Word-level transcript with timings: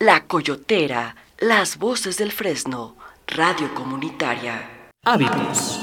La 0.00 0.20
Coyotera, 0.28 1.16
las 1.40 1.76
voces 1.76 2.18
del 2.18 2.30
Fresno, 2.30 2.94
radio 3.26 3.74
comunitaria. 3.74 4.90
Hábitos. 5.04 5.80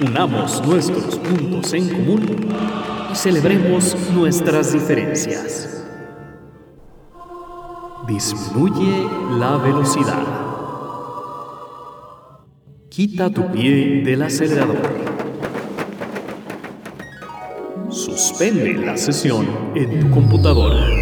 Unamos 0.00 0.66
nuestros 0.66 1.16
puntos 1.16 1.74
en 1.74 1.90
común 1.90 2.48
y 3.12 3.14
celebremos 3.14 3.94
nuestras 4.14 4.72
diferencias. 4.72 5.84
Disminuye 8.08 9.06
la 9.38 9.58
velocidad. 9.58 10.26
Quita 12.88 13.28
tu 13.28 13.52
pie 13.52 14.02
del 14.02 14.22
acelerador. 14.22 14.80
Suspende 17.90 18.72
la 18.78 18.96
sesión 18.96 19.46
en 19.74 20.00
tu 20.00 20.10
computadora. 20.10 20.99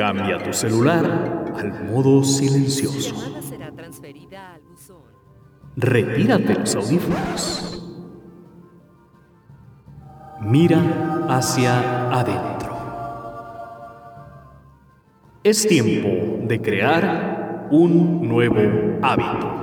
Cambia 0.00 0.38
tu 0.38 0.50
celular 0.54 1.52
al 1.58 1.84
modo 1.84 2.24
silencioso. 2.24 3.14
Retírate 5.76 6.54
los 6.54 6.74
audífonos. 6.74 7.84
Mira 10.40 11.26
hacia 11.28 12.08
adentro. 12.18 12.78
Es 15.44 15.68
tiempo 15.68 16.46
de 16.48 16.62
crear 16.62 17.68
un 17.70 18.26
nuevo 18.26 18.98
hábito. 19.02 19.59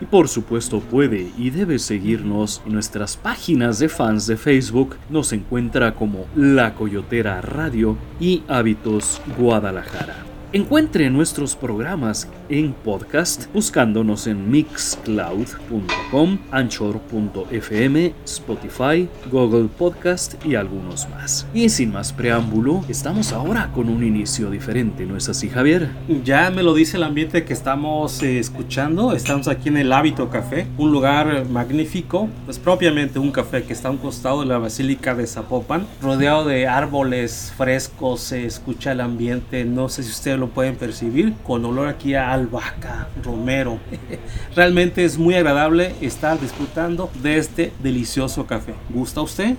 Y 0.01 0.05
por 0.05 0.27
supuesto 0.27 0.79
puede 0.79 1.31
y 1.37 1.49
debe 1.49 1.79
seguirnos 1.79 2.61
en 2.65 2.73
nuestras 2.73 3.17
páginas 3.17 3.79
de 3.79 3.89
fans 3.89 4.27
de 4.27 4.37
Facebook. 4.37 4.97
Nos 5.09 5.33
encuentra 5.33 5.93
como 5.93 6.25
La 6.35 6.75
Coyotera 6.75 7.41
Radio 7.41 7.97
y 8.19 8.43
Hábitos 8.47 9.21
Guadalajara. 9.37 10.32
Encuentre 10.55 11.09
nuestros 11.09 11.55
programas 11.55 12.27
en 12.47 12.73
podcast 12.73 13.51
buscándonos 13.51 14.27
en 14.27 14.51
mixcloud.com, 14.51 16.37
anchor.fm, 16.51 18.13
Spotify, 18.23 19.09
Google 19.31 19.67
Podcast 19.75 20.35
y 20.45 20.53
algunos 20.53 21.09
más. 21.09 21.47
Y 21.55 21.69
sin 21.69 21.91
más 21.91 22.13
preámbulo, 22.13 22.85
estamos 22.87 23.33
ahora 23.33 23.71
con 23.73 23.89
un 23.89 24.03
inicio 24.03 24.51
diferente, 24.51 25.07
¿no 25.07 25.17
es 25.17 25.27
así 25.27 25.49
Javier? 25.49 25.89
Ya 26.23 26.51
me 26.51 26.61
lo 26.61 26.75
dice 26.75 26.97
el 26.97 27.03
ambiente 27.03 27.45
que 27.45 27.53
estamos 27.53 28.21
eh, 28.21 28.37
escuchando. 28.37 29.13
Estamos 29.13 29.47
aquí 29.47 29.69
en 29.69 29.77
el 29.77 29.91
Hábito 29.91 30.29
Café, 30.29 30.67
un 30.77 30.91
lugar 30.91 31.49
magnífico, 31.49 32.29
pues 32.45 32.59
propiamente 32.59 33.17
un 33.17 33.31
café 33.31 33.63
que 33.63 33.73
está 33.73 33.87
a 33.87 33.91
un 33.91 33.97
costado 33.97 34.41
de 34.41 34.45
la 34.45 34.59
Basílica 34.59 35.15
de 35.15 35.25
Zapopan, 35.25 35.87
rodeado 35.99 36.45
de 36.45 36.67
árboles 36.67 37.51
frescos, 37.57 38.21
se 38.21 38.45
escucha 38.45 38.91
el 38.91 39.01
ambiente, 39.01 39.65
no 39.65 39.89
sé 39.89 40.03
si 40.03 40.11
usted 40.11 40.42
lo 40.42 40.42
pueden 40.49 40.75
percibir 40.75 41.33
con 41.43 41.63
olor 41.65 41.87
aquí 41.87 42.15
a 42.15 42.31
albahaca, 42.31 43.07
romero. 43.23 43.79
Realmente 44.55 45.05
es 45.05 45.17
muy 45.17 45.35
agradable 45.35 45.93
estar 46.01 46.39
disfrutando 46.39 47.09
de 47.21 47.37
este 47.37 47.73
delicioso 47.81 48.45
café. 48.45 48.73
¿Gusta 48.89 49.21
usted? 49.21 49.55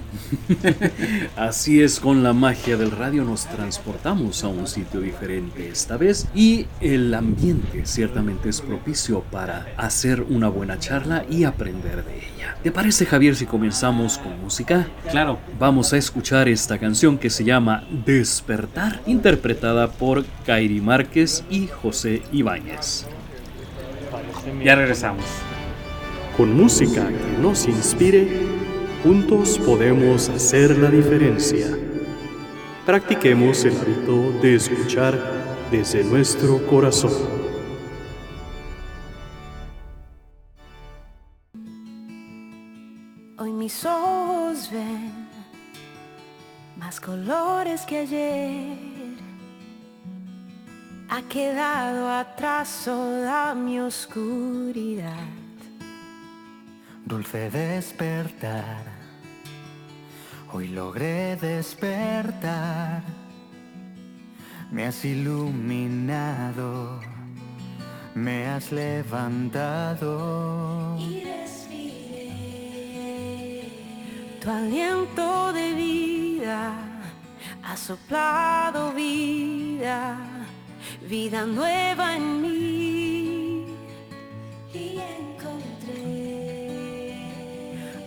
Así 1.37 1.83
es, 1.83 2.01
con 2.01 2.23
la 2.23 2.33
magia 2.33 2.77
del 2.77 2.91
radio 2.91 3.25
nos 3.25 3.47
transportamos 3.47 4.45
a 4.45 4.49
un 4.49 4.67
sitio 4.67 5.01
diferente 5.01 5.69
esta 5.69 5.97
vez 5.97 6.27
y 6.35 6.67
el 6.81 7.13
ambiente 7.15 7.87
ciertamente 7.87 8.49
es 8.49 8.61
propicio 8.61 9.23
para 9.31 9.67
hacer 9.77 10.23
una 10.23 10.49
buena 10.49 10.79
charla 10.79 11.25
y 11.31 11.45
aprender 11.45 12.05
de 12.05 12.17
ella. 12.19 12.57
¿Te 12.63 12.71
parece 12.71 13.07
Javier 13.07 13.37
si 13.37 13.47
comenzamos 13.47 14.19
con 14.19 14.41
música? 14.41 14.89
Claro. 15.11 15.39
Vamos 15.59 15.93
a 15.93 15.97
escuchar 15.97 16.49
esta 16.49 16.79
canción 16.79 17.19
que 17.19 17.31
se 17.31 17.45
llama 17.45 17.85
Despertar, 18.05 19.01
interpretada 19.07 19.91
por 19.91 20.25
Kairi 20.47 20.74
Márquez 20.81 21.45
y 21.51 21.67
José 21.67 22.23
Ibáñez. 22.33 23.07
Ya 24.63 24.75
regresamos. 24.75 25.25
Con 26.37 26.57
música 26.57 27.09
que 27.09 27.43
nos 27.43 27.67
inspire, 27.67 28.29
juntos 29.03 29.59
podemos 29.59 30.29
hacer 30.29 30.77
la 30.79 30.91
diferencia. 30.91 31.67
Practiquemos 32.85 33.65
el 33.65 33.77
hábito 33.77 34.33
de 34.43 34.57
escuchar 34.57 35.19
desde 35.71 36.05
nuestro 36.05 36.67
corazón. 36.67 37.13
Hoy 43.39 43.53
mis 43.53 43.85
ojos 43.85 44.71
ven 44.73 45.13
más 46.77 47.01
colores 47.01 47.83
que 47.83 47.99
ayer 47.99 48.94
ha 51.15 51.23
quedado 51.29 52.11
atrás 52.11 52.83
toda 52.85 53.55
mi 53.55 53.79
oscuridad. 53.79 55.29
Dulce 57.05 57.51
despertar, 57.51 58.83
hoy 60.53 60.67
logré 60.69 61.37
despertar. 61.37 63.05
Me 64.73 64.87
has 64.87 65.05
iluminado, 65.05 67.01
me 68.17 68.49
has 68.49 68.73
levantado. 68.73 70.17
Y 70.99 71.23
respiré 71.23 72.33
tu 74.41 74.51
aliento 74.51 75.53
de 75.53 75.75
vida, 75.75 76.75
ha 77.63 77.77
soplado 77.77 78.93
vida 78.93 80.34
vida 81.09 81.45
nueva 81.45 82.17
en 82.17 82.41
mí. 82.41 83.67
Y 84.73 84.99
encontré 85.21 86.03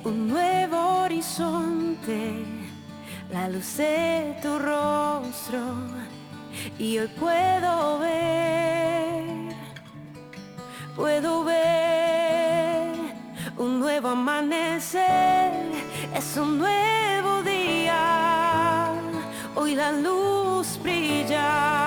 un 0.03 0.27
nuevo 0.27 1.03
horizonte, 1.03 2.45
la 3.31 3.49
luz 3.49 3.77
de 3.77 4.37
tu 4.41 4.57
rostro. 4.59 5.59
Y 6.79 6.97
hoy 6.97 7.07
puedo 7.19 7.99
ver, 7.99 9.55
puedo 10.95 11.43
ver 11.43 12.95
un 13.57 13.79
nuevo 13.79 14.09
amanecer, 14.09 15.51
es 16.15 16.37
un 16.37 16.57
nuevo 16.57 17.43
día, 17.43 18.91
hoy 19.55 19.75
la 19.75 19.91
luz 19.91 20.79
brilla 20.81 21.86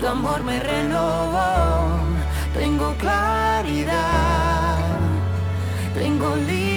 Tu 0.00 0.06
amor 0.06 0.42
me 0.42 0.58
renovó, 0.58 1.98
tengo 2.54 2.94
claridad, 2.94 4.78
tengo 5.94 6.36
libertad 6.36 6.69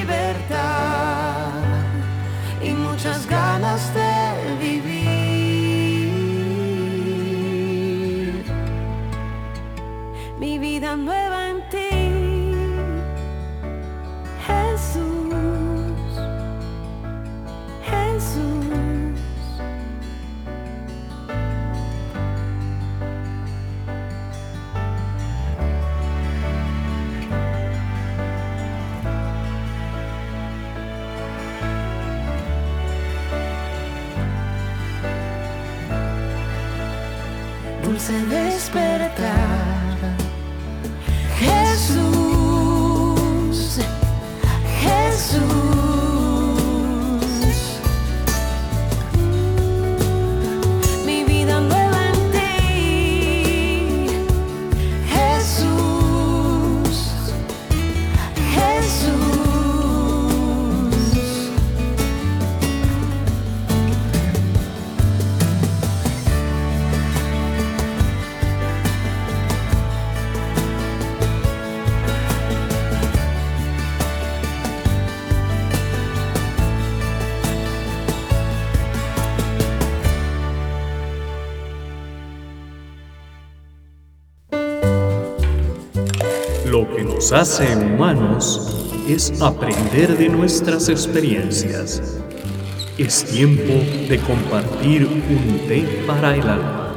hace 87.34 87.76
humanos 87.76 89.02
es 89.08 89.42
aprender 89.42 90.18
de 90.18 90.30
nuestras 90.30 90.88
experiencias. 90.88 92.22
Es 92.98 93.26
tiempo 93.26 93.74
de 94.08 94.20
compartir 94.20 95.08
un 95.08 95.68
té 95.68 96.04
para 96.06 96.36
el 96.36 96.48
alma. 96.48 96.94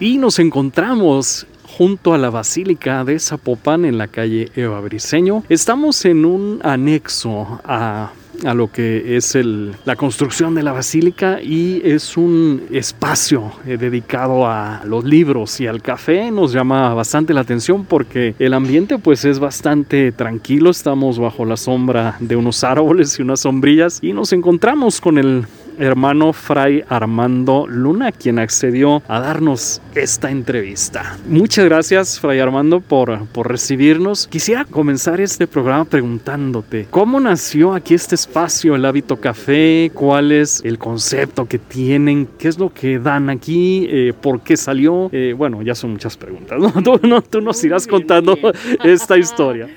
Y 0.00 0.16
nos 0.16 0.38
encontramos 0.38 1.46
junto 1.76 2.14
a 2.14 2.18
la 2.18 2.30
Basílica 2.30 3.04
de 3.04 3.18
Zapopan 3.18 3.84
en 3.84 3.98
la 3.98 4.08
calle 4.08 4.50
Eva 4.56 4.80
Briseño. 4.80 5.44
Estamos 5.50 6.04
en 6.06 6.24
un 6.24 6.60
anexo 6.64 7.60
a 7.64 8.12
a 8.44 8.54
lo 8.54 8.70
que 8.70 9.16
es 9.16 9.34
el, 9.34 9.74
la 9.84 9.96
construcción 9.96 10.54
de 10.54 10.62
la 10.62 10.72
basílica 10.72 11.40
y 11.42 11.80
es 11.84 12.16
un 12.16 12.62
espacio 12.70 13.52
eh, 13.66 13.76
dedicado 13.76 14.46
a 14.46 14.82
los 14.84 15.04
libros 15.04 15.60
y 15.60 15.66
al 15.66 15.82
café. 15.82 16.30
Nos 16.30 16.52
llama 16.52 16.94
bastante 16.94 17.34
la 17.34 17.42
atención 17.42 17.84
porque 17.84 18.34
el 18.38 18.54
ambiente 18.54 18.98
pues 18.98 19.24
es 19.24 19.38
bastante 19.38 20.12
tranquilo. 20.12 20.70
Estamos 20.70 21.18
bajo 21.18 21.44
la 21.44 21.56
sombra 21.56 22.16
de 22.20 22.36
unos 22.36 22.64
árboles 22.64 23.18
y 23.18 23.22
unas 23.22 23.40
sombrillas 23.40 23.98
y 24.02 24.12
nos 24.12 24.32
encontramos 24.32 25.00
con 25.00 25.18
el 25.18 25.46
hermano 25.78 26.32
Fray 26.32 26.84
Armando 26.88 27.66
Luna, 27.68 28.12
quien 28.12 28.38
accedió 28.38 29.02
a 29.08 29.20
darnos 29.20 29.80
esta 29.94 30.30
entrevista. 30.30 31.18
Muchas 31.26 31.64
gracias, 31.64 32.20
Fray 32.20 32.40
Armando, 32.40 32.80
por, 32.80 33.26
por 33.28 33.48
recibirnos. 33.48 34.26
Quisiera 34.26 34.64
comenzar 34.64 35.20
este 35.20 35.46
programa 35.46 35.84
preguntándote, 35.84 36.86
¿cómo 36.90 37.20
nació 37.20 37.74
aquí 37.74 37.94
este 37.94 38.14
espacio, 38.14 38.74
el 38.74 38.84
hábito 38.84 39.20
café? 39.20 39.90
¿Cuál 39.94 40.32
es 40.32 40.60
el 40.64 40.78
concepto 40.78 41.46
que 41.46 41.58
tienen? 41.58 42.28
¿Qué 42.38 42.48
es 42.48 42.58
lo 42.58 42.72
que 42.72 42.98
dan 42.98 43.30
aquí? 43.30 43.86
Eh, 43.90 44.12
¿Por 44.18 44.40
qué 44.40 44.56
salió? 44.56 45.08
Eh, 45.12 45.34
bueno, 45.36 45.62
ya 45.62 45.74
son 45.74 45.92
muchas 45.92 46.16
preguntas. 46.16 46.60
Tú, 46.84 47.00
no, 47.02 47.22
tú 47.22 47.40
nos 47.40 47.62
irás 47.64 47.86
contando 47.86 48.36
esta 48.84 49.16
historia. 49.16 49.68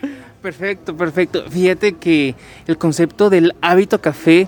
Perfecto, 0.42 0.96
perfecto. 0.96 1.44
Fíjate 1.50 1.94
que 1.94 2.36
el 2.68 2.78
concepto 2.78 3.30
del 3.30 3.54
hábito 3.62 4.00
café 4.00 4.48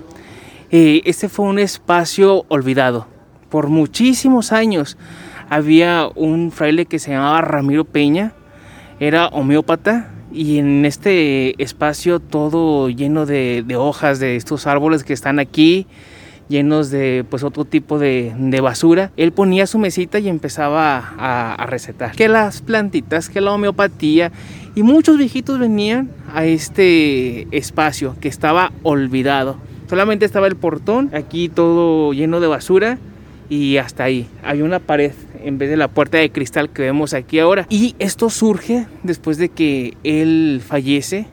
eh, 0.72 1.02
este 1.06 1.30
fue 1.30 1.46
un 1.46 1.60
espacio 1.60 2.46
olvidado. 2.50 3.08
Por 3.50 3.68
muchísimos 3.68 4.52
años 4.52 4.98
había 5.50 6.10
un 6.16 6.52
fraile 6.52 6.86
que 6.86 7.00
se 7.00 7.12
llamaba 7.12 7.42
Ramiro 7.42 7.86
Peña, 7.86 8.34
era 9.00 9.28
homeópata 9.28 10.12
y 10.32 10.58
en 10.58 10.86
este 10.86 11.62
espacio 11.64 12.20
todo 12.20 12.90
lleno 12.90 13.26
de, 13.26 13.64
hojas 13.78 14.20
de 14.20 14.36
estos 14.36 14.68
árboles 14.68 15.04
que 15.06 15.14
están 15.14 15.40
aquí, 15.40 15.88
llenos 16.50 16.90
de 16.90 17.26
pues 17.30 17.44
otro 17.44 17.64
tipo 17.64 17.98
de, 17.98 18.60
basura, 18.62 19.12
él 19.16 19.32
ponía 19.32 19.68
su 19.68 19.80
mesita 19.80 20.20
y 20.20 20.28
empezaba 20.28 20.98
a, 20.98 21.54
a, 21.54 21.66
recetar. 21.66 22.12
Que 22.12 22.28
las 22.28 22.62
plantitas, 22.62 23.30
que 23.30 23.40
la 23.40 23.54
homeopatía 23.54 24.32
y 24.76 24.84
muchos 24.84 25.18
viejitos 25.18 25.60
venían 25.60 26.10
a 26.34 26.46
este 26.46 27.48
espacio 27.56 28.16
que 28.20 28.28
estaba 28.28 28.74
olvidado. 28.84 29.58
Solamente 29.90 30.26
estaba 30.26 30.48
el 30.48 30.58
portón, 30.58 31.12
aquí 31.14 31.48
todo 31.48 32.12
lleno 32.12 32.40
de 32.42 32.48
basura 32.48 32.98
y 33.50 33.78
hasta 33.78 34.04
ahí. 34.04 34.28
Había 34.44 34.66
una 34.66 34.80
pared 34.80 35.14
en 35.44 35.58
vez 35.58 35.70
de 35.70 35.78
la 35.78 35.88
puerta 35.88 36.18
de 36.18 36.30
cristal 36.30 36.70
que 36.70 36.82
vemos 36.82 37.14
aquí 37.14 37.40
ahora. 37.40 37.66
Y 37.70 37.96
esto 37.98 38.30
surge 38.30 38.86
después 39.04 39.38
de 39.38 39.48
que 39.48 39.96
él 40.04 40.62
fallece. 40.66 41.28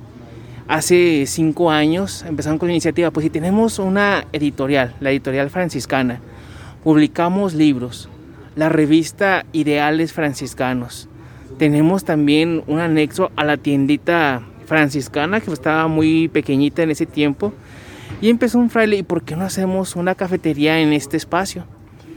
Hace 0.69 1.25
cinco 1.27 1.71
años 1.73 2.25
empezaron 2.27 2.59
con 2.59 2.69
la 2.69 2.75
iniciativa, 2.75 3.11
pues 3.11 3.25
si 3.25 3.31
tenemos 3.31 3.79
una 3.79 4.25
editorial, 4.33 4.95
la 5.01 5.11
editorial 5.11 5.51
franciscana, 5.51 6.21
publicamos 6.83 7.55
libros, 7.55 8.09
la 8.57 8.71
revista 8.71 9.45
Ideales 9.53 10.13
Franciscanos. 10.13 11.09
Tenemos 11.59 12.05
también 12.05 12.63
un 12.67 12.79
anexo 12.79 13.31
a 13.37 13.45
la 13.45 13.59
tiendita 13.59 14.43
franciscana 14.65 15.41
que 15.41 15.53
estaba 15.53 15.87
muy 15.87 16.29
pequeñita 16.29 16.83
en 16.83 16.93
ese 16.93 17.05
tiempo 17.05 17.53
y 18.25 18.31
empezó 18.31 18.59
un 18.59 18.71
fraile, 18.71 18.97
¿y 18.97 19.03
por 19.03 19.23
qué 19.23 19.37
no 19.37 19.45
hacemos 19.45 19.97
una 19.97 20.15
cafetería 20.15 20.81
en 20.81 20.95
este 20.95 21.19
espacio? 21.19 21.67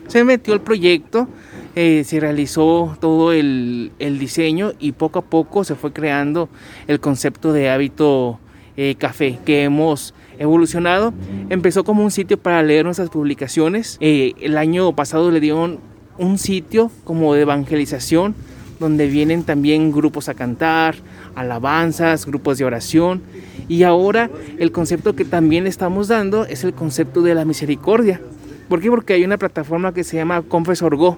Se 0.07 0.23
metió 0.23 0.53
el 0.53 0.61
proyecto, 0.61 1.27
eh, 1.75 2.05
se 2.05 2.21
realizó 2.21 2.95
todo 3.01 3.33
el, 3.33 3.91
diseño 3.99 4.71
y 4.79 4.93
poco 4.93 5.19
a 5.19 5.21
poco 5.23 5.65
se 5.65 5.75
fue 5.75 5.91
creando 5.91 6.47
el 6.87 7.01
concepto 7.01 7.51
de 7.51 7.69
hábito 7.69 8.39
eh, 8.77 8.95
café 8.97 9.37
que 9.43 9.63
hemos 9.63 10.13
evolucionado. 10.39 11.13
Empezó 11.49 11.83
como 11.83 12.05
un 12.05 12.11
sitio 12.11 12.37
para 12.37 12.63
leer 12.63 12.85
nuestras 12.85 13.09
publicaciones. 13.09 13.97
Eh, 13.99 14.31
el 14.39 14.57
año 14.57 14.95
pasado 14.95 15.29
le 15.29 15.41
dieron 15.41 15.81
un 16.17 16.37
sitio 16.37 16.89
como 17.03 17.33
de 17.33 17.41
evangelización 17.41 18.33
donde 18.79 19.07
vienen 19.07 19.43
también 19.43 19.91
grupos 19.91 20.29
a 20.29 20.33
cantar, 20.33 20.95
alabanzas, 21.35 22.25
grupos 22.25 22.57
de 22.57 22.65
oración. 22.65 23.21
Y 23.67 23.83
ahora 23.83 24.29
el 24.59 24.71
concepto 24.71 25.15
que 25.15 25.25
también 25.25 25.67
estamos 25.67 26.07
dando 26.07 26.45
es 26.45 26.63
el 26.63 26.73
concepto 26.73 27.21
de 27.21 27.35
la 27.35 27.45
misericordia. 27.45 28.21
¿Por 28.69 28.81
qué? 28.81 28.89
Porque 28.89 29.13
hay 29.13 29.23
una 29.23 29.37
plataforma 29.37 29.93
que 29.93 30.03
se 30.03 30.17
llama 30.17 30.41
Confesor 30.41 30.95
Go. 30.95 31.17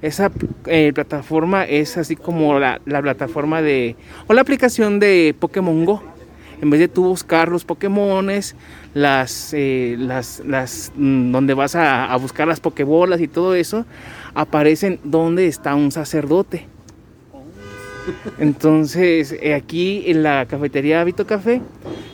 Esa 0.00 0.30
eh, 0.66 0.92
plataforma 0.94 1.64
es 1.64 1.96
así 1.96 2.14
como 2.14 2.58
la, 2.58 2.80
plataforma 2.84 3.62
de... 3.62 3.96
o 4.28 4.32
la 4.32 4.42
aplicación 4.42 5.00
de 5.00 5.34
Pokémon 5.38 5.84
Go. 5.84 6.02
En 6.60 6.70
vez 6.70 6.80
de 6.80 6.88
tú 6.88 7.04
buscar 7.04 7.48
los 7.48 7.64
Pokémones, 7.64 8.56
las, 8.94 9.52
eh, 9.54 9.96
las, 9.98 10.42
las, 10.44 10.92
mm, 10.96 11.30
donde 11.30 11.54
vas 11.54 11.76
a, 11.76 12.12
a 12.12 12.16
buscar 12.16 12.48
las 12.48 12.60
Pokébolas 12.60 13.20
y 13.20 13.28
todo 13.28 13.54
eso, 13.54 13.86
aparecen 14.34 15.00
donde 15.04 15.46
está 15.46 15.74
un 15.74 15.90
sacerdote 15.92 16.66
entonces, 18.38 19.36
eh, 19.40 19.54
aquí 19.54 20.04
en 20.06 20.22
la 20.22 20.46
cafetería 20.46 21.00
Habito 21.00 21.26
Café, 21.26 21.60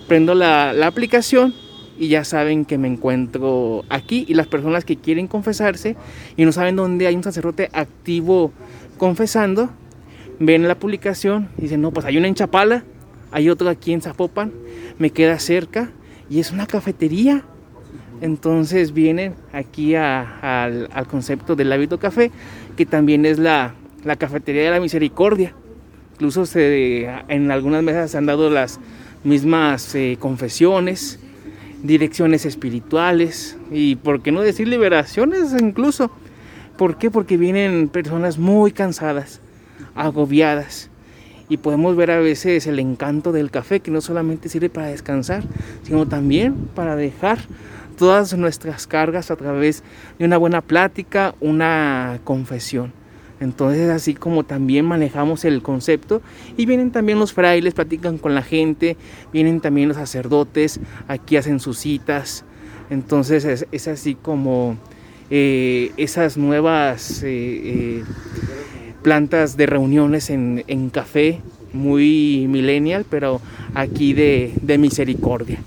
prendo 0.08 0.34
la, 0.34 0.70
aplicación 0.86 1.54
y 1.98 2.08
ya 2.08 2.24
saben 2.24 2.64
que 2.64 2.78
me 2.78 2.88
encuentro 2.88 3.84
aquí. 3.88 4.24
Y 4.28 4.34
las 4.34 4.46
personas 4.46 4.84
que 4.84 4.96
quieren 4.96 5.26
confesarse 5.26 5.96
y 6.36 6.44
no 6.44 6.52
saben 6.52 6.76
dónde 6.76 7.06
hay 7.06 7.14
un 7.14 7.22
sacerdote 7.22 7.70
activo 7.72 8.52
confesando, 8.98 9.70
ven 10.38 10.66
la 10.66 10.78
publicación 10.78 11.48
y 11.58 11.62
dicen, 11.62 11.80
no, 11.80 11.90
pues 11.90 12.06
hay 12.06 12.16
una 12.16 12.28
en 12.28 12.34
Chapala, 12.34 12.84
hay 13.30 13.48
otro 13.48 13.68
aquí 13.68 13.92
en 13.92 14.00
Zapopan, 14.00 14.52
me 14.98 15.10
queda 15.10 15.38
cerca 15.38 15.90
y 16.28 16.40
es 16.40 16.50
una 16.52 16.66
cafetería. 16.66 17.44
Entonces 18.20 18.94
vienen 18.94 19.34
aquí 19.52 19.96
al, 19.96 20.88
al 20.92 21.06
concepto 21.06 21.56
del 21.56 21.72
hábito 21.72 21.98
café, 21.98 22.30
que 22.76 22.86
también 22.86 23.26
es 23.26 23.38
la, 23.38 23.74
la 24.04 24.16
cafetería 24.16 24.62
de 24.62 24.70
la 24.70 24.80
misericordia. 24.80 25.54
Incluso 26.14 26.44
en 26.54 27.50
algunas 27.50 27.82
mesas 27.82 28.12
se 28.12 28.18
han 28.18 28.26
dado 28.26 28.48
las 28.48 28.78
mismas 29.24 29.94
eh, 29.96 30.16
confesiones, 30.20 31.18
direcciones 31.82 32.46
espirituales 32.46 33.56
y, 33.72 33.96
por 33.96 34.22
qué 34.22 34.30
no 34.30 34.40
decir, 34.40 34.68
liberaciones 34.68 35.54
incluso. 35.60 36.10
¿Por 36.76 36.98
qué? 36.98 37.10
Porque 37.10 37.36
vienen 37.36 37.88
personas 37.88 38.38
muy 38.38 38.70
cansadas, 38.70 39.40
agobiadas. 39.94 40.88
Y 41.48 41.58
podemos 41.58 41.96
ver 41.96 42.10
a 42.10 42.20
veces 42.20 42.66
el 42.66 42.78
encanto 42.78 43.32
del 43.32 43.50
café, 43.50 43.80
que 43.80 43.90
no 43.90 44.00
solamente 44.00 44.48
sirve 44.48 44.70
para 44.70 44.86
descansar, 44.86 45.42
sino 45.82 46.06
también 46.06 46.54
para 46.74 46.96
dejar 46.96 47.38
todas 47.98 48.36
nuestras 48.36 48.86
cargas 48.86 49.30
a 49.30 49.36
través 49.36 49.82
de 50.18 50.24
una 50.24 50.36
buena 50.36 50.62
plática, 50.62 51.34
una 51.40 52.20
confesión. 52.24 52.92
Entonces 53.40 53.90
así 53.90 54.14
como 54.14 54.44
también 54.44 54.84
manejamos 54.84 55.44
el 55.44 55.62
concepto 55.62 56.22
y 56.56 56.66
vienen 56.66 56.90
también 56.90 57.18
los 57.18 57.32
frailes, 57.32 57.74
platican 57.74 58.18
con 58.18 58.34
la 58.34 58.42
gente, 58.42 58.96
vienen 59.32 59.60
también 59.60 59.88
los 59.88 59.96
sacerdotes, 59.96 60.80
aquí 61.08 61.36
hacen 61.36 61.60
sus 61.60 61.78
citas. 61.78 62.44
Entonces 62.90 63.66
es, 63.70 63.88
así 63.88 64.14
como 64.14 64.76
eh, 65.30 65.92
esas 65.96 66.36
nuevas 66.36 67.22
eh, 67.22 67.28
eh, 67.30 68.04
plantas 69.02 69.56
de 69.56 69.66
reuniones 69.66 70.30
en, 70.30 70.90
café, 70.90 71.40
muy 71.72 72.46
millennial, 72.48 73.04
pero 73.08 73.40
aquí 73.74 74.12
de 74.12 74.78
misericordia. 74.78 75.60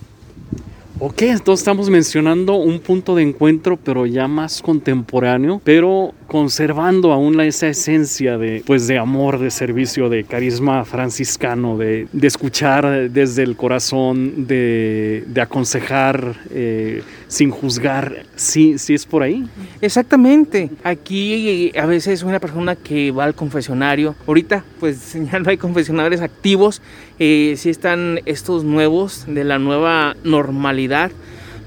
Ok, 0.99 1.21
entonces 1.21 1.61
estamos 1.61 1.91
mencionando 1.91 2.55
un 2.55 2.79
punto 2.79 3.13
de 3.13 3.21
encuentro, 3.21 3.77
pero 3.77 4.07
ya 4.07 4.27
más 4.27 4.63
contemporáneo, 4.63 5.61
pero 5.63 6.15
conservando 6.25 7.11
aún 7.11 7.39
esa 7.39 7.67
esencia 7.67 8.39
de, 8.39 8.63
pues, 8.65 8.87
de 8.87 8.97
amor, 8.97 9.37
de 9.37 9.51
servicio, 9.51 10.09
de 10.09 10.23
carisma 10.23 10.85
franciscano, 10.85 11.77
de, 11.77 12.07
de 12.11 12.27
escuchar 12.27 13.11
desde 13.11 13.43
el 13.43 13.55
corazón, 13.55 14.47
de, 14.47 15.23
de 15.27 15.41
aconsejar 15.41 16.35
eh, 16.49 17.03
sin 17.27 17.51
juzgar. 17.51 18.23
Sí, 18.35 18.77
sí 18.77 18.93
es 18.93 19.05
por 19.05 19.23
ahí. 19.23 19.45
Exactamente. 19.81 20.69
Aquí 20.83 21.71
eh, 21.75 21.79
a 21.79 21.85
veces 21.85 22.23
una 22.23 22.39
persona 22.39 22.75
que 22.75 23.11
va 23.11 23.25
al 23.25 23.35
confesionario, 23.35 24.15
ahorita 24.25 24.63
pues 24.79 25.13
ya 25.31 25.39
no 25.39 25.49
hay 25.49 25.57
confesionarios 25.57 26.21
activos, 26.21 26.81
eh, 27.19 27.55
sí 27.57 27.69
están 27.69 28.19
estos 28.25 28.63
nuevos 28.63 29.25
de 29.27 29.43
la 29.43 29.59
nueva 29.59 30.15
normalidad, 30.23 31.11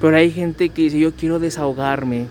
pero 0.00 0.16
hay 0.16 0.30
gente 0.30 0.70
que 0.70 0.82
dice 0.82 0.98
yo 0.98 1.12
quiero 1.12 1.38
desahogarme, 1.38 2.26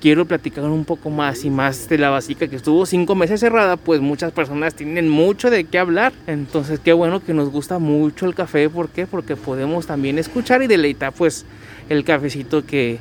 quiero 0.00 0.26
platicar 0.26 0.64
un 0.64 0.84
poco 0.84 1.10
más 1.10 1.44
y 1.44 1.50
más 1.50 1.88
de 1.88 1.98
la 1.98 2.10
básica 2.10 2.46
que 2.46 2.56
estuvo 2.56 2.84
cinco 2.86 3.14
meses 3.14 3.40
cerrada, 3.40 3.76
pues 3.76 4.00
muchas 4.00 4.32
personas 4.32 4.74
tienen 4.74 5.08
mucho 5.08 5.50
de 5.50 5.64
qué 5.64 5.78
hablar. 5.78 6.12
Entonces 6.26 6.78
qué 6.78 6.92
bueno 6.92 7.24
que 7.24 7.32
nos 7.32 7.48
gusta 7.48 7.78
mucho 7.78 8.26
el 8.26 8.34
café, 8.34 8.68
¿por 8.68 8.90
qué? 8.90 9.06
Porque 9.06 9.34
podemos 9.34 9.86
también 9.86 10.18
escuchar 10.18 10.62
y 10.62 10.66
deleitar 10.66 11.12
pues 11.12 11.46
el 11.88 12.04
cafecito 12.04 12.64
que, 12.64 12.98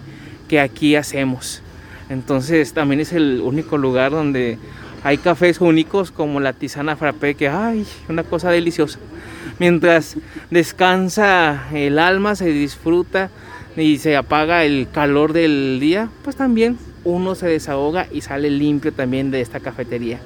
que 0.48 0.60
aquí 0.60 0.96
hacemos. 0.96 1.62
Entonces 2.10 2.74
también 2.74 3.00
es 3.00 3.13
el 3.13 3.42
único 3.42 3.78
lugar 3.78 4.12
donde 4.12 4.58
hay 5.04 5.18
cafés 5.18 5.60
únicos 5.60 6.12
como 6.12 6.40
la 6.40 6.54
tisana 6.54 6.96
frappé, 6.96 7.36
que 7.36 7.50
ay, 7.50 7.86
una 8.08 8.24
cosa 8.24 8.52
deliciosa. 8.52 9.00
Mientras 9.60 10.18
descansa 10.50 11.68
el 11.74 12.00
alma, 12.00 12.36
se 12.36 12.50
disfruta 12.50 13.30
y 13.75 13.98
se 13.98 14.16
apaga 14.16 14.63
el 14.63 14.88
calor 14.92 15.34
del 15.34 15.80
día, 15.80 16.10
pues 16.24 16.36
también 16.36 16.78
uno 17.04 17.36
se 17.36 17.48
desahoga 17.48 18.08
y 18.12 18.22
sale 18.22 18.50
limpio 18.50 18.94
también 18.94 19.32
de 19.32 19.42
esta 19.42 19.60
cafetería. 19.60 20.22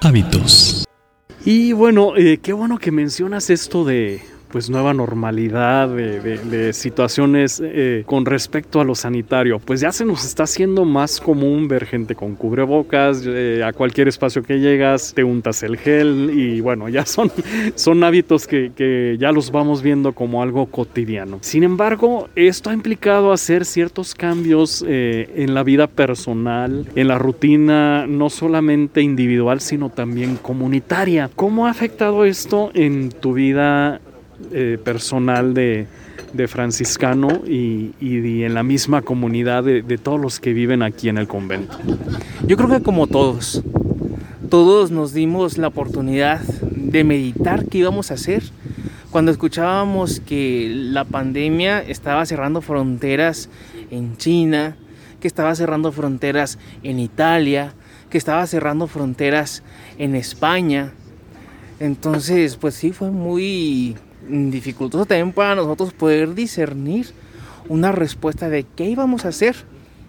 Hábitos. 0.00 0.86
Y 1.44 1.72
bueno, 1.72 2.16
eh, 2.16 2.38
qué 2.42 2.52
bueno 2.52 2.78
que 2.78 2.90
mencionas 2.90 3.50
esto 3.50 3.84
de 3.84 4.22
pues 4.50 4.70
nueva 4.70 4.94
normalidad, 4.94 5.88
de, 5.88 6.72
situaciones 6.72 7.60
eh, 7.64 8.02
con 8.06 8.24
respecto 8.26 8.80
a 8.80 8.84
lo 8.84 8.94
sanitario. 8.94 9.58
Pues 9.58 9.80
ya 9.80 9.92
se 9.92 10.04
nos 10.04 10.24
está 10.24 10.44
haciendo 10.44 10.84
más 10.84 11.20
común 11.20 11.68
ver 11.68 11.86
gente 11.86 12.14
con 12.14 12.34
cubrebocas, 12.34 13.22
eh, 13.26 13.62
a 13.64 13.72
cualquier 13.72 14.08
espacio 14.08 14.42
que 14.42 14.58
llegas 14.58 15.12
te 15.14 15.24
untas 15.24 15.62
el 15.62 15.76
gel 15.76 16.30
y 16.34 16.60
bueno, 16.60 16.88
ya 16.88 17.06
son, 17.06 17.30
son 17.74 18.04
hábitos 18.04 18.46
que, 18.46 18.72
que 18.74 19.16
ya 19.18 19.32
los 19.32 19.50
vamos 19.50 19.82
viendo 19.82 20.12
como 20.12 20.42
algo 20.42 20.66
cotidiano. 20.66 21.38
Sin 21.40 21.62
embargo, 21.62 22.28
esto 22.34 22.70
ha 22.70 22.74
implicado 22.74 23.32
hacer 23.32 23.64
ciertos 23.64 24.14
cambios 24.14 24.84
eh, 24.86 25.30
en 25.36 25.54
la 25.54 25.62
vida 25.62 25.86
personal, 25.86 26.86
en 26.94 27.08
la 27.08 27.18
rutina, 27.18 28.06
no 28.06 28.30
solamente 28.30 29.02
individual, 29.02 29.60
sino 29.60 29.90
también 29.90 30.36
comunitaria. 30.36 31.30
¿Cómo 31.36 31.66
ha 31.66 31.70
afectado 31.70 32.24
esto 32.24 32.70
en 32.74 33.10
tu 33.10 33.34
vida 33.34 34.00
eh, 34.52 34.78
personal 34.82 35.54
de, 35.54 35.86
de 36.32 36.48
franciscano 36.48 37.42
y, 37.46 37.92
y 38.00 38.42
en 38.44 38.54
la 38.54 38.62
misma 38.62 39.02
comunidad 39.02 39.64
de, 39.64 39.82
de 39.82 39.98
todos 39.98 40.20
los 40.20 40.40
que 40.40 40.52
viven 40.52 40.82
aquí 40.82 41.08
en 41.08 41.18
el 41.18 41.26
convento? 41.26 41.76
Yo 42.46 42.56
creo 42.56 42.68
que 42.68 42.82
como 42.82 43.06
todos, 43.06 43.62
todos 44.48 44.90
nos 44.90 45.12
dimos 45.12 45.58
la 45.58 45.68
oportunidad 45.68 46.40
de 46.40 47.04
meditar 47.04 47.66
qué 47.66 47.78
íbamos 47.78 48.10
a 48.10 48.14
hacer. 48.14 48.42
Cuando 49.10 49.32
escuchábamos 49.32 50.20
que 50.20 50.70
la 50.72 51.04
pandemia 51.04 51.80
estaba 51.82 52.24
cerrando 52.26 52.60
fronteras 52.60 53.48
en 53.90 54.16
China, 54.16 54.76
que 55.20 55.28
estaba 55.28 55.54
cerrando 55.54 55.92
fronteras 55.92 56.58
en 56.82 56.98
Italia, 56.98 57.74
que 58.08 58.18
estaba 58.18 58.46
cerrando 58.46 58.86
fronteras 58.86 59.62
en 59.98 60.14
España. 60.14 60.92
Entonces, 61.80 62.56
pues 62.56 62.74
sí, 62.74 62.92
fue 62.92 63.10
muy 63.10 63.96
dificultoso 64.28 65.06
también 65.06 65.32
para 65.32 65.54
nosotros 65.54 65.92
poder 65.92 66.34
discernir 66.34 67.08
una 67.68 67.92
respuesta 67.92 68.48
de 68.48 68.64
qué 68.64 68.84
íbamos 68.84 69.24
a 69.24 69.28
hacer 69.28 69.56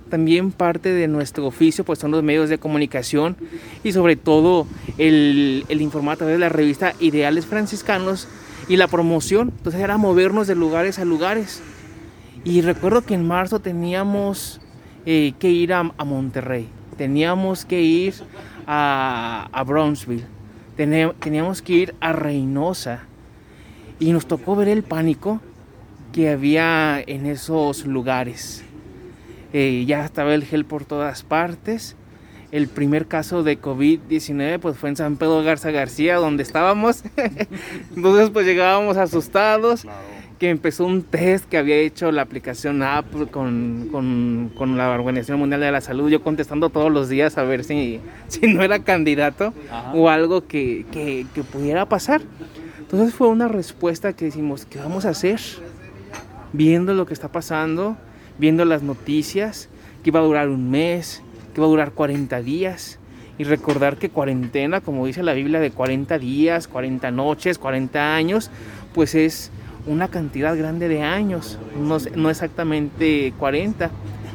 también 0.10 0.51
parte 0.51 0.89
de 0.89 1.08
nuestro 1.08 1.48
oficio 1.48 1.84
pues 1.84 1.98
son 1.98 2.12
los 2.12 2.22
medios 2.22 2.50
de 2.50 2.60
comunicación 2.60 3.38
y 3.84 3.94
sobre 3.94 4.15
todo 4.15 4.68
el, 4.98 5.65
el 5.70 5.82
informar 5.82 6.15
a 6.15 6.18
través 6.18 6.36
de 6.36 6.39
la 6.39 6.50
revista 6.50 6.94
Ideales 7.00 7.46
Franciscanos 7.46 8.27
y 8.68 8.77
la 8.77 8.88
promoción. 8.88 9.53
Entonces 9.58 9.82
era 9.82 9.98
movernos 9.98 10.48
de 10.48 10.56
lugares 10.56 11.00
a 11.00 11.06
lugares. 11.06 11.63
Y 12.44 12.62
recuerdo 12.62 13.03
que 13.03 13.13
en 13.13 13.27
marzo 13.27 13.60
teníamos 13.60 14.62
eh, 15.06 15.34
que 15.39 15.50
ir 15.50 15.74
a, 15.74 15.91
a 15.98 16.06
Monterrey, 16.06 16.68
teníamos 16.98 17.65
que 17.65 17.82
ir 17.82 18.13
a, 18.68 19.48
a 19.51 19.63
Brownsville, 19.63 20.25
teníamos 20.75 21.62
que 21.62 21.74
ir 21.74 21.96
a 22.00 22.13
Reynosa 22.13 23.03
y 24.01 24.12
nos 24.12 24.25
tocó 24.25 24.55
ver 24.58 24.67
el 24.67 24.84
pánico 24.84 25.39
que 26.12 26.29
había 26.29 27.00
en 27.05 27.25
esos 27.25 27.86
lugares. 27.86 28.63
Eh, 29.53 29.86
ya 29.88 30.03
estaba 30.03 30.34
el 30.34 30.43
gel 30.43 30.65
por 30.65 30.84
todas 30.86 31.24
partes. 31.24 31.96
El 32.51 32.67
primer 32.67 33.05
caso 33.08 33.43
de 33.43 33.62
COVID-19 33.62 34.60
pues 34.60 34.75
fue 34.77 34.89
en 34.89 34.98
San 34.98 35.15
Pedro 35.15 35.41
Garza 35.43 35.72
García, 35.72 36.17
donde 36.17 36.43
estábamos. 36.43 37.03
Entonces 37.96 38.29
pues 38.31 38.46
llegábamos 38.46 38.98
asustados, 38.98 39.86
que 40.38 40.50
empezó 40.50 40.86
un 40.86 41.03
test 41.03 41.46
que 41.48 41.58
había 41.58 41.75
hecho 41.77 42.12
la 42.12 42.24
aplicación 42.24 42.81
Apple 42.84 43.27
con, 43.27 43.88
con- 43.91 44.51
con 44.58 44.75
la 44.77 44.89
Organización 44.89 45.39
Mundial 45.39 45.62
de 45.62 45.72
la 45.72 45.79
Salud, 45.79 46.10
yo 46.10 46.24
contestando 46.24 46.70
todos 46.70 46.91
los 46.91 47.08
días 47.08 47.38
a 47.38 47.43
ver 47.43 47.63
si, 47.63 48.00
si 48.27 48.48
no 48.48 48.63
era 48.63 48.79
candidato 48.79 49.53
o 49.93 50.10
algo 50.10 50.48
que, 50.48 50.86
que- 50.91 51.25
que 51.34 51.43
pudiera 51.43 51.86
pasar. 51.88 52.22
Entonces 52.91 53.15
fue 53.15 53.29
una 53.29 53.48
respuesta 53.48 54.12
que 54.12 54.25
decimos, 54.25 54.65
¿qué 54.65 54.77
vamos 54.77 55.05
a 55.05 55.12
hacer? 55.12 55.39
Viendo 56.51 56.93
lo 56.93 57.05
que 57.05 57.13
está 57.13 57.29
pasando, 57.29 57.95
viendo 58.38 58.65
las 58.65 58.83
noticias, 58.83 59.69
que 60.03 60.10
iba 60.10 60.19
a 60.19 60.24
durar 60.24 60.50
un 60.50 60.69
mes, 60.69 61.24
que 61.53 61.62
iba 61.62 61.67
a 61.67 61.69
durar 61.69 61.93
40 61.93 62.41
días. 62.41 63.00
Y 63.38 63.45
recordar 63.45 63.95
que 63.95 64.10
cuarentena, 64.10 64.81
como 64.81 65.05
dice 65.05 65.24
la 65.24 65.31
Biblia, 65.31 65.62
de 65.62 65.71
40 65.71 66.19
días, 66.19 66.67
40 66.67 67.12
noches, 67.12 67.57
40 67.57 68.13
años, 68.13 68.51
pues 68.93 69.15
es 69.15 69.51
una 69.88 70.10
cantidad 70.10 70.57
grande 70.57 70.89
de 70.89 71.01
años, 71.01 71.57
no, 71.79 71.98
no 72.17 72.29
exactamente 72.29 73.33
40. 73.39 73.89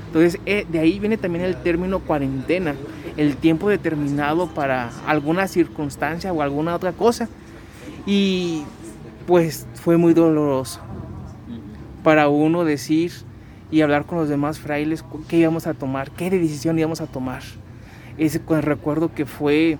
Entonces, 0.06 0.40
eh, 0.46 0.64
de 0.66 0.78
ahí 0.78 0.98
viene 0.98 1.18
también 1.18 1.44
el 1.44 1.56
término 1.56 1.98
cuarentena, 1.98 2.75
el 3.18 3.36
tiempo 3.36 3.68
determinado 3.68 4.46
para 4.46 4.92
alguna 5.06 5.46
circunstancia 5.46 6.32
o 6.32 6.40
alguna 6.40 6.75
otra 6.75 6.92
cosa. 6.92 7.28
Y 8.06 8.62
pues 9.26 9.66
fue 9.75 9.96
muy 9.96 10.14
doloroso 10.14 10.80
para 12.04 12.28
uno 12.28 12.64
decir 12.64 13.12
y 13.70 13.80
hablar 13.80 14.06
con 14.06 14.18
los 14.18 14.28
demás 14.28 14.60
frailes 14.60 15.04
qué 15.28 15.38
íbamos 15.38 15.66
a 15.66 15.75
tomar, 15.75 16.10
qué 16.12 16.30
decisión 16.30 16.78
íbamos 16.78 17.00
a 17.00 17.06
tomar. 17.06 17.42
Ese 18.16 18.40
cu- 18.40 18.54
recuerdo 18.60 19.12
que 19.12 19.26
fue 19.26 19.78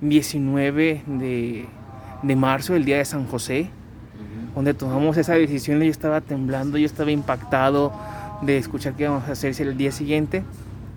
19 0.00 1.02
de, 1.06 1.66
de 2.22 2.36
marzo, 2.36 2.74
el 2.74 2.84
día 2.84 2.98
de 2.98 3.04
San 3.04 3.26
José, 3.26 3.70
donde 4.54 4.74
tomamos 4.74 5.16
esa 5.16 5.34
decisión. 5.34 5.78
Yo 5.80 5.90
estaba 5.90 6.20
temblando, 6.20 6.76
yo 6.76 6.86
estaba 6.86 7.12
impactado 7.12 7.92
de 8.42 8.58
escuchar 8.58 8.94
qué 8.94 9.04
íbamos 9.04 9.28
a 9.28 9.32
hacer 9.32 9.54
el 9.60 9.76
día 9.76 9.92
siguiente. 9.92 10.42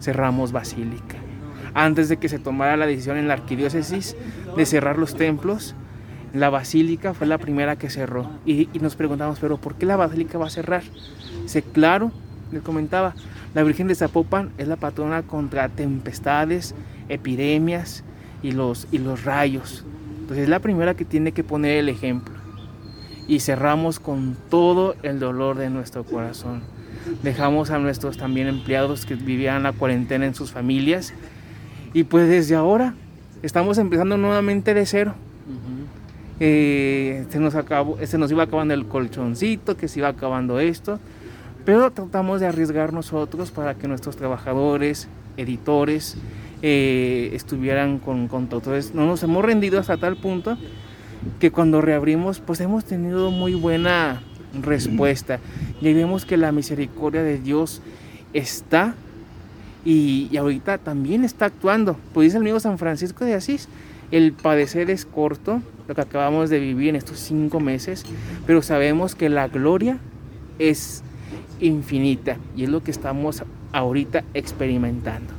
Cerramos 0.01 0.51
Basílica. 0.51 1.17
Antes 1.75 2.09
de 2.09 2.17
que 2.17 2.29
se 2.29 2.39
tomara 2.39 2.75
la 2.77 2.85
decisión 2.87 3.17
en 3.17 3.27
la 3.27 3.35
arquidiócesis 3.35 4.15
de 4.57 4.65
cerrar 4.65 4.97
los 4.97 5.15
templos, 5.15 5.75
la 6.33 6.49
basílica 6.49 7.13
fue 7.13 7.27
la 7.27 7.37
primera 7.37 7.75
que 7.75 7.89
cerró. 7.89 8.27
Y, 8.45 8.67
nos 8.81 8.95
preguntamos, 8.95 9.37
pero 9.39 9.57
¿por 9.57 9.75
qué 9.75 9.85
la 9.85 9.95
basílica 9.95 10.37
va 10.37 10.47
a 10.47 10.49
cerrar? 10.49 10.83
Dice, 11.43 11.61
claro, 11.61 12.11
le 12.51 12.59
comentaba, 12.59 13.13
la 13.53 13.63
Virgen 13.63 13.87
de 13.87 13.95
Zapopan 13.95 14.51
es 14.57 14.67
la 14.67 14.75
patrona 14.75 15.21
contra 15.21 15.69
tempestades, 15.69 16.73
epidemias 17.07 18.03
y 18.41 18.51
los, 18.51 18.87
y 18.91 18.97
los 18.97 19.23
rayos. 19.23 19.85
Entonces 20.21 20.43
es 20.43 20.49
la 20.49 20.59
primera 20.59 20.95
que 20.95 21.05
tiene 21.05 21.33
que 21.33 21.43
poner 21.43 21.77
el 21.77 21.89
ejemplo. 21.89 22.33
Y 23.27 23.39
cerramos 23.39 23.99
con 23.99 24.35
todo 24.49 24.95
el 25.03 25.19
dolor 25.19 25.57
de 25.57 25.69
nuestro 25.69 26.03
corazón. 26.03 26.63
Dejamos 27.21 27.69
a 27.69 27.77
nuestros 27.77 28.17
también 28.17 28.47
empleados 28.47 29.05
que 29.05 29.15
vivían 29.15 29.63
la 29.63 29.71
cuarentena 29.71 30.25
en 30.25 30.33
sus 30.33 30.51
familias. 30.51 31.13
Y 31.93 32.05
pues 32.05 32.27
desde 32.27 32.55
ahora 32.55 32.95
estamos 33.43 33.77
empezando 33.77 34.17
nuevamente 34.17 34.73
de 34.73 34.85
cero. 34.85 35.13
Eh, 36.45 37.25
se, 37.29 37.39
nos 37.39 37.55
acabó, 37.55 37.97
se 38.05 38.17
nos 38.17 38.29
iba 38.29 38.43
acabando 38.43 38.73
el 38.73 38.85
colchoncito, 38.85 39.77
que 39.77 39.87
se 39.87 39.99
iba 39.99 40.09
acabando 40.09 40.59
esto, 40.59 40.99
pero 41.63 41.89
tratamos 41.91 42.41
de 42.41 42.47
arriesgar 42.47 42.91
nosotros 42.91 43.49
para 43.49 43.75
que 43.75 43.87
nuestros 43.87 44.17
trabajadores, 44.17 45.07
editores, 45.37 46.17
eh, 46.61 47.29
estuvieran 47.31 47.97
con, 47.97 48.27
con 48.27 48.47
todo. 48.47 48.59
Entonces, 48.59 48.93
no 48.93 49.05
nos 49.05 49.23
hemos 49.23 49.45
rendido 49.45 49.79
hasta 49.79 49.95
tal 49.95 50.17
punto 50.17 50.57
que 51.39 51.49
cuando 51.49 51.79
reabrimos, 51.79 52.41
pues 52.41 52.59
hemos 52.59 52.83
tenido 52.83 53.31
muy 53.31 53.53
buena 53.53 54.21
respuesta. 54.61 55.39
Y 55.79 55.93
vemos 55.93 56.25
que 56.25 56.35
la 56.35 56.51
misericordia 56.51 57.23
de 57.23 57.39
Dios 57.39 57.81
está 58.33 58.95
y, 59.85 60.35
ahorita 60.35 60.77
también 60.77 61.23
está 61.23 61.45
actuando. 61.45 61.97
Pues 62.13 62.25
dice 62.25 62.37
el 62.37 62.43
mismo 62.43 62.59
San 62.59 62.77
Francisco 62.77 63.23
de 63.23 63.35
Asís, 63.35 63.69
el 64.13 64.31
padecer 64.31 64.91
es 64.91 65.05
corto, 65.05 65.59
lo 65.87 65.95
que 65.95 66.01
acabamos 66.01 66.51
de 66.51 66.59
vivir 66.59 66.89
en 66.89 66.95
estos 66.95 67.17
cinco 67.17 67.59
meses, 67.59 68.05
pero 68.45 68.61
sabemos 68.61 69.15
que 69.15 69.27
la 69.27 69.47
gloria 69.47 69.97
es 70.59 71.03
infinita 71.59 72.37
y 72.55 72.63
es 72.63 72.69
lo 72.69 72.83
que 72.83 72.91
estamos 72.91 73.43
ahorita 73.71 74.23
experimentando. 74.35 75.33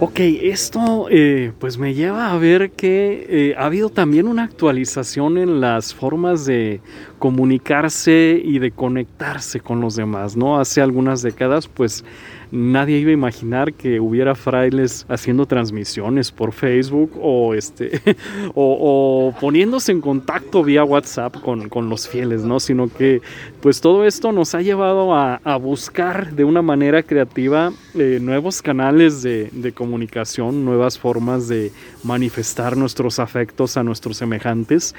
Ok, 0.00 0.20
esto 0.20 1.08
eh, 1.10 1.52
pues 1.58 1.76
me 1.76 1.92
lleva 1.92 2.32
a 2.32 2.38
ver 2.38 2.70
que 2.70 3.26
eh, 3.28 3.54
ha 3.58 3.66
habido 3.66 3.90
también 3.90 4.26
una 4.26 4.44
actualización 4.44 5.36
en 5.36 5.60
las 5.60 5.92
formas 5.92 6.46
de 6.46 6.80
comunicarse 7.18 8.40
y 8.42 8.58
de 8.58 8.70
conectarse 8.70 9.60
con 9.60 9.80
los 9.80 9.96
demás, 9.96 10.36
¿no? 10.36 10.60
Hace 10.60 10.80
algunas 10.80 11.20
décadas 11.20 11.66
pues 11.66 12.04
nadie 12.50 12.98
iba 12.98 13.10
a 13.10 13.14
imaginar 13.14 13.72
que 13.72 14.00
hubiera 14.00 14.34
frailes 14.34 15.04
haciendo 15.08 15.46
transmisiones 15.46 16.30
por 16.30 16.52
Facebook 16.52 17.12
o 17.20 17.54
este 17.54 18.00
o, 18.54 19.34
poniéndose 19.40 19.92
en 19.92 20.00
contacto 20.00 20.62
vía 20.62 20.84
WhatsApp 20.84 21.40
con, 21.40 21.68
con, 21.68 21.88
los 21.88 22.08
fieles, 22.08 22.42
¿no? 22.42 22.60
Sino 22.60 22.88
que 22.88 23.20
pues 23.60 23.80
todo 23.80 24.04
esto 24.04 24.32
nos 24.32 24.54
ha 24.54 24.62
llevado 24.62 25.14
a, 25.14 25.38
buscar 25.58 26.32
de 26.32 26.44
una 26.44 26.62
manera 26.62 27.02
creativa 27.02 27.72
eh, 27.94 28.18
nuevos 28.20 28.62
canales 28.62 29.22
de, 29.22 29.48
de, 29.52 29.72
comunicación, 29.72 30.64
nuevas 30.64 30.98
formas 30.98 31.48
de 31.48 31.72
manifestar 32.04 32.76
nuestros 32.76 33.18
afectos 33.18 33.76
a 33.76 33.82
nuestros 33.82 34.16
semejantes. 34.16 34.94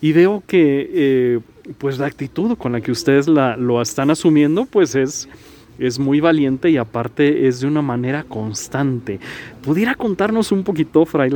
Y 0.00 0.12
veo 0.12 0.42
que 0.46 0.90
eh, 0.92 1.40
pues 1.78 1.98
la 1.98 2.06
actitud 2.06 2.56
con 2.58 2.72
la 2.72 2.80
que 2.80 2.90
ustedes 2.90 3.28
la, 3.28 3.56
lo 3.56 3.80
están 3.80 4.10
asumiendo 4.10 4.66
pues 4.66 4.94
es 4.94 5.28
es 5.78 5.98
muy 5.98 6.20
valiente 6.20 6.70
y 6.70 6.76
aparte 6.76 7.48
es 7.48 7.60
de 7.60 7.66
una 7.66 7.82
manera 7.82 8.24
constante. 8.24 9.18
¿Pudiera 9.62 9.94
contarnos 9.94 10.52
un 10.52 10.62
poquito, 10.64 11.04
Fray, 11.04 11.30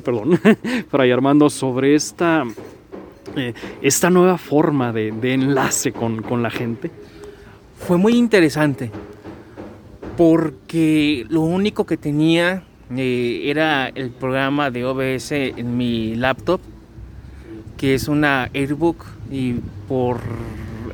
perdón, 0.00 0.40
Armando, 1.12 1.50
sobre 1.50 1.94
esta, 1.94 2.44
eh, 3.36 3.54
esta 3.82 4.10
nueva 4.10 4.38
forma 4.38 4.92
de, 4.92 5.12
de 5.12 5.34
enlace 5.34 5.92
con, 5.92 6.22
con, 6.22 6.42
la 6.42 6.50
gente? 6.50 6.90
Fue 7.78 7.96
muy 7.98 8.14
interesante 8.14 8.90
porque 10.16 11.26
lo 11.28 11.40
único 11.40 11.86
que 11.86 11.96
tenía 11.96 12.64
eh, 12.96 13.42
era 13.46 13.88
el 13.88 14.10
programa 14.10 14.70
de 14.70 14.84
OBS 14.84 15.32
en 15.32 15.76
mi 15.76 16.14
laptop, 16.14 16.60
que 17.76 17.94
es 17.94 18.08
una 18.08 18.50
Airbook 18.54 19.04
y 19.30 19.54
por 19.88 20.20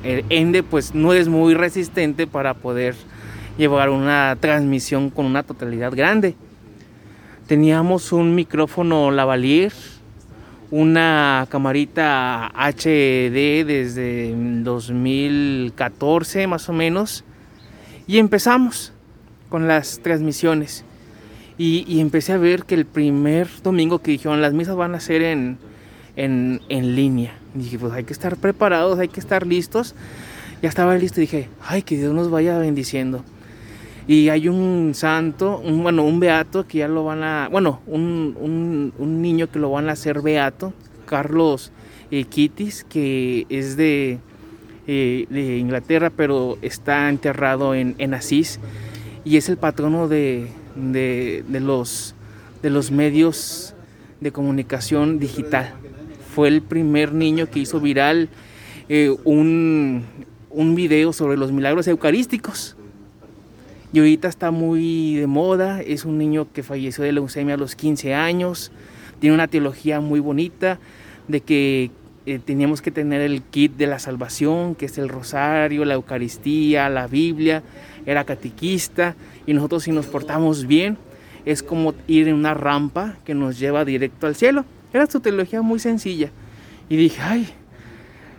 el 0.03 0.25
Ende 0.29 0.63
pues 0.63 0.95
no 0.95 1.13
es 1.13 1.29
muy 1.29 1.55
resistente 1.55 2.27
para 2.27 2.55
poder 2.55 2.95
llevar 3.57 3.91
una 3.91 4.37
transmisión 4.41 5.11
con 5.11 5.27
una 5.27 5.43
totalidad 5.43 5.93
grande. 5.95 6.35
Teníamos 7.47 8.13
un 8.13 8.35
micrófono 8.35 9.11
lavalier, 9.11 9.73
una 10.71 11.47
camarita 11.51 12.51
HD 12.55 13.65
desde 13.65 14.35
2014 14.35 16.47
más 16.47 16.69
o 16.69 16.73
menos 16.73 17.25
y 18.07 18.19
empezamos 18.19 18.93
con 19.49 19.67
las 19.67 20.01
transmisiones. 20.01 20.85
Y, 21.57 21.85
y, 21.89 22.01
empecé 22.01 22.35
a 22.35 22.37
ver 22.37 22.65
que 22.65 22.77
el 22.77 22.87
primer 22.87 23.49
domingo 23.65 23.99
que 23.99 24.13
dijeron 24.13 24.41
las 24.41 24.53
misas 24.53 24.77
van 24.77 24.95
a 24.95 25.01
ser 25.01 25.23
en, 25.23 25.59
en, 26.19 26.61
en 26.69 26.97
línea. 26.97 27.33
Y 27.55 27.61
dije, 27.61 27.79
pues 27.79 27.93
hay 27.93 28.05
que 28.05 28.13
estar 28.13 28.37
preparados, 28.37 28.99
hay 28.99 29.09
que 29.09 29.21
estar 29.21 29.47
listos. 29.47 29.95
Ya 30.61 30.69
estaba 30.69 30.97
listo 30.97 31.21
y 31.21 31.23
dije, 31.23 31.49
ay, 31.65 31.83
que 31.83 31.97
Dios 31.97 32.13
nos 32.13 32.29
vaya 32.29 32.59
bendiciendo. 32.59 33.25
Y 34.09 34.29
hay 34.29 34.49
un 34.49 34.93
santo, 34.95 35.59
un, 35.59 35.83
bueno, 35.83 36.03
un 36.03 36.19
beato 36.19 36.67
que 36.67 36.79
ya 36.79 36.89
lo 36.89 37.05
van 37.05 37.23
a, 37.23 37.49
bueno, 37.51 37.81
un, 37.87 38.93
un, 38.99 39.23
niño 39.23 39.51
que 39.51 39.59
lo 39.59 39.71
van 39.71 39.89
a 39.89 39.93
hacer 39.93 40.23
beato, 40.23 40.73
Carlos 41.07 41.71
eh, 42.11 42.25
Kittis, 42.25 42.85
que 42.85 43.47
es 43.49 43.77
de, 43.77 44.19
eh, 44.87 45.27
de, 45.29 45.59
Inglaterra, 45.59 46.11
pero 46.11 46.59
está 46.63 47.09
enterrado 47.11 47.75
en, 47.75 47.95
en 47.99 48.15
Asís 48.15 48.59
y 49.25 49.37
es 49.37 49.51
el 49.51 49.59
patrono 49.59 50.09
de, 50.09 50.49
de, 50.75 51.45
de, 51.47 51.61
los, 51.61 52.15
de 52.63 52.71
los 52.71 52.91
medios 52.91 53.75
de 54.21 54.33
comunicación 54.33 55.19
digital 55.19 55.75
fue 56.38 56.46
el 56.46 56.62
primer 56.62 57.12
niño 57.12 57.51
que 57.51 57.59
hizo 57.59 57.81
viral 57.81 58.29
eh, 58.88 59.12
un, 59.24 60.05
un 60.51 60.74
video 60.77 61.12
sobre 61.12 61.37
los 61.37 61.51
milagros 61.51 61.88
eucarísticos. 61.88 62.77
Y 63.92 63.98
ahorita 63.98 64.29
está 64.29 64.53
muy 64.53 65.16
de 65.16 65.27
moda, 65.27 65.83
es 65.83 66.05
un 66.05 66.16
niño 66.16 66.46
que 66.53 66.62
falleció 66.62 67.03
de 67.03 67.11
leucemia 67.11 67.55
a 67.55 67.57
los 67.57 67.74
15 67.74 68.14
años, 68.14 68.70
tiene 69.18 69.35
una 69.35 69.48
teología 69.48 69.98
muy 69.98 70.20
bonita 70.20 70.79
de 71.27 71.40
que 71.40 71.90
eh, 72.24 72.38
teníamos 72.38 72.83
que 72.83 72.92
tener 72.92 73.20
el 73.20 73.42
kit 73.42 73.77
de 73.77 73.88
la 73.88 73.98
salvación, 73.98 74.77
que 74.77 74.87
es 74.87 74.96
el 74.96 75.09
rosario, 75.09 75.85
la 75.85 75.94
Eucaristía, 75.94 76.88
la 76.88 77.09
Biblia, 77.09 77.64
era 78.07 78.22
catequista 78.22 79.16
y 79.44 79.55
nosotros 79.55 79.83
si 79.83 79.90
nos 79.90 80.07
portamos 80.07 80.68
bien 80.68 80.98
es 81.44 81.64
como 81.64 81.94
ir 82.07 82.29
en 82.29 82.37
una 82.37 82.55
rampa 82.55 83.16
que 83.24 83.35
nos 83.35 83.59
lleva 83.59 83.85
directo 83.85 84.29
al 84.29 84.37
cielo. 84.37 84.64
Era 84.92 85.07
su 85.07 85.20
teología 85.20 85.62
muy 85.62 85.79
sencilla. 85.79 86.31
Y 86.88 86.96
dije, 86.96 87.20
ay, 87.20 87.48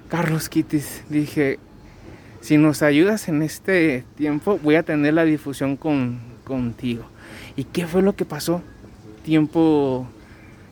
Carlos 0.10 0.50
Kittis, 0.50 1.04
dije, 1.10 1.60
si 2.42 2.58
nos 2.58 2.82
ayudas 2.82 3.28
en 3.28 3.42
este 3.44 4.04
tiempo, 4.16 4.60
voy 4.64 4.76
a 4.76 4.84
tener 4.84 5.14
la 5.14 5.26
difusión 5.26 5.78
con, 5.78 6.20
contigo. 6.44 7.04
¿Y 7.56 7.66
qué 7.66 7.86
fue 7.86 8.02
lo 8.02 8.16
que 8.16 8.26
pasó? 8.26 8.62
Tiempo 9.24 10.08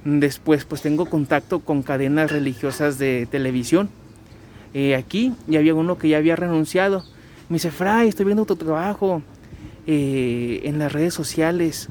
después, 0.05 0.65
pues 0.65 0.81
tengo 0.81 1.05
contacto 1.05 1.59
con 1.59 1.83
cadenas 1.83 2.31
religiosas 2.31 2.97
de 2.97 3.27
televisión. 3.29 3.89
Eh, 4.73 4.95
aquí 4.95 5.33
y 5.47 5.57
había 5.57 5.75
uno 5.75 5.97
que 5.97 6.09
ya 6.09 6.17
había 6.17 6.35
renunciado. 6.35 7.03
Me 7.49 7.55
dice, 7.55 7.71
Fray, 7.71 8.09
estoy 8.09 8.25
viendo 8.25 8.45
tu 8.45 8.55
trabajo 8.55 9.21
eh, 9.85 10.61
en 10.63 10.79
las 10.79 10.91
redes 10.91 11.13
sociales. 11.13 11.89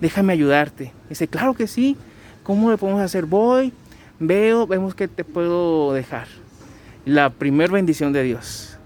Déjame 0.00 0.32
ayudarte. 0.32 0.92
Dice, 1.08 1.28
claro 1.28 1.54
que 1.54 1.66
sí. 1.66 1.96
¿Cómo 2.48 2.70
le 2.70 2.78
podemos 2.78 3.02
hacer? 3.02 3.26
Voy, 3.26 3.74
veo, 4.18 4.66
vemos 4.66 4.94
que 4.94 5.06
te 5.06 5.22
puedo 5.22 5.92
dejar. 5.92 6.28
La 7.04 7.28
primer 7.28 7.70
bendición 7.70 8.14
de 8.14 8.22
Dios. 8.22 8.78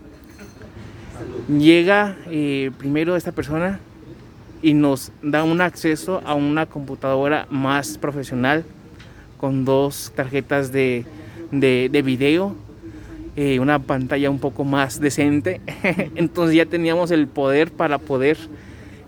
Llega 1.48 2.16
eh, 2.26 2.72
primero 2.76 3.14
esta 3.14 3.30
persona 3.30 3.78
y 4.62 4.74
nos 4.74 5.12
da 5.22 5.44
un 5.44 5.60
acceso 5.60 6.22
a 6.24 6.34
una 6.34 6.66
computadora 6.66 7.46
más 7.50 7.98
profesional 7.98 8.64
con 9.38 9.64
dos 9.64 10.12
tarjetas 10.16 10.72
de, 10.72 11.06
de, 11.52 11.88
de 11.88 12.02
video, 12.02 12.56
eh, 13.36 13.60
una 13.60 13.78
pantalla 13.78 14.28
un 14.28 14.40
poco 14.40 14.64
más 14.64 14.98
decente. 14.98 15.60
Entonces 16.16 16.56
ya 16.56 16.66
teníamos 16.66 17.12
el 17.12 17.28
poder 17.28 17.70
para 17.70 17.98
poder 17.98 18.38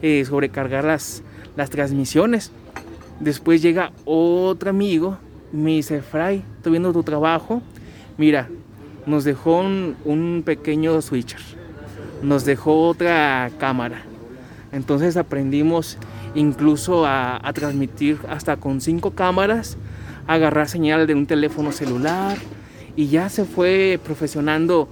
eh, 0.00 0.24
sobrecargar 0.24 0.84
las, 0.84 1.24
las 1.56 1.70
transmisiones. 1.70 2.52
Después 3.20 3.62
llega 3.62 3.92
otro 4.04 4.70
amigo, 4.70 5.18
me 5.52 5.72
dice, 5.72 6.02
Fray, 6.02 6.42
estoy 6.56 6.72
viendo 6.72 6.92
tu 6.92 7.02
trabajo. 7.02 7.62
Mira, 8.18 8.48
nos 9.06 9.24
dejó 9.24 9.60
un, 9.60 10.42
pequeño 10.44 11.00
switcher, 11.00 11.40
nos 12.22 12.44
dejó 12.44 12.88
otra 12.88 13.50
cámara. 13.58 14.02
Entonces 14.72 15.16
aprendimos 15.16 15.98
incluso 16.34 17.06
a, 17.06 17.40
a 17.46 17.52
transmitir 17.52 18.18
hasta 18.28 18.56
con 18.56 18.80
cinco 18.80 19.12
cámaras, 19.12 19.76
agarrar 20.26 20.68
señal 20.68 21.06
de 21.06 21.14
un 21.14 21.26
teléfono 21.26 21.70
celular 21.70 22.38
y 22.96 23.08
ya 23.08 23.28
se 23.28 23.44
fue 23.44 24.00
profesionando 24.02 24.88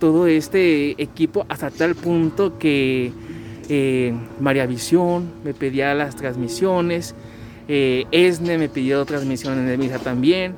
todo 0.00 0.26
este 0.26 1.00
equipo 1.00 1.44
hasta 1.48 1.70
tal 1.70 1.94
punto 1.94 2.58
que 2.58 3.12
eh, 3.68 4.14
María 4.40 4.66
Visión 4.66 5.30
me 5.44 5.54
pedía 5.54 5.94
las 5.94 6.16
transmisiones, 6.16 7.14
eh, 7.72 8.04
ESNE 8.10 8.58
me 8.58 8.68
pidió 8.68 9.04
transmisiones 9.04 9.64
de 9.64 9.78
misa 9.78 10.00
también, 10.00 10.56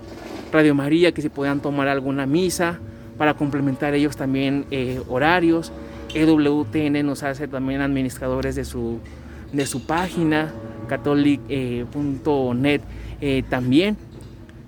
Radio 0.51 0.75
María 0.75 1.13
que 1.13 1.21
si 1.21 1.29
podían 1.29 1.61
tomar 1.61 1.87
alguna 1.89 2.25
misa 2.25 2.79
para 3.19 3.35
complementar 3.35 3.93
ellos 3.93 4.17
también 4.17 4.65
eh, 4.71 4.99
horarios, 5.11 5.73
EWTN 6.15 7.05
nos 7.05 7.23
hace 7.23 7.49
también 7.49 7.83
administradores 7.83 8.55
de 8.55 8.65
su, 8.65 8.99
de 9.53 9.67
su 9.67 9.85
página, 9.85 10.55
catholic.net 10.89 12.81
eh, 13.21 13.43
también. 13.47 13.99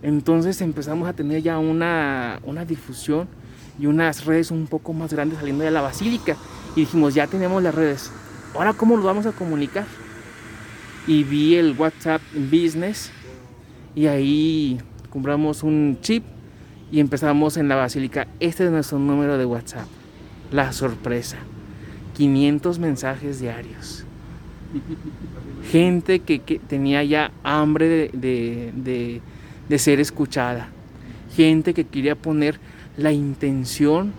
Entonces 0.02 0.60
empezamos 0.60 1.08
a 1.08 1.14
tener 1.14 1.42
ya 1.42 1.58
una, 1.58 2.40
una 2.44 2.66
difusión 2.66 3.26
y 3.78 3.86
unas 3.86 4.26
redes 4.26 4.50
un 4.50 4.66
poco 4.66 4.92
más 4.92 5.14
grandes 5.14 5.38
saliendo 5.38 5.64
de 5.64 5.70
la 5.70 5.80
basílica. 5.80 6.36
Y 6.76 6.80
dijimos, 6.80 7.14
ya 7.14 7.26
tenemos 7.26 7.62
las 7.62 7.74
redes, 7.74 8.12
ahora 8.54 8.74
cómo 8.74 8.96
nos 8.96 9.04
vamos 9.06 9.24
a 9.24 9.32
comunicar. 9.32 9.86
Y 11.06 11.22
vi 11.24 11.56
el 11.56 11.74
WhatsApp 11.78 12.22
Business 12.34 13.10
y 13.94 14.06
ahí 14.06 14.78
compramos 15.10 15.62
un 15.62 15.98
chip 16.00 16.24
y 16.90 17.00
empezamos 17.00 17.56
en 17.56 17.68
la 17.68 17.76
basílica. 17.76 18.26
Este 18.40 18.64
es 18.64 18.70
nuestro 18.70 18.98
número 18.98 19.38
de 19.38 19.44
WhatsApp. 19.44 19.86
La 20.50 20.72
sorpresa. 20.72 21.38
500 22.16 22.78
mensajes 22.78 23.40
diarios. 23.40 24.04
Gente 25.70 26.20
que, 26.20 26.40
que 26.40 26.58
tenía 26.58 27.02
ya 27.04 27.30
hambre 27.42 27.88
de, 27.88 28.72
de, 28.72 29.20
de, 29.68 29.78
ser 29.78 30.00
escuchada. 30.00 30.68
Gente 31.34 31.74
que 31.74 31.84
quería 31.84 32.14
poner 32.14 32.58
la 32.96 33.12
intención 33.12 34.12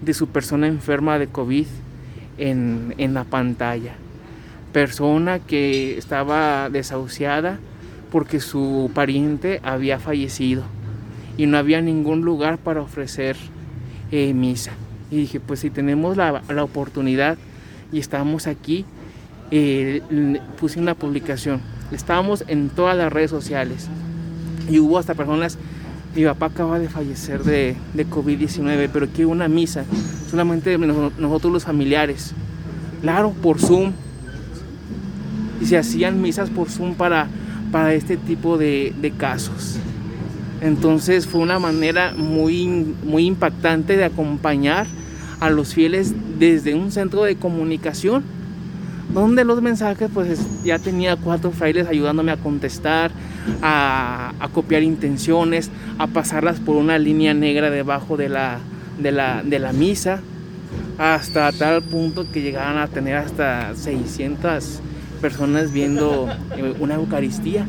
de 0.00 0.14
su 0.14 0.28
persona 0.28 0.66
enferma 0.66 1.18
de 1.18 1.26
COVID 1.26 1.66
en, 2.38 2.94
en, 2.98 3.14
la 3.14 3.24
pantalla. 3.24 3.94
Persona 4.72 5.38
que 5.38 5.98
estaba 5.98 6.70
desahuciada 6.70 7.58
porque 8.10 8.40
su 8.40 8.90
pariente 8.94 9.60
había 9.62 9.98
fallecido 9.98 10.62
y 11.36 11.46
no 11.46 11.58
había 11.58 11.80
ningún 11.80 12.22
lugar 12.22 12.58
para 12.58 12.82
ofrecer 12.82 13.36
eh, 14.10 14.34
misa. 14.34 14.72
Y 15.10 15.16
dije, 15.16 15.40
pues 15.40 15.60
si 15.60 15.70
tenemos 15.70 16.16
la, 16.16 16.42
la 16.48 16.64
oportunidad 16.64 17.38
y 17.92 17.98
estamos 17.98 18.46
aquí, 18.46 18.84
eh, 19.50 20.02
puse 20.58 20.78
una 20.78 20.94
publicación. 20.94 21.60
Estábamos 21.90 22.44
en 22.46 22.68
todas 22.68 22.96
las 22.96 23.12
redes 23.12 23.30
sociales 23.30 23.88
y 24.68 24.78
hubo 24.78 24.98
hasta 24.98 25.14
personas 25.14 25.58
mi 26.14 26.24
papá 26.24 26.46
acaba 26.46 26.78
de 26.78 26.88
fallecer 26.88 27.44
de, 27.44 27.76
de 27.94 28.06
COVID-19, 28.06 28.90
pero 28.92 29.06
quiero 29.08 29.30
una 29.30 29.46
misa, 29.46 29.84
solamente 30.28 30.76
nosotros 30.76 31.52
los 31.52 31.64
familiares. 31.64 32.32
Claro, 33.00 33.32
por 33.42 33.60
Zoom. 33.60 33.92
Y 35.60 35.66
se 35.66 35.76
hacían 35.76 36.22
misas 36.22 36.50
por 36.50 36.68
Zoom 36.68 36.94
para, 36.94 37.28
para 37.70 37.94
este 37.94 38.16
tipo 38.16 38.58
de, 38.58 38.92
de 39.00 39.10
casos. 39.10 39.78
Entonces 40.60 41.26
fue 41.26 41.40
una 41.40 41.58
manera 41.58 42.14
muy, 42.16 42.94
muy 43.04 43.26
impactante 43.26 43.96
de 43.96 44.04
acompañar 44.04 44.86
a 45.40 45.50
los 45.50 45.74
fieles 45.74 46.14
desde 46.38 46.74
un 46.74 46.92
centro 46.92 47.24
de 47.24 47.36
comunicación 47.36 48.22
donde 49.12 49.44
los 49.44 49.60
mensajes 49.60 50.08
pues 50.12 50.62
ya 50.64 50.78
tenía 50.78 51.16
cuatro 51.16 51.50
frailes 51.50 51.88
ayudándome 51.88 52.32
a 52.32 52.36
contestar, 52.36 53.10
a, 53.60 54.32
a, 54.38 54.48
copiar 54.48 54.82
intenciones, 54.82 55.70
a 55.98 56.06
pasarlas 56.06 56.60
por 56.60 56.76
una 56.76 56.98
línea 56.98 57.34
negra 57.34 57.70
debajo 57.70 58.16
de 58.16 58.28
la, 58.28 58.58
de 58.98 59.12
la, 59.12 59.42
de 59.42 59.58
la 59.58 59.72
misa, 59.72 60.20
hasta 60.98 61.50
tal 61.52 61.82
punto 61.82 62.30
que 62.30 62.42
llegaban 62.42 62.78
a 62.78 62.86
tener 62.86 63.16
hasta 63.16 63.74
600 63.74 64.80
personas 65.20 65.72
viendo 65.72 66.28
una 66.80 66.94
Eucaristía. 66.96 67.66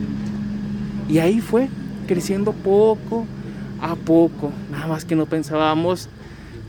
Y 1.09 1.19
ahí 1.19 1.41
fue, 1.41 1.69
creciendo 2.07 2.53
poco 2.53 3.25
a 3.81 3.95
poco, 3.95 4.51
nada 4.71 4.87
más 4.87 5.05
que 5.05 5.15
no 5.15 5.25
pensábamos 5.25 6.09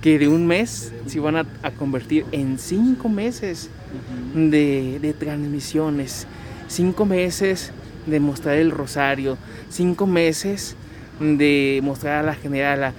que 0.01 0.19
de 0.19 0.27
un 0.27 0.47
mes 0.47 0.93
se 1.07 1.19
iban 1.19 1.37
a, 1.37 1.47
a 1.63 1.71
convertir 1.71 2.27
en 2.33 2.59
cinco 2.59 3.09
meses 3.09 3.71
de, 4.35 4.99
de, 5.01 5.13
transmisiones, 5.13 6.27
cinco 6.67 7.07
meses 7.07 7.71
de 8.07 8.19
mostrar 8.19 8.57
el 8.57 8.73
rosario, 8.73 9.39
cinco 9.69 10.07
meses 10.07 10.77
de 11.21 11.81
mostrar 11.85 12.25
a 12.25 12.27
la 12.27 12.35
generala. 12.35 12.95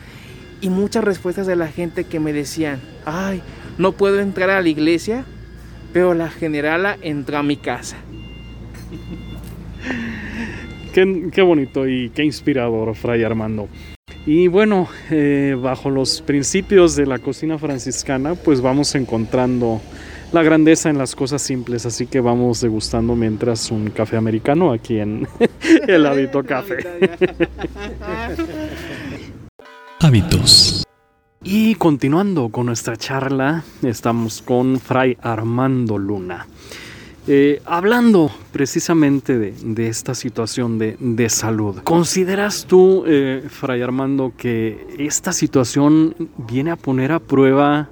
Y 0.62 0.70
muchas 0.70 1.04
respuestas 1.04 1.46
de 1.46 1.58
la 1.58 1.68
gente 1.68 2.06
que 2.06 2.22
me 2.22 2.32
decían, 2.32 2.80
ay, 3.06 3.42
no 3.78 3.92
puedo 3.92 4.22
entrar 4.22 4.50
a 4.50 4.62
la 4.62 4.70
iglesia, 4.70 5.26
pero 5.94 6.14
la 6.14 6.30
generala 6.30 6.98
entró 7.02 7.38
a 7.38 7.44
mi 7.44 7.56
casa. 7.56 7.98
Qué, 10.94 11.30
qué 11.32 11.42
bonito 11.42 11.88
y 11.88 12.10
qué 12.10 12.24
inspirador, 12.24 12.94
Fray 12.96 13.24
Armando. 13.24 13.70
Y 14.26 14.48
bueno, 14.48 14.88
eh, 15.12 15.58
bajo 15.62 15.90
los 15.90 16.22
principios 16.22 16.96
de 16.96 17.06
la 17.06 17.20
cocina 17.20 17.58
franciscana, 17.58 18.36
pues 18.36 18.62
vamos 18.62 18.96
encontrando 18.96 19.82
la 20.32 20.42
grandeza 20.42 20.90
en 20.90 20.98
las 20.98 21.14
cosas 21.16 21.42
simples, 21.42 21.86
así 21.86 22.08
que 22.08 22.22
vamos 22.22 22.62
degustando 22.62 23.16
mientras 23.16 23.70
un 23.70 23.90
café 23.90 24.16
americano 24.18 24.72
aquí 24.72 25.00
en 25.00 25.28
el 25.88 26.06
hábito 26.06 26.44
café. 26.46 26.78
Hábitos. 30.00 30.83
Y 31.46 31.76
continuando 31.76 32.48
con 32.48 32.68
nuestra 32.68 32.96
charla, 32.96 33.66
estamos 33.82 34.42
con 34.42 34.80
Fray 34.80 35.18
Armando 35.22 35.98
Luna. 35.98 36.48
Eh, 37.28 37.62
hablando 37.66 38.32
precisamente 38.54 39.38
de, 39.38 39.88
esta 39.88 40.16
situación 40.16 40.80
de, 40.80 40.96
de, 41.00 41.30
salud, 41.30 41.80
¿consideras 41.84 42.66
tú, 42.66 43.04
eh, 43.06 43.44
Fray 43.50 43.82
Armando, 43.82 44.32
que 44.38 44.96
esta 44.98 45.34
situación 45.34 46.16
viene 46.38 46.72
a 46.72 46.78
poner 46.78 47.12
a 47.12 47.20
prueba 47.20 47.90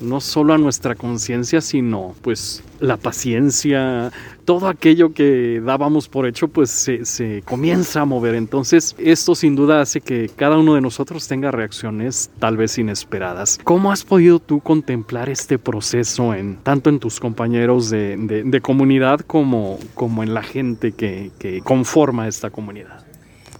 no 0.00 0.20
solo 0.20 0.54
a 0.54 0.58
nuestra 0.58 0.94
conciencia, 0.94 1.60
sino 1.60 2.14
pues 2.22 2.62
la 2.80 2.96
paciencia, 2.96 4.12
todo 4.44 4.68
aquello 4.68 5.12
que 5.12 5.60
dábamos 5.64 6.08
por 6.08 6.26
hecho, 6.26 6.48
pues 6.48 6.70
se, 6.70 7.42
comienza 7.44 8.02
a 8.02 8.04
mover. 8.04 8.34
Entonces, 8.34 8.94
esto 8.98 9.34
sin 9.34 9.56
duda 9.56 9.80
hace 9.80 10.00
que 10.00 10.30
cada 10.34 10.58
uno 10.58 10.74
de 10.74 10.80
nosotros 10.80 11.26
tenga 11.28 11.50
reacciones 11.50 12.30
tal 12.38 12.56
vez 12.56 12.78
inesperadas. 12.78 13.58
¿Cómo 13.64 13.92
has 13.92 14.04
podido 14.04 14.38
tú 14.38 14.60
contemplar 14.60 15.28
este 15.28 15.58
proceso 15.58 16.34
en 16.34 16.56
tanto 16.56 16.90
en 16.90 16.98
tus 16.98 17.20
compañeros 17.20 17.90
de, 17.90 18.16
de, 18.16 18.60
comunidad 18.60 19.20
como, 19.20 19.78
como 19.94 20.22
en 20.22 20.34
la 20.34 20.42
gente 20.42 20.92
que, 20.92 21.30
que 21.38 21.60
conforma 21.60 22.28
esta 22.28 22.50
comunidad? 22.50 23.04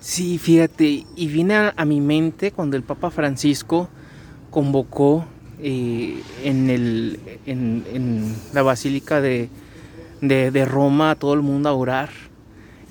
Sí, 0.01 0.39
fíjate, 0.39 1.05
y 1.17 1.27
viene 1.27 1.73
a 1.77 1.85
mi 1.85 2.01
mente 2.01 2.53
cuando 2.53 2.77
el 2.77 2.85
Papa 2.85 3.11
Francisco 3.11 3.89
convocó 4.51 5.27
eh, 5.63 6.23
en, 6.45 6.71
el, 6.71 7.21
en, 7.47 7.85
en, 7.93 8.35
la 8.53 8.63
Basílica 8.63 9.21
de, 9.21 9.49
de, 10.21 10.51
de, 10.51 10.65
Roma 10.65 11.13
a 11.13 11.15
todo 11.15 11.35
el 11.35 11.43
mundo 11.43 11.69
a 11.69 11.73
orar. 11.73 12.11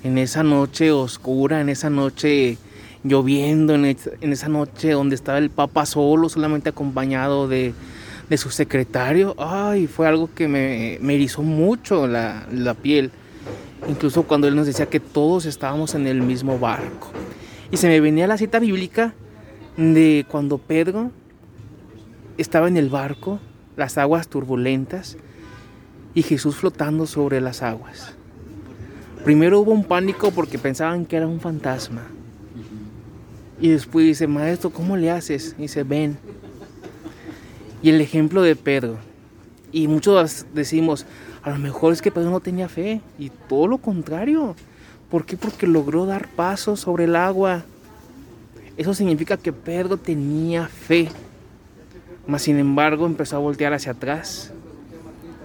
En 0.02 0.18
esa 0.18 0.42
noche 0.42 0.92
oscura, 0.92 1.60
en 1.60 1.68
esa 1.68 1.90
noche 1.90 2.58
lloviendo, 3.02 3.74
en, 3.74 3.84
en 3.84 4.32
esa 4.32 4.48
noche 4.48 4.92
donde 4.92 5.14
estaba 5.14 5.38
el 5.38 5.50
Papa 5.50 5.86
solo, 5.86 6.28
solamente 6.28 6.68
acompañado 6.68 7.48
de, 7.48 7.74
de 8.28 8.36
su 8.36 8.50
secretario. 8.50 9.34
Ay, 9.38 9.86
fue 9.86 10.06
algo 10.06 10.28
que 10.34 10.48
me, 10.48 10.98
me 11.00 11.14
erizó 11.14 11.42
mucho 11.42 12.06
la, 12.06 12.46
la 12.52 12.74
piel. 12.74 13.10
Incluso 13.88 14.24
cuando 14.24 14.48
él 14.48 14.56
nos 14.56 14.66
decía 14.66 14.86
que 14.86 15.00
todos 15.00 15.46
estábamos 15.46 15.94
en 15.94 16.06
el 16.06 16.22
mismo 16.22 16.58
barco. 16.58 17.10
Y 17.70 17.76
se 17.76 17.88
me 17.88 18.00
venía 18.00 18.26
la 18.26 18.38
cita 18.38 18.58
bíblica 18.58 19.14
de 19.76 20.24
cuando 20.28 20.58
Pedro 20.58 21.10
estaba 22.38 22.68
en 22.68 22.76
el 22.76 22.88
barco, 22.88 23.40
las 23.76 23.98
aguas 23.98 24.28
turbulentas 24.28 25.16
y 26.14 26.22
Jesús 26.22 26.56
flotando 26.56 27.06
sobre 27.06 27.40
las 27.40 27.62
aguas. 27.62 28.14
Primero 29.24 29.60
hubo 29.60 29.72
un 29.72 29.84
pánico 29.84 30.30
porque 30.30 30.58
pensaban 30.58 31.04
que 31.04 31.16
era 31.16 31.26
un 31.26 31.40
fantasma. 31.40 32.02
Y 33.60 33.70
después 33.70 34.06
dice, 34.06 34.26
maestro, 34.26 34.70
¿cómo 34.70 34.96
le 34.96 35.10
haces? 35.10 35.54
Y 35.58 35.62
dice, 35.62 35.82
ven. 35.82 36.18
Y 37.82 37.90
el 37.90 38.00
ejemplo 38.00 38.42
de 38.42 38.54
Pedro. 38.54 38.98
Y 39.72 39.88
muchos 39.88 40.46
decimos, 40.54 41.06
a 41.42 41.50
lo 41.50 41.58
mejor 41.58 41.92
es 41.92 42.02
que 42.02 42.10
Pedro 42.10 42.30
no 42.30 42.40
tenía 42.40 42.68
fe. 42.68 43.00
Y 43.18 43.30
todo 43.48 43.66
lo 43.66 43.78
contrario. 43.78 44.54
¿Por 45.10 45.24
qué? 45.24 45.36
Porque 45.36 45.66
logró 45.66 46.06
dar 46.06 46.28
pasos 46.28 46.80
sobre 46.80 47.04
el 47.04 47.16
agua. 47.16 47.64
Eso 48.76 48.94
significa 48.94 49.36
que 49.36 49.52
Pedro 49.52 49.96
tenía 49.96 50.68
fe. 50.68 51.08
Mas 52.26 52.42
sin 52.42 52.58
embargo 52.58 53.06
empezó 53.06 53.36
a 53.36 53.40
voltear 53.40 53.72
hacia 53.72 53.92
atrás. 53.92 54.52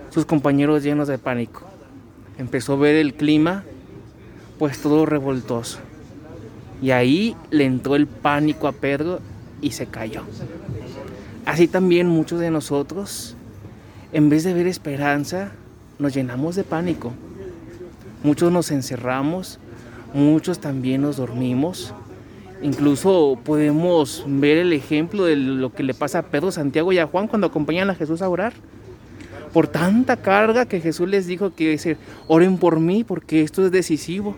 Sus 0.10 0.26
compañeros 0.26 0.84
llenos 0.84 1.08
de 1.08 1.18
pánico. 1.18 1.64
Empezó 2.38 2.74
a 2.74 2.78
ver 2.78 2.96
el 2.96 3.14
clima, 3.14 3.64
pues 4.58 4.80
todo 4.80 5.06
revoltoso. 5.06 5.80
Y 6.82 6.92
ahí 6.92 7.36
le 7.52 7.66
entró 7.66 7.96
el 7.96 8.08
pánico 8.08 8.68
a 8.68 8.72
Pedro 8.72 9.20
y 9.62 9.72
se 9.72 9.86
cayó. 9.86 10.24
Así 11.46 11.68
también 11.68 12.08
muchos 12.08 12.40
de 12.40 12.52
nosotros, 12.52 13.36
en 14.12 14.30
vez 14.30 14.44
de 14.44 14.54
ver 14.54 14.68
esperanza, 14.68 15.52
nos 16.00 16.14
llenamos 16.14 16.56
de 16.56 16.64
pánico. 16.64 17.14
Muchos 18.24 18.52
nos 18.52 18.72
encerramos, 18.72 19.60
muchos 20.14 20.60
también 20.60 21.02
nos 21.02 21.18
dormimos. 21.18 21.94
Incluso 22.62 23.40
podemos 23.44 24.24
ver 24.28 24.58
el 24.58 24.74
ejemplo 24.74 25.26
de 25.26 25.36
lo 25.36 25.74
que 25.74 25.84
le 25.84 25.96
pasa 25.96 26.20
a 26.20 26.24
Pedro, 26.24 26.52
Santiago 26.52 26.92
y 26.92 27.00
a 27.00 27.08
Juan 27.08 27.28
cuando 27.28 27.48
acompañan 27.48 27.90
a 27.90 27.96
Jesús 27.96 28.22
a 28.22 28.30
orar. 28.30 28.54
Por 29.52 29.68
tanta 29.68 30.18
carga 30.18 30.66
que 30.66 30.80
Jesús 30.80 31.10
les 31.10 31.26
dijo 31.26 31.56
que 31.56 31.70
decir, 31.70 31.98
oren 32.28 32.58
por 32.58 32.80
mí 32.80 33.04
porque 33.04 33.42
esto 33.42 33.66
es 33.66 33.72
decisivo. 33.72 34.36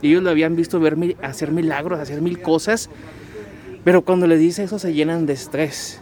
Ellos 0.00 0.22
lo 0.22 0.30
habían 0.30 0.56
visto 0.56 0.80
ver, 0.80 0.96
hacer 1.22 1.52
milagros, 1.52 2.00
hacer 2.00 2.22
mil 2.22 2.40
cosas, 2.40 2.88
pero 3.84 4.02
cuando 4.02 4.26
le 4.26 4.36
dice 4.36 4.64
eso 4.64 4.78
se 4.78 4.94
llenan 4.94 5.26
de 5.26 5.34
estrés. 5.34 6.00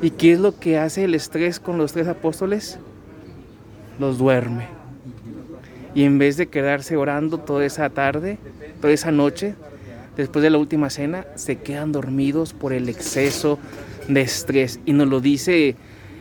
¿Y 0.00 0.10
qué 0.10 0.32
es 0.32 0.40
lo 0.40 0.58
que 0.58 0.78
hace 0.78 1.04
el 1.04 1.14
estrés 1.14 1.58
con 1.58 1.78
los 1.78 1.92
tres 1.92 2.06
apóstoles? 2.06 2.78
Los 3.98 4.18
duerme. 4.18 4.68
Y 5.94 6.04
en 6.04 6.18
vez 6.18 6.36
de 6.36 6.46
quedarse 6.46 6.96
orando 6.96 7.38
toda 7.38 7.66
esa 7.66 7.90
tarde, 7.90 8.38
toda 8.80 8.92
esa 8.92 9.12
noche, 9.12 9.54
después 10.16 10.42
de 10.42 10.50
la 10.50 10.58
última 10.58 10.90
cena, 10.90 11.26
se 11.34 11.56
quedan 11.56 11.92
dormidos 11.92 12.52
por 12.52 12.72
el 12.72 12.88
exceso 12.88 13.58
de 14.08 14.20
estrés. 14.20 14.80
Y 14.84 14.92
nos 14.92 15.08
lo 15.08 15.20
dice 15.20 15.76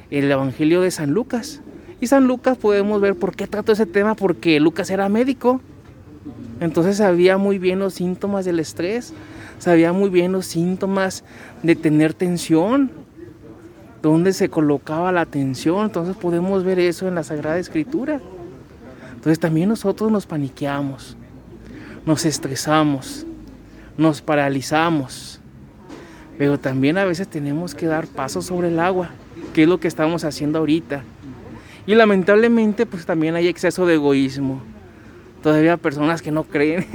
el 0.09 0.31
Evangelio 0.31 0.81
de 0.81 0.91
San 0.91 1.11
Lucas. 1.11 1.61
Y 1.99 2.07
San 2.07 2.27
Lucas 2.27 2.57
podemos 2.57 2.99
ver 3.01 3.15
por 3.15 3.35
qué 3.35 3.47
trató 3.47 3.71
ese 3.71 3.85
tema, 3.85 4.15
porque 4.15 4.59
Lucas 4.59 4.89
era 4.89 5.09
médico. 5.09 5.61
Entonces 6.59 6.97
sabía 6.97 7.37
muy 7.37 7.57
bien 7.57 7.79
los 7.79 7.95
síntomas 7.95 8.45
del 8.45 8.59
estrés, 8.59 9.13
sabía 9.57 9.93
muy 9.93 10.09
bien 10.09 10.31
los 10.31 10.45
síntomas 10.45 11.23
de 11.63 11.75
tener 11.75 12.13
tensión, 12.13 12.91
dónde 14.03 14.31
se 14.33 14.49
colocaba 14.49 15.11
la 15.11 15.25
tensión. 15.25 15.85
Entonces 15.85 16.15
podemos 16.15 16.63
ver 16.63 16.79
eso 16.79 17.07
en 17.07 17.15
la 17.15 17.23
Sagrada 17.23 17.57
Escritura. 17.57 18.21
Entonces 19.15 19.39
también 19.39 19.69
nosotros 19.69 20.11
nos 20.11 20.25
paniqueamos, 20.25 21.15
nos 22.05 22.25
estresamos, 22.25 23.25
nos 23.97 24.21
paralizamos, 24.21 25.39
pero 26.37 26.59
también 26.59 26.97
a 26.97 27.05
veces 27.05 27.27
tenemos 27.27 27.75
que 27.75 27.85
dar 27.85 28.07
pasos 28.07 28.45
sobre 28.45 28.69
el 28.69 28.79
agua, 28.79 29.09
que 29.53 29.63
es 29.63 29.69
lo 29.69 29.79
que 29.79 29.87
estamos 29.87 30.23
haciendo 30.23 30.59
ahorita. 30.59 31.03
Y 31.85 31.95
lamentablemente 31.95 32.85
pues 32.85 33.05
también 33.05 33.35
hay 33.35 33.47
exceso 33.47 33.85
de 33.85 33.95
egoísmo. 33.95 34.61
Todavía 35.41 35.77
personas 35.77 36.21
que 36.21 36.31
no 36.31 36.43
creen, 36.43 36.85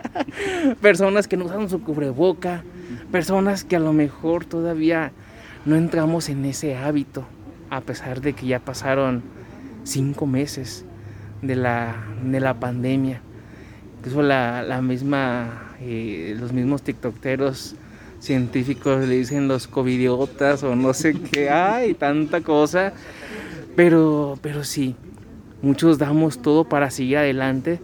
personas 0.80 1.28
que 1.28 1.36
no 1.36 1.44
usan 1.44 1.68
su 1.68 1.82
cubreboca, 1.82 2.64
personas 3.12 3.64
que 3.64 3.76
a 3.76 3.80
lo 3.80 3.92
mejor 3.92 4.46
todavía 4.46 5.12
no 5.66 5.76
entramos 5.76 6.30
en 6.30 6.44
ese 6.46 6.76
hábito, 6.76 7.26
a 7.68 7.82
pesar 7.82 8.22
de 8.22 8.32
que 8.32 8.46
ya 8.46 8.60
pasaron 8.60 9.22
cinco 9.84 10.26
meses 10.26 10.84
de 11.42 11.56
la, 11.56 11.94
de 12.24 12.40
la 12.40 12.54
pandemia. 12.54 13.20
Incluso 13.98 14.22
la, 14.22 14.62
la 14.62 14.80
misma, 14.80 15.65
eh, 15.80 16.36
los 16.38 16.52
mismos 16.52 16.82
tiktokeros 16.82 17.74
científicos 18.20 19.06
le 19.06 19.16
dicen 19.16 19.48
los 19.48 19.66
covidiotas 19.66 20.62
o 20.62 20.74
no 20.74 20.94
sé 20.94 21.14
qué, 21.14 21.50
hay 21.50 21.94
tanta 21.94 22.40
cosa. 22.40 22.92
Pero, 23.74 24.38
pero 24.40 24.64
sí, 24.64 24.94
muchos 25.62 25.98
damos 25.98 26.40
todo 26.40 26.64
para 26.64 26.90
seguir 26.90 27.18
adelante, 27.18 27.78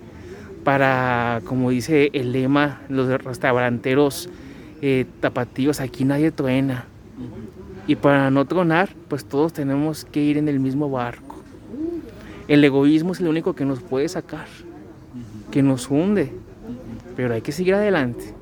para, 0.65 1.43
como 1.45 1.71
dice 1.71 2.11
el 2.13 2.33
lema, 2.33 2.81
los 2.89 3.09
restauranteros 3.23 4.31
eh, 4.81 5.07
tapatíos, 5.21 5.81
aquí 5.81 6.05
nadie 6.05 6.31
truena. 6.31 6.87
Y 7.87 7.97
para 7.97 8.31
no 8.31 8.45
tronar, 8.47 8.91
pues 9.09 9.25
todos 9.25 9.53
tenemos 9.53 10.05
que 10.05 10.23
ir 10.23 10.39
en 10.39 10.49
el 10.49 10.61
mismo 10.61 10.89
barco. 10.89 11.43
El 12.49 12.65
egoísmo 12.65 13.13
es 13.13 13.21
lo 13.21 13.31
único 13.31 13.55
que 13.55 13.65
nos 13.65 13.81
puede 13.81 14.09
sacar, 14.09 14.47
que 15.51 15.63
nos 15.63 15.91
hunde, 15.91 16.33
pero 17.15 17.35
hay 17.35 17.43
que 17.43 17.53
seguir 17.53 17.75
adelante. 17.75 18.35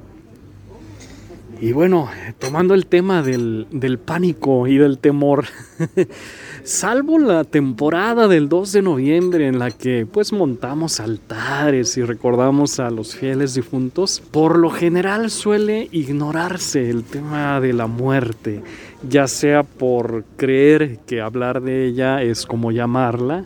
Y 1.60 1.72
bueno, 1.72 2.08
tomando 2.38 2.72
el 2.72 2.86
tema 2.86 3.22
del, 3.22 3.66
del 3.70 3.98
pánico 3.98 4.66
y 4.66 4.78
del 4.78 4.96
temor, 4.96 5.44
salvo 6.64 7.18
la 7.18 7.44
temporada 7.44 8.28
del 8.28 8.48
2 8.48 8.72
de 8.72 8.82
noviembre 8.82 9.46
en 9.46 9.58
la 9.58 9.70
que 9.70 10.06
pues 10.10 10.32
montamos 10.32 11.00
altares 11.00 11.98
y 11.98 12.02
recordamos 12.02 12.80
a 12.80 12.88
los 12.88 13.14
fieles 13.14 13.52
difuntos, 13.52 14.22
por 14.30 14.58
lo 14.58 14.70
general 14.70 15.30
suele 15.30 15.90
ignorarse 15.92 16.88
el 16.88 17.04
tema 17.04 17.60
de 17.60 17.74
la 17.74 17.86
muerte, 17.86 18.62
ya 19.06 19.28
sea 19.28 19.62
por 19.62 20.24
creer 20.38 21.00
que 21.06 21.20
hablar 21.20 21.60
de 21.60 21.84
ella 21.84 22.22
es 22.22 22.46
como 22.46 22.72
llamarla, 22.72 23.44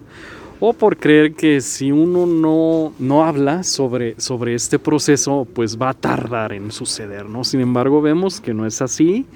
o 0.66 0.72
por 0.72 0.96
creer 0.96 1.34
que 1.34 1.60
si 1.60 1.92
uno 1.92 2.24
no, 2.24 2.94
no 2.98 3.22
habla 3.22 3.64
sobre, 3.64 4.18
sobre 4.18 4.54
este 4.54 4.78
proceso, 4.78 5.46
pues 5.52 5.76
va 5.76 5.90
a 5.90 5.94
tardar 5.94 6.54
en 6.54 6.72
suceder, 6.72 7.26
¿no? 7.26 7.44
Sin 7.44 7.60
embargo, 7.60 8.00
vemos 8.00 8.40
que 8.40 8.54
no 8.54 8.64
es 8.64 8.80
así, 8.80 9.26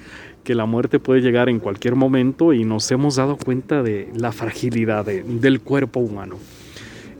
que 0.43 0.55
la 0.55 0.65
muerte 0.65 0.97
puede 0.97 1.21
llegar 1.21 1.47
en 1.47 1.59
cualquier 1.59 1.93
momento 1.93 2.51
y 2.51 2.65
nos 2.65 2.89
hemos 2.89 3.17
dado 3.17 3.37
cuenta 3.37 3.83
de 3.83 4.09
la 4.15 4.31
fragilidad 4.31 5.05
de, 5.05 5.21
del 5.21 5.61
cuerpo 5.61 5.99
humano. 5.99 6.37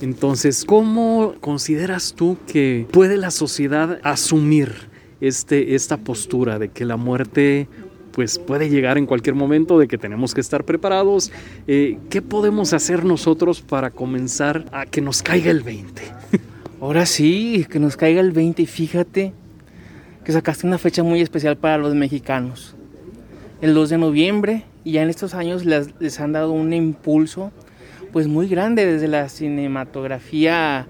Entonces, 0.02 0.65
¿cómo 0.65 1.36
consideras 1.39 2.15
tú 2.15 2.36
que 2.52 2.88
puede 2.89 3.15
la 3.15 3.30
sociedad 3.30 4.00
asumir 4.02 4.89
este, 5.22 5.76
esta 5.76 5.98
postura 5.98 6.58
de 6.58 6.69
que 6.69 6.84
la 6.84 6.98
muerte 6.98 7.67
pues 8.12 8.39
puede 8.39 8.69
llegar 8.69 8.98
en 8.98 9.06
cualquier 9.06 9.36
momento, 9.36 9.80
de 9.80 9.88
que 9.88 9.98
tenemos 9.98 10.34
que 10.34 10.41
estar 10.41 10.63
preparados. 10.63 11.32
Eh, 11.67 11.98
¿Qué 12.10 12.22
podemos 12.22 12.74
hacer 12.74 13.06
nosotros 13.06 13.62
para 13.62 13.91
comenzar 13.91 14.65
a 14.72 14.86
que 14.86 15.02
nos 15.02 15.22
caiga 15.22 15.52
el 15.52 15.62
20? 15.62 16.02
Ahora 16.82 17.06
sí, 17.06 17.65
que 17.69 17.80
nos 17.80 17.98
caiga 17.98 18.22
el 18.22 18.32
20 18.32 18.62
y 18.62 18.65
fíjate 18.65 19.34
que 20.24 20.32
sacaste 20.32 20.67
una 20.67 20.78
fecha 20.78 21.04
muy 21.04 21.22
especial 21.22 21.58
para 21.58 21.78
los 21.78 21.93
mexicanos. 21.95 22.76
El 23.62 23.74
2 23.74 23.89
de 23.89 23.98
noviembre 23.98 24.65
y 24.84 24.93
ya 24.93 25.04
en 25.04 25.10
estos 25.10 25.34
años 25.34 25.65
les, 25.65 26.19
han 26.19 26.32
dado 26.32 26.52
un 26.52 26.72
impulso 26.74 27.52
pues 28.13 28.28
muy 28.28 28.48
grande 28.48 28.86
desde 28.86 29.08
la 29.08 29.28
cinematografía 29.30 30.88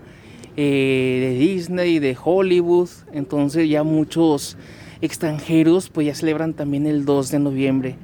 eh, 0.55 1.19
de 1.21 1.39
Disney, 1.39 1.99
de 1.99 2.15
Hollywood. 2.21 2.89
Entonces 3.11 3.67
ya 3.67 3.83
muchos 3.83 4.57
extranjeros 5.01 5.89
pues 5.89 6.07
ya 6.07 6.15
celebran 6.15 6.53
también 6.53 6.85
el 6.85 7.05
2 7.05 7.31
de 7.31 7.39
noviembre. 7.39 7.95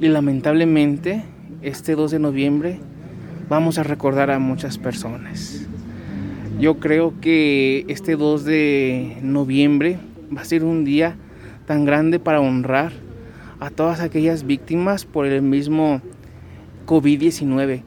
Y 0.00 0.08
lamentablemente 0.08 1.22
este 1.62 1.94
2 1.94 2.10
de 2.12 2.18
noviembre 2.18 2.80
vamos 3.48 3.78
a 3.78 3.82
recordar 3.82 4.30
a 4.30 4.38
muchas 4.38 4.78
personas. 4.78 5.66
Yo 6.60 6.78
creo 6.78 7.14
que 7.20 7.84
este 7.88 8.16
2 8.16 8.44
de 8.44 9.18
noviembre 9.22 9.98
va 10.36 10.42
a 10.42 10.44
ser 10.44 10.64
un 10.64 10.84
día 10.84 11.16
tan 11.66 11.84
grande 11.84 12.18
para 12.18 12.40
honrar 12.40 12.92
a 13.60 13.70
todas 13.70 14.00
aquellas 14.00 14.44
víctimas 14.44 15.04
por 15.04 15.26
el 15.26 15.42
mismo 15.42 16.00
COVID-19. 16.86 17.82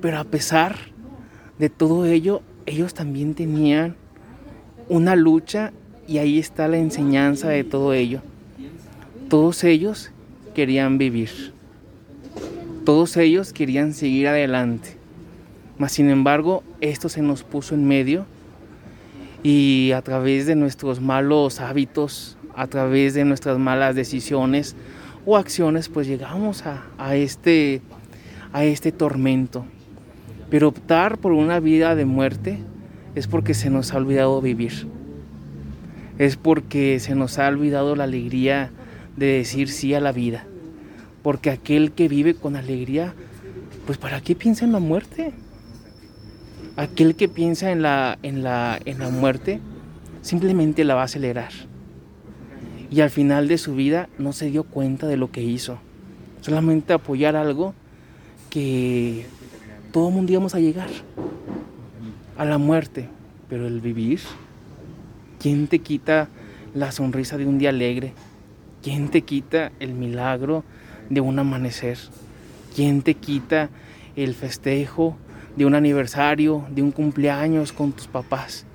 Pero 0.00 0.18
a 0.18 0.24
pesar 0.24 0.76
de 1.58 1.68
todo 1.70 2.06
ello, 2.06 2.42
ellos 2.66 2.94
también 2.94 3.34
tenían 3.34 3.96
una 4.88 5.16
lucha 5.16 5.72
y 6.06 6.18
ahí 6.18 6.38
está 6.38 6.68
la 6.68 6.78
enseñanza 6.78 7.48
de 7.48 7.64
todo 7.64 7.92
ello. 7.92 8.20
Todos 9.28 9.64
ellos 9.64 10.10
querían 10.54 10.98
vivir. 10.98 11.52
Todos 12.84 13.16
ellos 13.16 13.52
querían 13.52 13.94
seguir 13.94 14.28
adelante. 14.28 14.96
Mas 15.78 15.92
sin 15.92 16.10
embargo, 16.10 16.62
esto 16.80 17.08
se 17.08 17.22
nos 17.22 17.42
puso 17.42 17.74
en 17.74 17.86
medio 17.86 18.26
y 19.42 19.92
a 19.92 20.02
través 20.02 20.46
de 20.46 20.54
nuestros 20.54 21.00
malos 21.00 21.60
hábitos, 21.60 22.36
a 22.54 22.66
través 22.66 23.14
de 23.14 23.24
nuestras 23.24 23.58
malas 23.58 23.94
decisiones 23.94 24.76
o 25.24 25.36
acciones, 25.36 25.88
pues 25.88 26.06
llegamos 26.06 26.66
a, 26.66 26.84
a 26.98 27.16
este, 27.16 27.80
a 28.52 28.64
este 28.64 28.92
tormento. 28.92 29.64
Pero 30.50 30.68
optar 30.68 31.18
por 31.18 31.32
una 31.32 31.60
vida 31.60 31.94
de 31.94 32.04
muerte 32.04 32.58
es 33.14 33.26
porque 33.26 33.54
se 33.54 33.70
nos 33.70 33.92
ha 33.92 33.96
olvidado 33.96 34.40
vivir. 34.40 34.86
Es 36.18 36.36
porque 36.36 37.00
se 37.00 37.14
nos 37.14 37.38
ha 37.38 37.48
olvidado 37.48 37.96
la 37.96 38.04
alegría 38.04 38.70
de 39.16 39.26
decir 39.26 39.68
sí 39.68 39.94
a 39.94 40.00
la 40.00 40.12
vida. 40.12 40.44
Porque 41.22 41.50
aquel 41.50 41.92
que 41.92 42.08
vive 42.08 42.34
con 42.34 42.56
alegría, 42.56 43.14
pues 43.86 43.98
¿para 43.98 44.20
qué 44.20 44.34
piensa 44.34 44.64
en 44.64 44.72
la 44.72 44.80
muerte? 44.80 45.32
Aquel 46.76 47.14
que 47.16 47.28
piensa 47.28 47.70
en 47.70 47.82
la, 47.82 48.18
en 48.22 48.42
la, 48.42 48.78
en 48.84 48.98
la 48.98 49.10
muerte 49.10 49.60
simplemente 50.22 50.84
la 50.84 50.94
va 50.94 51.02
a 51.02 51.04
acelerar. 51.04 51.52
Y 52.90 53.00
al 53.00 53.10
final 53.10 53.48
de 53.48 53.58
su 53.58 53.74
vida 53.74 54.08
no 54.18 54.32
se 54.32 54.50
dio 54.50 54.64
cuenta 54.64 55.06
de 55.06 55.16
lo 55.16 55.30
que 55.30 55.42
hizo. 55.42 55.78
Solamente 56.40 56.92
apoyar 56.92 57.36
algo 57.36 57.74
que 58.50 59.26
todo 59.92 60.08
el 60.08 60.14
mundo 60.14 60.32
íbamos 60.32 60.54
a 60.54 60.60
llegar. 60.60 60.90
A 62.36 62.44
la 62.44 62.58
muerte. 62.58 63.08
Pero 63.48 63.66
el 63.66 63.80
vivir, 63.80 64.20
¿quién 65.42 65.66
te 65.66 65.80
quita 65.80 66.28
la 66.72 66.92
sonrisa 66.92 67.36
de 67.36 67.46
un 67.46 67.58
día 67.58 67.70
alegre? 67.70 68.12
¿Quién 68.80 69.08
te 69.08 69.22
quita 69.22 69.72
el 69.80 69.92
milagro 69.92 70.62
de 71.10 71.20
un 71.20 71.36
amanecer? 71.36 71.98
¿Quién 72.76 73.02
te 73.02 73.14
quita 73.14 73.68
el 74.14 74.34
festejo 74.34 75.16
de 75.56 75.66
un 75.66 75.74
aniversario, 75.74 76.64
de 76.70 76.82
un 76.82 76.92
cumpleaños 76.92 77.72
con 77.72 77.90
tus 77.90 78.06
papás? 78.06 78.66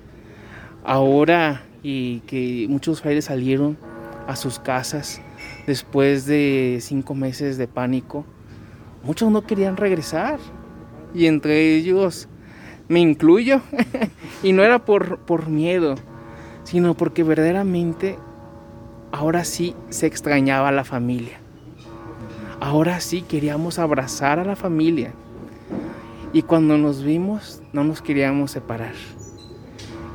Ahora 0.84 1.62
y 1.82 2.20
que 2.20 2.66
muchos 2.68 3.00
frailes 3.00 3.24
salieron 3.24 3.78
a 4.26 4.36
sus 4.36 4.58
casas 4.58 5.22
después 5.66 6.26
de 6.26 6.80
cinco 6.82 7.14
meses 7.14 7.56
de 7.56 7.66
pánico, 7.66 8.26
muchos 9.04 9.30
no 9.30 9.46
querían 9.46 9.78
regresar. 9.78 10.38
Y 11.14 11.24
entre 11.24 11.76
ellos 11.76 12.28
me 12.88 13.00
incluyo. 13.00 13.62
y 14.42 14.52
no 14.52 14.62
era 14.62 14.84
por, 14.84 15.20
por 15.20 15.48
miedo, 15.48 15.94
sino 16.68 16.92
porque 16.92 17.22
verdaderamente 17.22 18.18
ahora 19.10 19.44
sí 19.44 19.74
se 19.88 20.06
extrañaba 20.06 20.68
a 20.68 20.72
la 20.72 20.84
familia. 20.84 21.38
Ahora 22.60 23.00
sí 23.00 23.22
queríamos 23.22 23.78
abrazar 23.78 24.38
a 24.38 24.44
la 24.44 24.54
familia. 24.54 25.14
Y 26.34 26.42
cuando 26.42 26.76
nos 26.76 27.02
vimos 27.02 27.62
no 27.72 27.84
nos 27.84 28.02
queríamos 28.02 28.50
separar. 28.50 28.92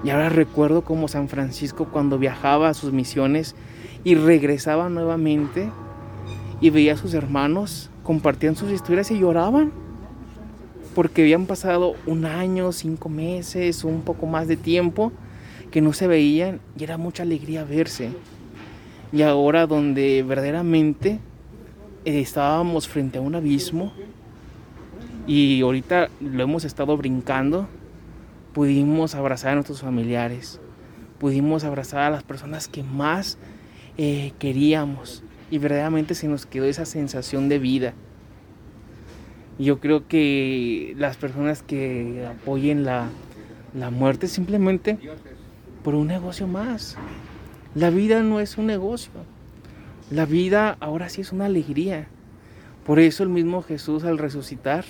Y 0.04 0.12
ahora 0.12 0.30
recuerdo 0.30 0.84
como 0.84 1.08
San 1.08 1.28
Francisco 1.28 1.88
cuando 1.92 2.20
viajaba 2.20 2.70
a 2.70 2.76
sus 2.76 2.94
misiones 2.94 3.56
y 4.04 4.14
regresaba 4.14 4.90
nuevamente 4.90 5.72
y 6.62 6.70
veía 6.70 6.94
a 6.94 6.98
sus 6.98 7.16
hermanos, 7.16 7.90
compartían 8.04 8.56
sus 8.56 8.70
historias 8.70 9.10
y 9.10 9.18
lloraban. 9.18 9.72
Porque 10.94 11.24
habían 11.24 11.48
pasado 11.48 11.96
un 12.06 12.26
año, 12.26 12.72
cinco 12.74 13.10
meses, 13.10 13.84
un 13.84 14.02
poco 14.02 14.28
más 14.28 14.48
de 14.48 14.56
tiempo 14.56 15.12
que 15.74 15.82
no 15.82 15.92
se 15.92 16.06
veían 16.06 16.62
y 16.78 16.84
era 16.84 17.00
mucha 17.00 17.24
alegría 17.24 17.64
verse. 17.64 18.12
Y 19.12 19.24
ahora 19.24 19.66
donde 19.66 20.22
verdaderamente 20.22 21.20
eh, 22.06 22.20
estábamos 22.20 22.88
frente 22.88 23.18
a 23.18 23.22
un 23.22 23.34
abismo 23.34 23.92
y 25.26 25.64
ahorita 25.64 26.10
lo 26.22 26.44
hemos 26.44 26.64
estado 26.64 26.96
brincando, 26.96 27.68
pudimos 28.54 29.16
abrazar 29.16 29.54
a 29.54 29.56
nuestros 29.56 29.82
familiares, 29.82 30.62
pudimos 31.18 31.64
abrazar 31.64 32.02
a 32.02 32.12
las 32.12 32.22
personas 32.22 32.68
que 32.68 32.84
más 32.84 33.40
eh, 33.98 34.32
queríamos 34.38 35.24
y 35.50 35.58
verdaderamente 35.58 36.14
se 36.14 36.28
nos 36.28 36.46
quedó 36.46 36.66
esa 36.66 36.86
sensación 36.86 37.50
de 37.50 37.58
vida. 37.58 37.94
Yo 39.58 39.80
creo 39.80 40.08
que 40.08 40.94
las 40.98 41.18
personas 41.18 41.64
que 41.64 42.28
apoyen 42.30 42.84
la, 42.84 43.08
la 43.74 43.90
muerte 43.90 44.28
simplemente 44.28 45.00
por 45.84 45.96
un 45.96 46.08
negocio 46.08 46.48
más. 46.48 46.96
La 47.76 47.90
vida 47.90 48.22
no 48.22 48.40
es 48.40 48.58
un 48.58 48.68
negocio. 48.68 49.12
La 50.10 50.26
vida 50.26 50.78
ahora 50.80 51.10
sí 51.10 51.22
es 51.22 51.32
una 51.32 51.46
alegría. 51.46 52.08
Por 52.86 53.00
eso 53.00 53.24
el 53.24 53.30
mismo 53.30 53.62
Jesús 53.62 54.04
al 54.04 54.18
resucitar 54.18 54.86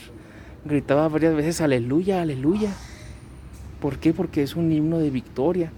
gritaba 0.66 1.08
varias 1.08 1.36
veces 1.36 1.62
aleluya, 1.62 2.22
aleluya. 2.22 2.72
¿Por 3.80 3.98
qué? 3.98 4.14
Porque 4.14 4.44
es 4.44 4.56
un 4.56 4.72
himno 4.72 5.00
de 5.00 5.10
victoria 5.10 5.72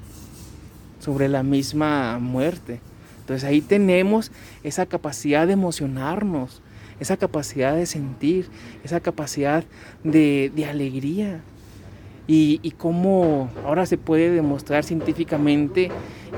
sobre 1.00 1.28
la 1.28 1.44
misma 1.44 2.20
muerte. 2.20 2.80
Entonces 3.22 3.44
ahí 3.44 3.62
tenemos 3.62 4.32
esa 4.64 4.86
capacidad 4.86 5.48
de 5.48 5.54
emocionarnos, 5.54 6.62
esa 7.00 7.18
capacidad 7.18 7.76
de 7.76 7.86
sentir, 7.86 8.48
esa 8.84 9.00
capacidad 9.00 9.64
de, 10.04 10.52
de 10.56 10.66
alegría. 10.66 11.42
Y, 12.28 12.72
cómo 12.78 13.50
ahora 13.66 13.86
se 13.86 13.98
puede 13.98 14.32
demostrar 14.32 14.84
científicamente 14.84 15.92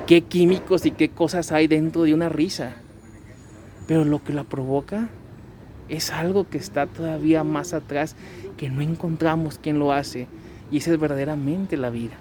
qué 0.05 0.21
químicos 0.21 0.85
y 0.85 0.91
qué 0.91 1.09
cosas 1.09 1.51
hay 1.51 1.67
dentro 1.67 2.03
de 2.03 2.13
una 2.13 2.29
risa. 2.29 2.75
Pero 3.87 4.03
lo 4.03 4.23
que 4.23 4.33
la 4.33 4.43
provoca 4.43 5.09
es 5.87 6.11
algo 6.11 6.49
que 6.49 6.57
está 6.57 6.87
todavía 6.87 7.43
más 7.45 7.73
atrás, 7.73 8.15
que 8.57 8.69
no 8.69 8.81
encontramos 8.81 9.59
quién 9.61 9.79
lo 9.79 9.93
hace. 9.93 10.27
Y 10.71 10.77
esa 10.77 10.91
es 10.91 10.99
verdaderamente 10.99 11.77
la 11.77 11.89
vida. 11.89 12.15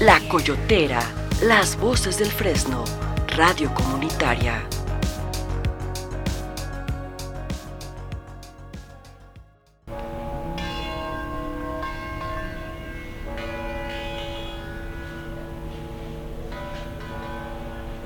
La 0.00 0.20
Coyotera, 0.28 1.00
las 1.42 1.78
voces 1.78 2.18
del 2.18 2.28
Fresno, 2.28 2.84
radio 3.28 3.72
comunitaria. 3.72 4.62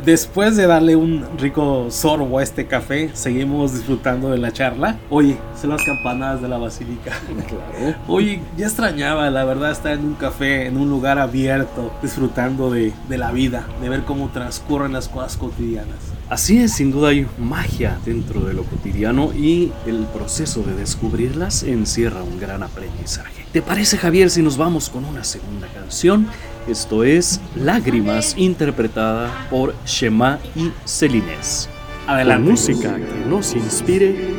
Después 0.04 0.56
de 0.56 0.66
darle 0.66 0.96
un 0.96 1.24
rico 1.38 1.86
sorbo 1.90 2.38
a 2.38 2.42
este 2.42 2.66
café, 2.66 3.10
seguimos 3.12 3.74
disfrutando 3.74 4.30
de 4.30 4.38
la 4.38 4.52
charla. 4.52 4.96
Oye, 5.10 5.36
son 5.60 5.70
las 5.70 5.82
campanadas 5.84 6.40
de 6.40 6.48
la 6.48 6.56
basílica. 6.58 7.12
Claro. 7.48 7.96
Oye, 8.08 8.40
ya 8.56 8.66
extrañaba, 8.66 9.28
la 9.30 9.44
verdad, 9.44 9.72
estar 9.72 9.92
en 9.92 10.04
un 10.04 10.14
café, 10.14 10.66
en 10.66 10.76
un 10.76 10.88
lugar 10.88 11.18
abierto, 11.18 11.92
disfrutando 12.02 12.70
de, 12.70 12.92
de 13.08 13.18
la 13.18 13.30
vida, 13.30 13.66
de 13.82 13.88
ver 13.88 14.02
cómo 14.04 14.30
transcurren 14.30 14.92
las 14.92 15.08
cosas 15.08 15.36
cotidianas. 15.36 15.96
Así 16.30 16.58
es, 16.58 16.74
sin 16.74 16.92
duda 16.92 17.08
hay 17.08 17.26
magia 17.38 17.98
dentro 18.04 18.42
de 18.42 18.54
lo 18.54 18.62
cotidiano 18.62 19.32
y 19.34 19.72
el 19.84 20.04
proceso 20.14 20.62
de 20.62 20.76
descubrirlas 20.76 21.64
encierra 21.64 22.22
un 22.22 22.38
gran 22.38 22.62
aprendizaje. 22.62 23.44
¿Te 23.52 23.62
parece, 23.62 23.98
Javier, 23.98 24.30
si 24.30 24.40
nos 24.40 24.56
vamos 24.56 24.88
con 24.90 25.04
una 25.04 25.24
segunda 25.24 25.66
canción? 25.66 26.28
Esto 26.68 27.04
es 27.04 27.40
Lágrimas, 27.56 28.34
interpretada 28.36 29.46
por 29.50 29.74
Shema 29.84 30.38
y 30.54 30.70
Celines. 30.84 31.68
Adelante. 32.06 32.42
Con 32.44 32.50
música 32.52 32.96
que 32.96 33.28
nos 33.28 33.54
inspire, 33.54 34.34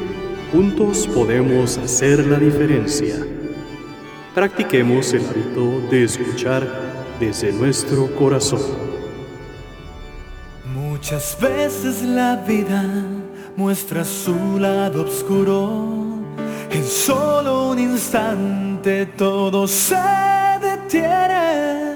juntos 0.52 1.08
podemos 1.14 1.78
hacer 1.78 2.26
la 2.28 2.38
diferencia. 2.38 3.16
Practiquemos 4.36 5.14
el 5.14 5.26
hábito 5.28 5.82
de 5.90 6.04
escuchar 6.04 6.68
desde 7.20 7.52
nuestro 7.52 8.14
corazón. 8.16 8.62
Muchas 10.74 11.38
veces 11.42 12.04
la 12.04 12.36
vida 12.36 12.84
muestra 13.58 14.06
su 14.06 14.58
lado 14.60 15.04
oscuro. 15.06 16.20
En 16.70 16.86
solo 16.86 17.72
un 17.72 17.80
instante 17.80 19.06
todo 19.06 19.68
se 19.68 19.98
detiene. 20.62 21.91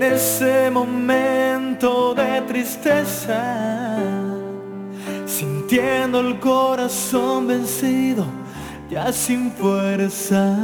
En 0.00 0.12
ese 0.12 0.70
momento 0.70 2.14
de 2.14 2.40
tristeza, 2.42 3.98
sintiendo 5.26 6.20
el 6.20 6.38
corazón 6.38 7.48
vencido, 7.48 8.24
ya 8.88 9.12
sin 9.12 9.50
fuerzas. 9.50 10.56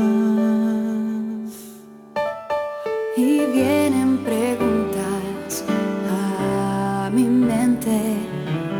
Y 3.16 3.40
vienen 3.46 4.18
preguntas 4.18 5.64
a 6.08 7.10
mi 7.12 7.24
mente, 7.24 8.14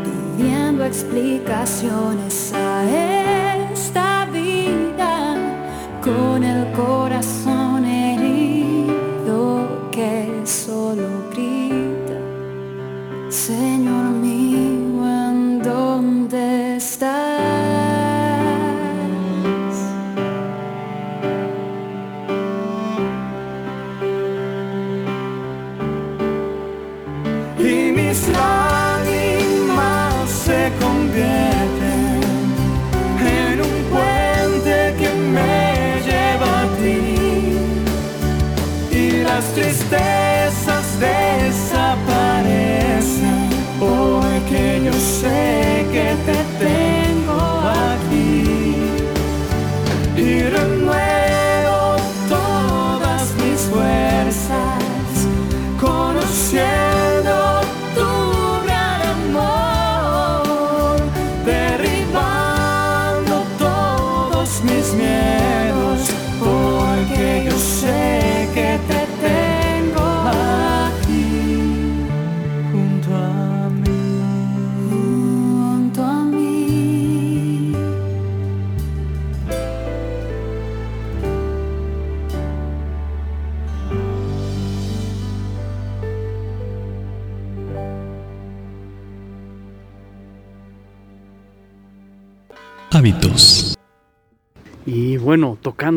pidiendo 0.05 0.85
explicaciones 0.85 2.53
a 2.53 2.85
esta 3.73 4.25
vida 4.31 5.35
con 6.01 6.45
el 6.45 6.71
corazón 6.71 7.44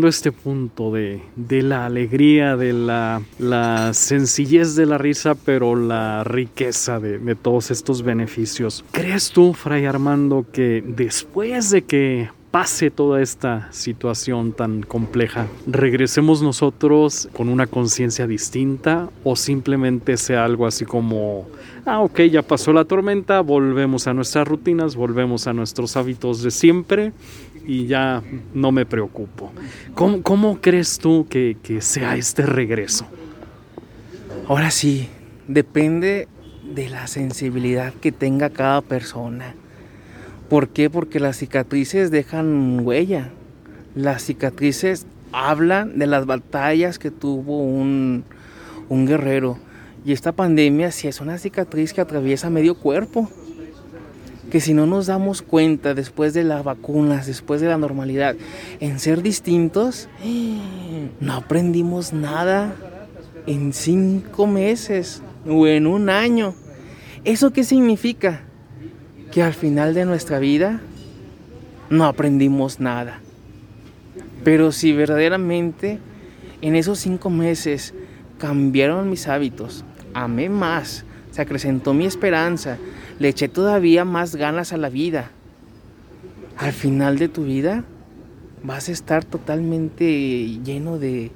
este 0.09 0.33
punto 0.33 0.93
de, 0.93 1.23
de 1.37 1.63
la 1.63 1.87
alegría, 1.87 2.57
de 2.57 2.73
la, 2.73 3.23
la, 3.39 3.93
sencillez 3.95 4.75
de 4.75 4.87
la 4.87 4.99
risa, 4.99 5.35
pero 5.35 5.77
la 5.77 6.25
riqueza 6.25 7.01
de, 7.01 7.19
de 7.19 7.35
todos 7.35 7.71
estos 7.71 8.03
beneficios. 8.03 8.85
¿Crees 8.93 9.31
tú, 9.31 9.55
Fray 9.55 9.87
Armando, 9.87 10.47
que 10.53 10.83
después 10.87 11.71
de 11.71 11.83
que 11.83 12.29
pase 12.51 12.91
toda 12.91 13.21
esta 13.21 13.71
situación 13.73 14.53
tan 14.53 14.83
compleja, 14.83 15.47
regresemos 15.67 16.43
nosotros 16.43 17.29
con 17.35 17.49
una 17.49 17.67
conciencia 17.67 18.27
distinta 18.27 19.11
o 19.23 19.37
simplemente 19.37 20.17
sea 20.17 20.45
algo 20.45 20.67
así 20.67 20.85
como, 20.85 21.47
ah, 21.85 22.01
ok, 22.01 22.23
ya 22.23 22.43
pasó 22.43 22.73
la 22.73 22.85
tormenta, 22.85 23.41
volvemos 23.41 24.07
a 24.07 24.15
nuestras 24.15 24.49
rutinas, 24.49 24.97
volvemos 24.97 25.47
a 25.47 25.53
nuestros 25.53 25.97
hábitos 25.97 26.43
de 26.43 26.51
siempre 26.51 27.13
y 27.69 27.87
ya 27.87 28.23
no 28.55 28.73
me 28.73 28.87
preocupo. 28.87 29.53
¿Cómo, 29.95 30.59
crees 30.61 30.99
tú 30.99 31.27
que, 31.29 31.59
que 31.62 31.83
sea 31.83 32.16
este 32.16 32.47
regreso? 32.47 33.07
Ahora 34.49 34.71
sí, 34.71 35.09
depende 35.47 36.29
de 36.75 36.89
la 36.89 37.07
sensibilidad 37.07 37.93
que 37.93 38.11
tenga 38.11 38.49
cada 38.49 38.81
persona. 38.81 39.55
¿Por 40.49 40.71
qué? 40.71 40.89
Porque 40.89 41.21
las 41.21 41.37
cicatrices 41.37 42.11
dejan 42.11 42.81
huella. 42.81 43.33
Las 43.95 44.23
cicatrices 44.25 45.07
hablan 45.33 45.99
de 45.99 46.07
las 46.07 46.25
batallas 46.25 46.99
que 46.99 47.11
tuvo 47.11 47.62
un, 47.62 48.25
un 48.89 49.07
guerrero. 49.07 49.59
Y 50.07 50.12
esta 50.12 50.33
pandemia 50.33 50.91
sí 50.91 51.07
es 51.07 51.21
una 51.21 51.37
cicatriz 51.37 51.93
que 51.93 52.01
atraviesa 52.01 52.49
medio 52.49 52.77
cuerpo. 52.77 53.31
Que 54.51 54.61
si 54.61 54.73
no 54.75 54.87
nos 54.87 55.07
damos 55.07 55.43
cuenta 55.43 55.95
después 55.95 56.33
de 56.35 56.45
las 56.45 56.65
vacunas, 56.65 57.27
después 57.27 57.61
de 57.61 57.69
la 57.69 57.77
normalidad, 57.77 58.35
en 58.81 58.99
ser 58.99 59.23
distintos, 59.23 60.09
no 61.21 61.35
aprendimos 61.35 62.13
nada 62.13 62.75
en 63.47 63.73
cinco 63.73 64.47
meses 64.47 65.23
o 65.47 65.67
en 65.67 65.87
un 65.87 66.09
año. 66.09 66.55
¿Eso 67.25 67.53
qué 67.53 67.65
significa? 67.65 68.43
que 69.31 69.43
al 69.43 69.55
final 69.55 69.95
de 69.95 70.05
nuestra 70.05 70.39
vida 70.39 70.81
no 71.91 72.05
aprendimos 72.05 72.81
nada. 72.81 73.21
Pero 74.45 74.73
si 74.73 74.93
verdaderamente 74.93 75.99
en 76.63 76.77
esos 76.77 76.99
cinco 76.99 77.31
meses 77.31 77.95
cambiaron 78.39 79.11
mis 79.11 79.29
hábitos, 79.29 79.85
amé 80.15 80.49
más, 80.49 81.05
se 81.31 81.43
acrecentó 81.43 81.93
mi 81.93 82.07
esperanza, 82.07 82.79
le 83.19 83.29
eché 83.29 83.49
todavía 83.49 84.05
más 84.05 84.37
ganas 84.37 84.73
a 84.73 84.77
la 84.77 84.89
vida, 84.89 85.31
al 86.57 86.73
final 86.73 87.19
de 87.19 87.29
tu 87.29 87.45
vida 87.45 87.85
vas 88.62 88.89
a 88.89 88.93
estar 88.93 89.25
totalmente 89.25 90.59
lleno 90.64 90.99
de, 90.99 91.31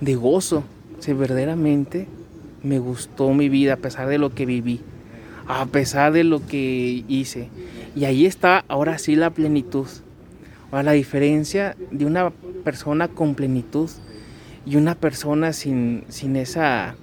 de 0.00 0.14
gozo. 0.14 0.64
Si 1.00 1.12
verdaderamente 1.12 2.06
me 2.62 2.78
gustó 2.78 3.32
mi 3.32 3.48
vida 3.48 3.74
a 3.74 3.76
pesar 3.76 4.08
de 4.08 4.18
lo 4.18 4.30
que 4.30 4.46
viví 4.46 4.80
a 5.46 5.66
pesar 5.66 6.12
de 6.12 6.24
lo 6.24 6.44
que 6.46 7.04
hice. 7.08 7.48
Y 7.94 8.04
ahí 8.04 8.26
está 8.26 8.64
ahora 8.68 8.98
sí 8.98 9.16
la 9.16 9.30
plenitud. 9.30 9.86
Ahora 10.70 10.84
la 10.84 10.92
diferencia 10.92 11.76
de 11.90 12.06
una 12.06 12.30
persona 12.64 13.08
con 13.08 13.34
plenitud 13.34 13.90
y 14.64 14.76
una 14.76 14.94
persona 14.94 15.52
sin, 15.52 16.04
sin, 16.08 16.36
esa, 16.36 16.94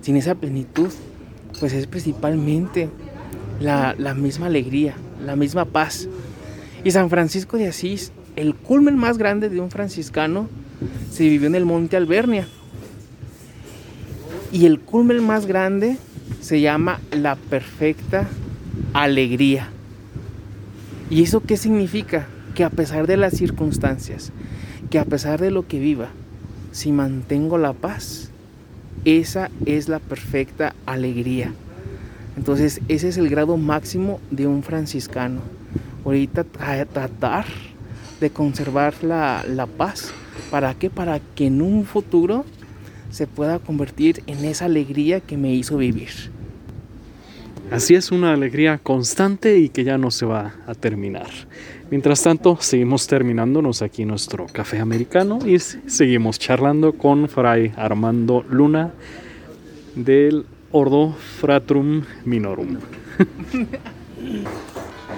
sin 0.00 0.16
esa 0.16 0.34
plenitud, 0.34 0.90
pues 1.58 1.72
es 1.72 1.86
principalmente 1.86 2.88
la, 3.60 4.14
misma 4.14 4.46
alegría, 4.46 4.94
la 5.24 5.36
misma 5.36 5.64
paz. 5.64 6.08
Y 6.82 6.90
San 6.90 7.10
Francisco 7.10 7.56
de 7.56 7.68
Asís, 7.68 8.12
el 8.36 8.54
culmen 8.54 8.96
más 8.96 9.18
grande 9.18 9.48
de 9.48 9.60
un 9.60 9.70
franciscano, 9.70 10.48
se 11.10 11.28
vivió 11.28 11.46
en 11.46 11.54
el 11.54 11.66
monte 11.66 11.96
Albernia. 11.96 12.48
Y 14.52 14.66
el 14.66 14.80
culmen 14.80 15.24
más 15.24 15.46
grande 15.46 15.98
se 16.40 16.60
llama 16.60 17.00
la 17.12 17.36
perfecta 17.36 18.28
alegría. 18.94 19.68
¿Y 21.10 21.22
eso 21.22 21.40
qué 21.40 21.56
significa? 21.56 22.26
Que 22.54 22.64
a 22.64 22.70
pesar 22.70 23.06
de 23.06 23.16
las 23.16 23.34
circunstancias, 23.34 24.32
que 24.90 24.98
a 24.98 25.04
pesar 25.04 25.40
de 25.40 25.50
lo 25.50 25.68
que 25.68 25.78
viva, 25.78 26.08
si 26.72 26.92
mantengo 26.92 27.58
la 27.58 27.72
paz, 27.72 28.30
esa 29.04 29.50
es 29.66 29.88
la 29.88 29.98
perfecta 29.98 30.74
alegría. 30.86 31.52
Entonces 32.40 32.80
ese 32.88 33.08
es 33.08 33.18
el 33.18 33.28
grado 33.28 33.58
máximo 33.58 34.18
de 34.30 34.46
un 34.46 34.62
franciscano. 34.62 35.42
Ahorita 36.06 36.42
tratar 36.42 37.44
de 38.18 38.30
conservar 38.30 38.94
la, 39.02 39.44
la 39.46 39.66
paz. 39.66 40.10
¿Para 40.50 40.72
qué? 40.72 40.88
Para 40.88 41.20
que 41.34 41.48
en 41.48 41.60
un 41.60 41.84
futuro 41.84 42.46
se 43.10 43.26
pueda 43.26 43.58
convertir 43.58 44.22
en 44.26 44.42
esa 44.46 44.64
alegría 44.64 45.20
que 45.20 45.36
me 45.36 45.52
hizo 45.52 45.76
vivir. 45.76 46.08
Así 47.70 47.94
es 47.94 48.10
una 48.10 48.32
alegría 48.32 48.78
constante 48.78 49.58
y 49.58 49.68
que 49.68 49.84
ya 49.84 49.98
no 49.98 50.10
se 50.10 50.24
va 50.24 50.54
a 50.66 50.74
terminar. 50.74 51.28
Mientras 51.90 52.22
tanto, 52.22 52.56
seguimos 52.58 53.06
terminándonos 53.06 53.82
aquí 53.82 54.06
nuestro 54.06 54.46
café 54.46 54.78
americano 54.78 55.40
y 55.46 55.58
seguimos 55.58 56.38
charlando 56.38 56.94
con 56.94 57.28
Fray 57.28 57.70
Armando 57.76 58.46
Luna 58.48 58.94
del 59.94 60.46
Ordo 60.72 61.12
Fratrum 61.12 62.02
Minorum. 62.24 62.78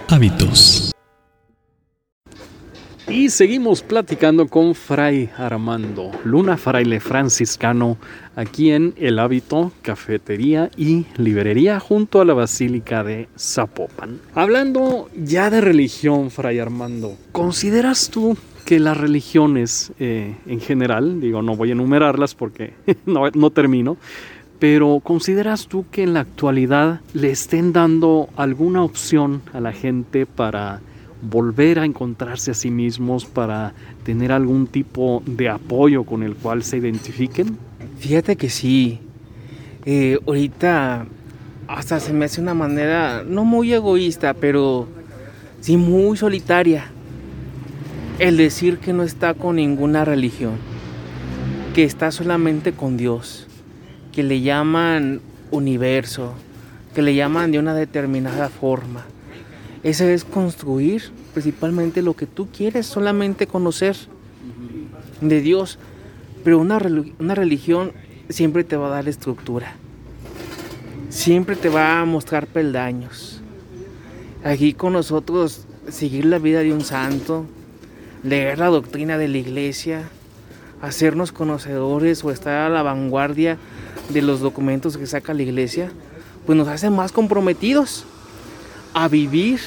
Hábitos. 0.08 0.92
Y 3.08 3.28
seguimos 3.28 3.82
platicando 3.82 4.48
con 4.48 4.74
Fray 4.74 5.28
Armando 5.36 6.10
Luna, 6.24 6.56
fraile 6.56 7.00
franciscano, 7.00 7.98
aquí 8.36 8.70
en 8.70 8.94
El 8.96 9.18
Hábito, 9.18 9.72
Cafetería 9.82 10.70
y 10.78 11.04
Librería 11.16 11.80
junto 11.80 12.20
a 12.20 12.24
la 12.24 12.32
Basílica 12.32 13.04
de 13.04 13.28
Zapopan. 13.38 14.20
Hablando 14.34 15.10
ya 15.14 15.50
de 15.50 15.60
religión, 15.60 16.30
Fray 16.30 16.60
Armando, 16.60 17.16
¿consideras 17.32 18.08
tú 18.08 18.36
que 18.64 18.80
las 18.80 18.96
religiones 18.96 19.92
eh, 19.98 20.36
en 20.46 20.60
general, 20.60 21.20
digo, 21.20 21.42
no 21.42 21.56
voy 21.56 21.70
a 21.70 21.72
enumerarlas 21.72 22.34
porque 22.34 22.74
no, 23.06 23.28
no 23.34 23.50
termino, 23.50 23.96
pero 24.62 25.00
¿consideras 25.02 25.66
tú 25.66 25.86
que 25.90 26.04
en 26.04 26.14
la 26.14 26.20
actualidad 26.20 27.00
le 27.14 27.32
estén 27.32 27.72
dando 27.72 28.28
alguna 28.36 28.84
opción 28.84 29.42
a 29.52 29.58
la 29.58 29.72
gente 29.72 30.24
para 30.24 30.78
volver 31.20 31.80
a 31.80 31.84
encontrarse 31.84 32.52
a 32.52 32.54
sí 32.54 32.70
mismos 32.70 33.24
para 33.24 33.74
tener 34.04 34.30
algún 34.30 34.68
tipo 34.68 35.20
de 35.26 35.48
apoyo 35.48 36.04
con 36.04 36.22
el 36.22 36.36
cual 36.36 36.62
se 36.62 36.76
identifiquen? 36.76 37.58
Fíjate 37.98 38.36
que 38.36 38.50
sí. 38.50 39.00
Eh, 39.84 40.20
ahorita 40.28 41.06
hasta 41.66 41.98
se 41.98 42.12
me 42.12 42.26
hace 42.26 42.40
una 42.40 42.54
manera 42.54 43.24
no 43.26 43.44
muy 43.44 43.72
egoísta, 43.72 44.32
pero 44.32 44.86
sí 45.60 45.76
muy 45.76 46.16
solitaria 46.16 46.84
el 48.20 48.36
decir 48.36 48.78
que 48.78 48.92
no 48.92 49.02
está 49.02 49.34
con 49.34 49.56
ninguna 49.56 50.04
religión, 50.04 50.52
que 51.74 51.82
está 51.82 52.12
solamente 52.12 52.70
con 52.70 52.96
Dios, 52.96 53.48
que 54.12 54.22
le 54.22 54.40
llaman 54.40 55.20
universo, 55.50 56.34
que 56.94 57.02
le 57.02 57.14
llaman 57.14 57.52
de 57.52 57.58
una 57.58 57.74
determinada 57.74 58.48
forma 58.48 59.06
ese 59.82 60.14
es 60.14 60.24
construir 60.24 61.10
principalmente 61.32 62.02
lo 62.02 62.14
que 62.14 62.26
tú 62.26 62.48
quieres 62.56 62.86
solamente 62.86 63.48
conocer 63.48 63.96
de 65.20 65.40
Dios. 65.40 65.78
Pero 66.44 66.58
una, 66.58 66.80
una 67.18 67.34
religión 67.34 67.92
siempre 68.28 68.62
te 68.62 68.76
va 68.76 68.86
a 68.86 68.90
dar 68.90 69.08
estructura. 69.08 69.74
Siempre 71.08 71.56
te 71.56 71.68
va 71.68 72.00
a 72.00 72.04
mostrar 72.04 72.46
peldaños. 72.46 73.40
Aquí 74.44 74.72
con 74.72 74.92
nosotros 74.92 75.66
seguir 75.88 76.26
la 76.26 76.38
vida 76.38 76.60
de 76.60 76.72
un 76.72 76.82
santo, 76.82 77.44
leer 78.22 78.58
la 78.58 78.68
doctrina 78.68 79.18
de 79.18 79.28
la 79.28 79.38
iglesia, 79.38 80.08
hacernos 80.82 81.32
conocedores 81.32 82.22
o 82.24 82.30
estar 82.30 82.66
a 82.66 82.68
la 82.68 82.82
vanguardia 82.82 83.56
de 84.10 84.20
los 84.20 84.40
documentos 84.40 84.98
que 84.98 85.06
saca 85.06 85.32
la 85.32 85.42
iglesia, 85.42 85.90
pues 86.44 86.58
nos 86.58 86.68
hace 86.68 86.90
más 86.90 87.12
comprometidos 87.12 88.04
a 88.92 89.08
vivir 89.08 89.60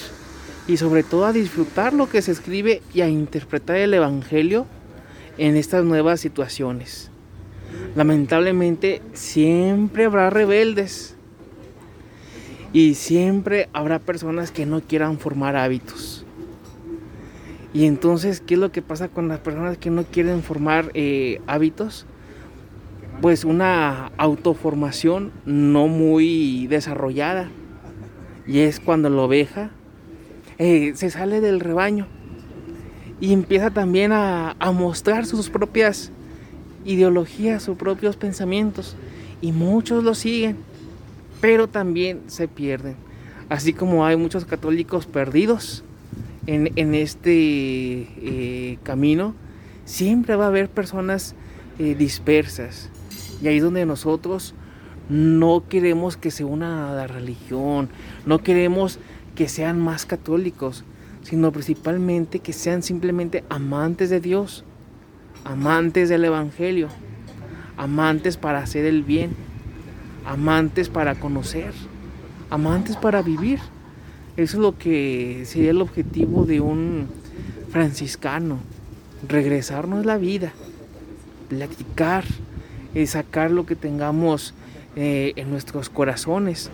y 0.68 0.78
sobre 0.78 1.04
todo 1.04 1.26
a 1.26 1.34
disfrutar 1.34 1.94
lo 1.94 2.10
que 2.10 2.22
se 2.22 2.32
escribe 2.32 2.82
y 2.94 3.02
a 3.02 3.08
interpretar 3.08 3.78
el 3.78 3.94
Evangelio 3.94 4.68
en 5.38 5.56
estas 5.56 5.86
nuevas 5.86 6.20
situaciones. 6.20 7.10
Lamentablemente 7.96 9.02
siempre 9.14 10.06
habrá 10.06 10.30
rebeldes 10.30 11.16
y 12.74 12.96
siempre 12.96 13.70
habrá 13.72 14.00
personas 14.00 14.52
que 14.52 14.66
no 14.66 14.82
quieran 14.82 15.18
formar 15.18 15.56
hábitos. 15.56 16.25
Y 17.76 17.88
entonces, 17.88 18.40
¿qué 18.40 18.54
es 18.54 18.60
lo 18.62 18.72
que 18.72 18.82
pasa 18.82 19.10
con 19.10 19.28
las 19.28 19.40
personas 19.40 19.78
que 19.78 19.90
no 19.90 20.06
quieren 20.06 20.44
formar 20.44 20.92
eh, 20.94 21.42
hábitos? 21.46 22.06
Pues 23.22 23.44
una 23.44 24.14
autoformación 24.16 25.34
no 25.46 25.90
muy 25.90 26.68
desarrollada 26.68 27.50
y 28.48 28.60
es 28.60 28.80
cuando 28.80 29.10
la 29.10 29.24
oveja 29.24 29.72
eh, 30.58 30.94
se 30.96 31.10
sale 31.10 31.42
del 31.42 31.60
rebaño 31.60 32.08
y 33.20 33.34
empieza 33.34 33.72
también 33.72 34.14
a, 34.14 34.56
a 34.58 34.72
mostrar 34.72 35.26
sus 35.26 35.50
propias 35.50 36.14
ideologías, 36.86 37.64
sus 37.64 37.76
propios 37.78 38.16
pensamientos 38.16 38.96
y 39.42 39.52
muchos 39.52 40.02
lo 40.02 40.16
siguen, 40.16 40.56
pero 41.42 41.68
también 41.68 42.22
se 42.28 42.48
pierden. 42.48 42.96
Así 43.50 43.74
como 43.74 44.06
hay 44.06 44.16
muchos 44.16 44.46
católicos 44.46 45.06
perdidos 45.08 45.84
en, 46.48 46.96
este 46.96 47.32
eh, 47.34 48.78
camino, 48.84 49.34
siempre 49.86 50.36
va 50.36 50.46
a 50.46 50.48
haber 50.48 50.70
personas 50.70 51.36
eh, 51.80 51.96
dispersas. 51.96 52.90
Y 53.42 53.48
ahí 53.48 53.58
es 53.58 53.64
donde 53.64 53.86
nosotros 53.86 54.56
no 55.10 55.64
queremos 55.68 56.18
que 56.18 56.32
se 56.32 56.44
una 56.44 56.92
a 56.92 56.96
la 56.96 57.08
religión, 57.08 57.90
no 58.26 58.40
queremos 58.40 59.00
que 59.36 59.48
sean 59.48 59.80
más 59.80 60.06
católicos, 60.06 60.84
sino 61.22 61.52
principalmente 61.52 62.40
que 62.40 62.54
sean 62.54 62.82
simplemente 62.82 63.44
amantes 63.50 64.10
de 64.10 64.20
Dios, 64.20 64.64
amantes 65.44 66.10
del 66.10 66.26
Evangelio, 66.26 66.88
amantes 67.78 68.38
para 68.38 68.60
hacer 68.60 68.86
el 68.86 69.04
bien, 69.04 69.36
amantes 70.26 70.90
para 70.90 71.16
conocer, 71.16 71.74
amantes 72.50 72.96
para 72.98 73.22
vivir. 73.22 73.60
Eso 74.38 74.58
es 74.58 74.62
lo 74.62 74.78
que 74.78 75.44
sería 75.46 75.72
el 75.72 75.82
objetivo 75.82 76.46
de 76.46 76.60
un 76.60 77.08
franciscano, 77.70 78.60
regresarnos 79.28 80.06
la 80.06 80.18
vida, 80.18 80.52
platicar, 81.48 82.26
eh, 82.94 83.08
sacar 83.08 83.52
lo 83.52 83.66
que 83.66 83.76
tengamos 83.76 84.54
eh, 84.96 85.34
en 85.36 85.50
nuestros 85.52 85.90
corazones. 85.90 86.70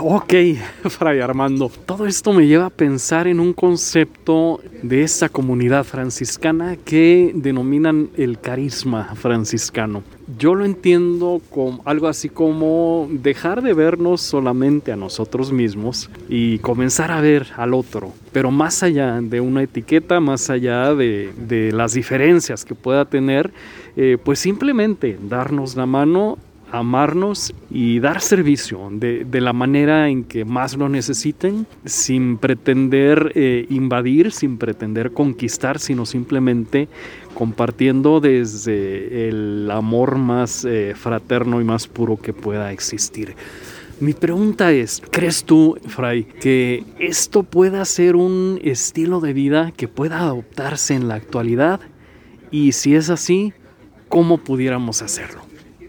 Ok, 0.00 0.34
Fray 0.88 1.20
Armando, 1.20 1.70
todo 1.86 2.06
esto 2.06 2.32
me 2.32 2.46
lleva 2.46 2.66
a 2.66 2.70
pensar 2.70 3.28
en 3.28 3.38
un 3.38 3.52
concepto 3.52 4.60
de 4.82 5.02
esta 5.02 5.28
comunidad 5.28 5.84
franciscana 5.84 6.76
que 6.76 7.32
denominan 7.34 8.10
el 8.16 8.40
carisma 8.40 9.14
franciscano. 9.14 10.02
Yo 10.38 10.54
lo 10.54 10.64
entiendo 10.64 11.40
como 11.50 11.82
algo 11.84 12.08
así 12.08 12.28
como 12.28 13.08
dejar 13.10 13.62
de 13.62 13.72
vernos 13.72 14.20
solamente 14.20 14.92
a 14.92 14.96
nosotros 14.96 15.52
mismos 15.52 16.10
y 16.28 16.58
comenzar 16.58 17.10
a 17.10 17.20
ver 17.20 17.48
al 17.56 17.74
otro, 17.74 18.12
pero 18.32 18.50
más 18.50 18.82
allá 18.82 19.20
de 19.22 19.40
una 19.40 19.62
etiqueta, 19.62 20.20
más 20.20 20.50
allá 20.50 20.94
de, 20.94 21.70
las 21.72 21.94
diferencias 21.94 22.64
que 22.64 22.74
pueda 22.74 23.04
tener, 23.04 23.52
eh, 23.96 24.18
pues 24.22 24.38
simplemente 24.38 25.18
darnos 25.28 25.76
la 25.76 25.86
mano 25.86 26.38
amarnos 26.72 27.52
y 27.70 28.00
dar 28.00 28.20
servicio 28.20 28.88
de, 28.92 29.24
de, 29.24 29.40
la 29.40 29.52
manera 29.52 30.08
en 30.08 30.24
que 30.24 30.44
más 30.44 30.76
lo 30.76 30.88
necesiten, 30.88 31.66
sin 31.84 32.38
pretender 32.38 33.32
eh, 33.34 33.66
invadir, 33.70 34.32
sin 34.32 34.58
pretender 34.58 35.12
conquistar, 35.12 35.78
sino 35.78 36.06
simplemente 36.06 36.88
compartiendo 37.40 38.20
desde 38.20 39.30
el 39.30 39.70
amor 39.70 40.18
más 40.18 40.66
eh, 40.66 40.92
fraterno 40.94 41.62
y 41.62 41.64
más 41.64 41.86
puro 41.86 42.18
que 42.18 42.34
pueda 42.34 42.70
existir. 42.70 43.34
Mi 43.98 44.12
pregunta 44.12 44.72
es, 44.72 45.02
¿crees 45.10 45.44
tú, 45.44 45.78
Fray, 45.86 46.24
que 46.24 46.84
esto 46.98 47.42
pueda 47.42 47.82
ser 47.86 48.14
un 48.14 48.60
estilo 48.62 49.20
de 49.20 49.32
vida 49.32 49.72
que 49.74 49.88
pueda 49.88 50.18
adoptarse 50.18 50.92
en 50.92 51.08
la 51.08 51.14
actualidad? 51.14 51.80
Y 52.50 52.72
si 52.72 52.94
es 52.94 53.08
así, 53.08 53.54
¿cómo 54.10 54.36
pudiéramos 54.36 55.00
hacerlo? 55.00 55.40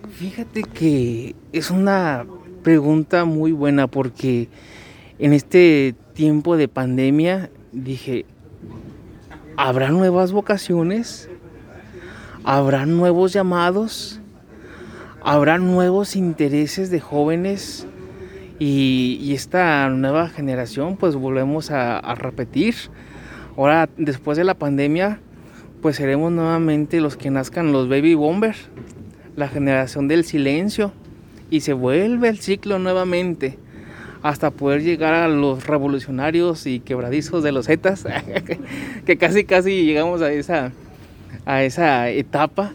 Fíjate 0.09 0.63
que 0.63 1.35
es 1.51 1.69
una 1.69 2.25
pregunta 2.63 3.25
muy 3.25 3.51
buena 3.51 3.87
porque 3.87 4.47
en 5.19 5.33
este 5.33 5.95
tiempo 6.13 6.55
de 6.55 6.69
pandemia 6.69 7.49
dije, 7.73 8.25
¿habrá 9.57 9.89
nuevas 9.89 10.31
vocaciones? 10.31 11.27
¿Habrá 12.43 12.85
nuevos 12.85 13.33
llamados? 13.33 14.19
¿Habrá 15.23 15.57
nuevos 15.57 16.15
intereses 16.15 16.89
de 16.89 16.99
jóvenes? 16.99 17.87
Y, 18.59 19.33
esta 19.33 19.89
nueva 19.89 20.29
generación 20.29 20.97
pues 20.97 21.15
volvemos 21.15 21.71
a, 21.71 21.97
a 21.97 22.15
repetir. 22.15 22.75
Ahora, 23.57 23.89
después 23.97 24.37
de 24.37 24.43
la 24.43 24.55
pandemia, 24.55 25.19
pues 25.81 25.95
seremos 25.95 26.31
nuevamente 26.31 27.01
los 27.01 27.17
que 27.17 27.31
nazcan 27.31 27.71
los 27.71 27.89
baby 27.89 28.13
bombers 28.15 28.69
la 29.35 29.47
generación 29.47 30.07
del 30.07 30.25
silencio 30.25 30.91
y 31.49 31.61
se 31.61 31.73
vuelve 31.73 32.29
el 32.29 32.39
ciclo 32.39 32.79
nuevamente 32.79 33.57
hasta 34.23 34.51
poder 34.51 34.83
llegar 34.83 35.13
a 35.13 35.27
los 35.27 35.65
revolucionarios 35.65 36.67
y 36.67 36.79
quebradizos 36.79 37.43
de 37.43 37.51
los 37.51 37.65
Zetas, 37.65 38.05
que 39.05 39.17
casi 39.17 39.45
casi 39.45 39.83
llegamos 39.83 40.21
a 40.21 40.31
esa, 40.31 40.71
a 41.45 41.63
esa 41.63 42.09
etapa. 42.09 42.73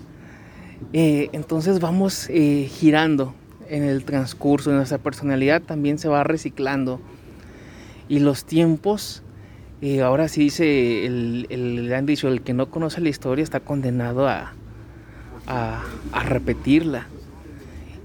Eh, 0.93 1.29
entonces 1.33 1.81
vamos 1.81 2.29
eh, 2.31 2.69
girando 2.71 3.35
en 3.69 3.83
el 3.83 4.05
transcurso, 4.05 4.71
nuestra 4.73 4.99
personalidad 4.99 5.63
también 5.63 5.99
se 5.99 6.09
va 6.09 6.25
reciclando. 6.25 7.01
Y 8.09 8.21
los 8.21 8.45
tiempos, 8.45 9.23
eh, 9.81 10.03
ahora 10.03 10.29
sí 10.29 10.43
dice 10.43 11.07
el, 11.07 11.93
han 11.95 12.07
dicho, 12.07 12.29
el 12.29 12.43
que 12.43 12.55
no 12.55 12.71
conoce 12.71 13.01
la 13.01 13.09
historia 13.09 13.43
está 13.43 13.61
condenado 13.61 14.29
a, 14.29 14.53
a, 15.47 15.83
a 16.13 16.23
repetirla. 16.23 17.09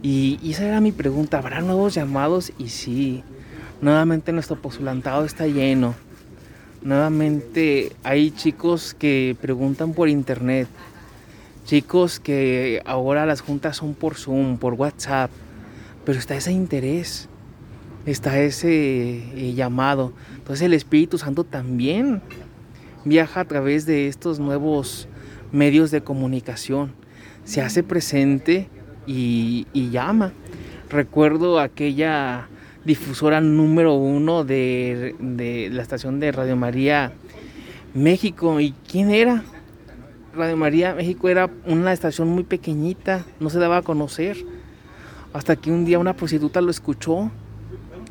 Y, 0.01 0.39
y, 0.41 0.51
esa 0.51 0.66
era 0.66 0.82
mi 0.82 0.91
pregunta, 0.91 1.38
¿habrá 1.38 1.62
nuevos 1.62 1.93
llamados? 1.93 2.51
Y 2.57 2.70
sí, 2.70 3.24
nuevamente 3.82 4.32
nuestro 4.32 4.59
postulantado 4.59 5.26
está 5.26 5.45
lleno. 5.45 5.93
Nuevamente 6.82 7.91
hay 8.03 8.32
chicos 8.32 8.95
que 8.95 9.36
preguntan 9.39 9.93
por 9.93 10.09
internet, 10.09 10.67
chicos 11.65 12.19
que 12.19 12.82
ahora 12.86 13.25
las 13.25 13.41
juntas 13.41 13.77
son 13.77 13.93
por 13.93 14.15
Zoom, 14.15 14.57
por 14.57 14.73
WhatsApp, 14.73 15.29
pero 16.05 16.17
está 16.17 16.36
ese 16.36 16.51
interés, 16.51 17.29
está 18.05 18.39
ese 18.39 18.69
eh, 18.69 19.53
llamado. 19.53 20.11
Entonces 20.38 20.65
el 20.65 20.73
Espíritu 20.73 21.17
Santo 21.17 21.43
también 21.43 22.21
viaja 23.05 23.41
a 23.41 23.45
través 23.45 23.86
de 23.86 24.07
estos 24.07 24.39
nuevos 24.39 25.07
medios 25.51 25.91
de 25.91 26.01
comunicación 26.01 26.93
se 27.43 27.61
hace 27.61 27.84
presente 27.84 28.69
y, 29.07 29.67
y 29.73 29.89
llama. 29.89 30.32
Recuerdo 30.89 31.59
aquella 31.59 32.47
difusora 32.86 33.41
número 33.41 33.93
uno 33.93 34.43
de, 34.43 35.15
de, 35.19 35.69
la 35.71 35.82
estación 35.82 36.19
de 36.19 36.32
Radio 36.32 36.55
María 36.55 37.11
México. 37.93 38.59
¿Y 38.59 38.73
quién 38.89 39.11
era? 39.11 39.43
Radio 40.36 40.57
María 40.57 40.95
México 40.95 41.29
era 41.29 41.49
una 41.65 41.93
estación 41.93 42.29
muy 42.29 42.43
pequeñita, 42.43 43.25
no 43.39 43.49
se 43.49 43.59
daba 43.59 43.77
a 43.77 43.82
conocer. 43.82 44.38
Hasta 45.34 45.55
que 45.55 45.71
un 45.71 45.86
día 45.86 45.99
una 45.99 46.15
prostituta 46.15 46.61
lo 46.61 46.71
escuchó. 46.71 47.32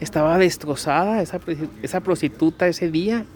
Estaba 0.01 0.39
destrozada 0.39 1.21
esa, 1.21 1.41
esa 1.83 2.01
prostituta 2.01 2.67
ese 2.67 2.91
día. 2.91 3.27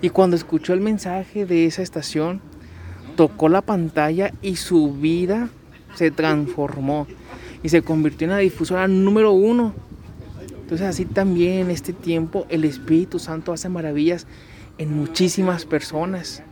Y 0.00 0.10
cuando 0.10 0.36
escuchó 0.36 0.72
el 0.74 0.80
mensaje 0.80 1.44
de 1.44 1.66
esa 1.66 1.82
estación, 1.82 2.40
tocó 3.16 3.48
la 3.48 3.62
pantalla 3.62 4.32
y 4.42 4.56
su 4.56 4.92
vida 4.92 5.48
se 5.94 6.12
transformó 6.12 7.08
y 7.64 7.68
se 7.68 7.82
convirtió 7.82 8.26
en 8.26 8.30
la 8.30 8.38
difusora 8.38 8.86
número 8.86 9.32
uno. 9.32 9.74
Entonces 10.68 10.86
así 10.86 11.06
también 11.06 11.60
en 11.60 11.70
este 11.70 11.94
tiempo 11.94 12.44
el 12.50 12.66
Espíritu 12.66 13.18
Santo 13.18 13.54
hace 13.54 13.70
maravillas 13.70 14.26
en 14.76 14.94
muchísimas 14.94 15.64
personas. 15.64 16.42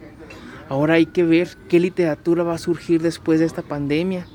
Ahora 0.70 0.94
hay 0.94 1.04
que 1.04 1.22
ver 1.22 1.50
qué 1.68 1.78
literatura 1.78 2.42
va 2.42 2.54
a 2.54 2.58
surgir 2.58 3.02
después 3.02 3.40
de 3.40 3.44
esta 3.44 3.60
pandemia, 3.60 4.26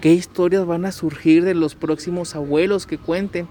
qué 0.00 0.14
historias 0.14 0.64
van 0.64 0.86
a 0.86 0.92
surgir 0.92 1.44
de 1.44 1.52
los 1.52 1.74
próximos 1.74 2.34
abuelos 2.34 2.86
que 2.86 2.96
cuenten, 2.96 3.48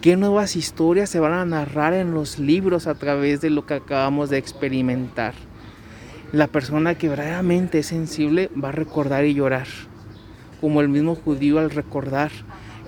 qué 0.00 0.16
nuevas 0.16 0.56
historias 0.56 1.08
se 1.08 1.20
van 1.20 1.34
a 1.34 1.44
narrar 1.44 1.94
en 1.94 2.12
los 2.12 2.40
libros 2.40 2.88
a 2.88 2.96
través 2.96 3.40
de 3.40 3.50
lo 3.50 3.66
que 3.66 3.74
acabamos 3.74 4.28
de 4.28 4.38
experimentar 4.38 5.34
la 6.32 6.48
persona 6.48 6.96
que 6.96 7.08
verdaderamente 7.08 7.78
es 7.78 7.86
sensible 7.86 8.50
va 8.60 8.70
a 8.70 8.72
recordar 8.72 9.24
y 9.24 9.34
llorar, 9.34 9.68
como 10.60 10.80
el 10.80 10.88
mismo 10.88 11.14
judío 11.14 11.60
al 11.60 11.70
recordar 11.70 12.32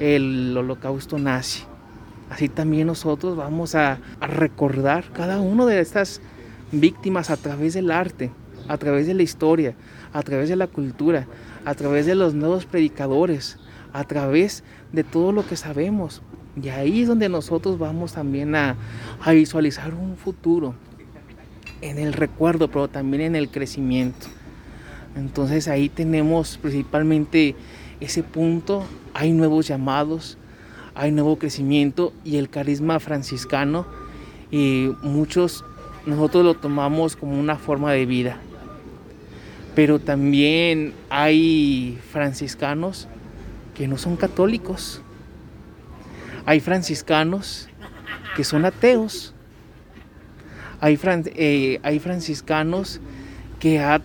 el 0.00 0.52
holocausto 0.56 1.16
nazi. 1.16 1.62
Así 2.30 2.48
también 2.48 2.86
nosotros 2.86 3.36
vamos 3.36 3.74
a, 3.74 3.98
recordar 4.20 5.04
cada 5.12 5.40
una 5.40 5.66
de 5.66 5.80
estas 5.80 6.20
víctimas 6.72 7.30
a 7.30 7.36
través 7.36 7.74
del 7.74 7.90
arte, 7.90 8.30
a 8.68 8.76
través 8.76 9.06
de 9.06 9.14
la 9.14 9.22
historia, 9.22 9.74
a 10.12 10.22
través 10.22 10.48
de 10.48 10.56
la 10.56 10.66
cultura, 10.66 11.26
a 11.64 11.74
través 11.74 12.06
de 12.06 12.14
los 12.14 12.34
nuevos 12.34 12.66
predicadores, 12.66 13.58
a 13.92 14.04
través 14.04 14.64
de 14.92 15.04
todo 15.04 15.32
lo 15.32 15.46
que 15.46 15.56
sabemos. 15.56 16.22
Y 16.60 16.68
ahí 16.70 17.02
es 17.02 17.08
donde 17.08 17.28
nosotros 17.28 17.78
vamos 17.78 18.14
también 18.14 18.54
a 18.54 18.76
visualizar 19.32 19.94
un 19.94 20.16
futuro, 20.16 20.74
en 21.80 21.98
el 21.98 22.12
recuerdo, 22.12 22.68
pero 22.68 22.88
también 22.88 23.22
en 23.22 23.36
el 23.36 23.50
crecimiento. 23.50 24.26
Entonces 25.14 25.68
ahí 25.68 25.88
tenemos 25.88 26.58
principalmente 26.58 27.54
ese 28.00 28.22
punto, 28.22 28.84
hay 29.14 29.32
nuevos 29.32 29.66
llamados, 29.66 30.36
hay 30.96 31.12
nuevo 31.12 31.38
crecimiento 31.38 32.12
y 32.24 32.36
el 32.36 32.48
carisma 32.48 32.98
franciscano 33.00 33.86
y 34.50 34.90
muchos 35.02 35.64
nosotros 36.06 36.44
lo 36.44 36.54
tomamos 36.54 37.16
como 37.16 37.38
una 37.38 37.56
forma 37.56 37.92
de 37.92 38.06
vida. 38.06 38.38
Pero 39.74 39.98
también 39.98 40.94
hay 41.10 41.98
franciscanos 42.10 43.08
que 43.74 43.86
no 43.86 43.98
son 43.98 44.16
católicos. 44.16 45.02
Hay 46.46 46.60
franciscanos 46.60 47.68
que 48.34 48.44
son 48.44 48.64
ateos. 48.64 49.34
Hay, 50.80 50.98
eh, 51.04 51.80
hay 51.82 51.98
franciscanos 51.98 53.00
que 53.60 53.80
ha, 53.80 54.00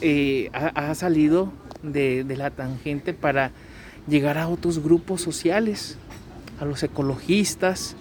eh, 0.00 0.50
ha, 0.52 0.94
salido 0.94 1.52
de, 1.82 2.22
de, 2.24 2.36
la 2.36 2.50
tangente 2.50 3.14
para 3.14 3.50
llegar 4.06 4.38
a 4.38 4.48
otros 4.48 4.80
grupos 4.80 5.22
sociales, 5.22 5.96
a 6.60 6.64
los 6.64 6.82
ecologistas, 6.82 7.96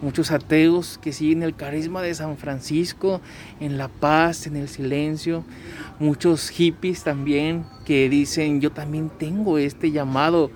muchos 0.00 0.30
ateos 0.30 0.98
que 0.98 1.12
siguen 1.12 1.42
el 1.42 1.54
carisma 1.54 2.02
de 2.02 2.14
San 2.14 2.36
Francisco 2.36 3.20
en 3.60 3.78
la 3.78 3.88
paz, 3.88 4.46
en 4.46 4.56
el 4.56 4.68
silencio, 4.68 5.44
muchos 5.98 6.50
hippies 6.50 7.04
también 7.04 7.64
que 7.84 8.08
dicen 8.08 8.60
yo 8.60 8.72
también 8.72 9.10
tengo 9.18 9.58
este 9.58 9.90
llamado 9.90 10.50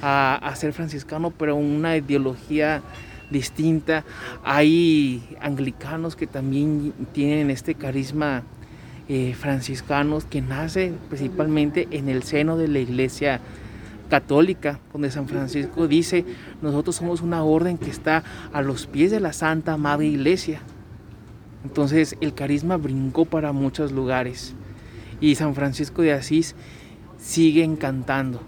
a, 0.00 0.34
a 0.34 0.56
ser 0.56 0.72
franciscano, 0.72 1.30
pero 1.30 1.56
una 1.56 1.96
ideología 1.96 2.82
distinta. 3.30 4.04
Hay 4.44 5.36
anglicanos 5.40 6.14
que 6.14 6.26
también 6.28 6.92
tienen 7.12 7.50
este 7.50 7.74
carisma 7.74 8.44
eh, 9.08 9.34
franciscanos 9.34 10.24
que 10.26 10.40
nace 10.40 10.92
principalmente 11.08 11.88
en 11.90 12.08
el 12.08 12.22
seno 12.22 12.56
de 12.56 12.68
la 12.68 12.78
iglesia 12.78 13.40
católica, 14.12 14.78
donde 14.92 15.10
San 15.10 15.26
Francisco 15.26 15.88
dice, 15.88 16.26
nosotros 16.60 16.96
somos 16.96 17.22
una 17.22 17.44
orden 17.44 17.78
que 17.78 17.88
está 17.88 18.22
a 18.52 18.60
los 18.60 18.86
pies 18.86 19.10
de 19.10 19.20
la 19.20 19.32
Santa 19.32 19.78
Madre 19.78 20.08
Iglesia. 20.08 20.60
Entonces 21.64 22.14
el 22.20 22.34
carisma 22.34 22.76
brincó 22.76 23.24
para 23.24 23.52
muchos 23.52 23.90
lugares. 23.90 24.52
Y 25.18 25.36
San 25.36 25.54
Francisco 25.54 26.02
de 26.02 26.12
Asís 26.12 26.54
sigue 27.16 27.64
encantando, 27.64 28.42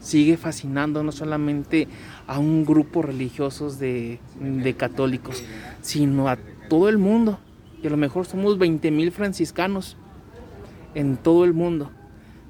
sigue 0.00 0.36
fascinando 0.36 1.04
no 1.04 1.12
solamente 1.12 1.86
a 2.26 2.40
un 2.40 2.64
grupo 2.64 3.00
religiosos 3.00 3.78
de, 3.78 4.18
de 4.40 4.74
católicos, 4.74 5.44
sino 5.80 6.28
a 6.28 6.38
todo 6.68 6.88
el 6.88 6.98
mundo. 6.98 7.38
Y 7.84 7.86
a 7.86 7.90
lo 7.90 7.96
mejor 7.96 8.26
somos 8.26 8.58
20 8.58 8.90
mil 8.90 9.12
franciscanos 9.12 9.96
en 10.96 11.16
todo 11.16 11.44
el 11.44 11.54
mundo, 11.54 11.92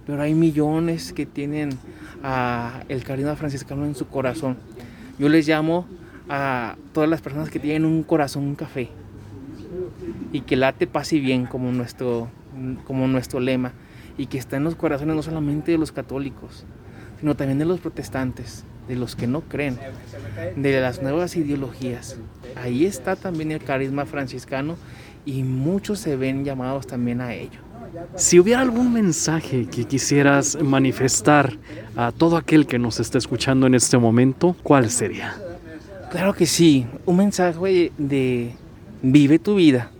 pero 0.09 0.23
hay 0.23 0.33
millones 0.33 1.13
que 1.13 1.27
tienen 1.27 1.69
el 2.89 3.05
carisma 3.05 3.37
franciscano 3.37 3.85
en 3.85 3.95
su 3.95 4.09
corazón. 4.09 4.57
Yo 5.19 5.29
les 5.29 5.47
llamo 5.47 5.87
a 6.31 6.77
todas 6.95 7.11
las 7.11 7.21
personas 7.21 7.51
que 7.51 7.59
tienen 7.59 7.85
un 7.85 8.03
corazón 8.05 8.45
un 8.45 8.55
café 8.55 8.89
y 10.33 10.41
que 10.41 10.57
late 10.57 10.87
paz 10.87 11.13
y 11.13 11.21
bien 11.21 11.45
como 11.45 11.71
nuestro, 11.73 12.31
como 12.87 13.07
nuestro 13.07 13.39
lema 13.39 13.73
y 14.17 14.29
que 14.29 14.39
está 14.39 14.57
en 14.57 14.65
los 14.65 14.77
corazones 14.77 15.15
no 15.15 15.23
solamente 15.23 15.73
de 15.73 15.79
los 15.79 15.93
católicos, 15.93 16.65
sino 17.21 17.37
también 17.37 17.59
de 17.59 17.67
los 17.67 17.79
protestantes, 17.79 18.65
de 18.89 18.97
los 18.97 19.15
que 19.15 19.27
no 19.27 19.43
creen, 19.43 19.79
de 20.57 20.81
las 20.81 21.03
nuevas 21.03 21.37
ideologías. 21.37 22.17
Ahí 22.57 22.87
está 22.87 23.15
también 23.15 23.53
el 23.53 23.63
carisma 23.63 24.07
franciscano 24.07 24.77
y 25.27 25.43
muchos 25.43 25.99
se 25.99 26.17
ven 26.17 26.47
llamados 26.47 26.87
también 26.87 27.21
a 27.21 27.35
ello. 27.35 27.68
Si 28.17 28.39
hubiera 28.39 28.61
algún 28.61 28.93
mensaje 28.93 29.67
que 29.67 29.85
quisieras 29.85 30.59
manifestar 30.63 31.57
a 31.97 32.13
todo 32.13 32.37
aquel 32.37 32.67
que 32.67 32.79
nos 32.79 33.01
está 33.01 33.19
escuchando 33.19 33.67
en 33.67 33.75
este 33.75 33.99
momento, 33.99 34.57
¿cuál 34.63 34.91
sería? 34.91 35.37
Claro 36.11 36.35
que 36.35 36.47
sí, 36.47 36.87
un 37.07 37.17
mensaje 37.19 37.93
de 37.99 38.55
vive 39.03 39.39
tu 39.39 39.57
vida. 39.57 39.91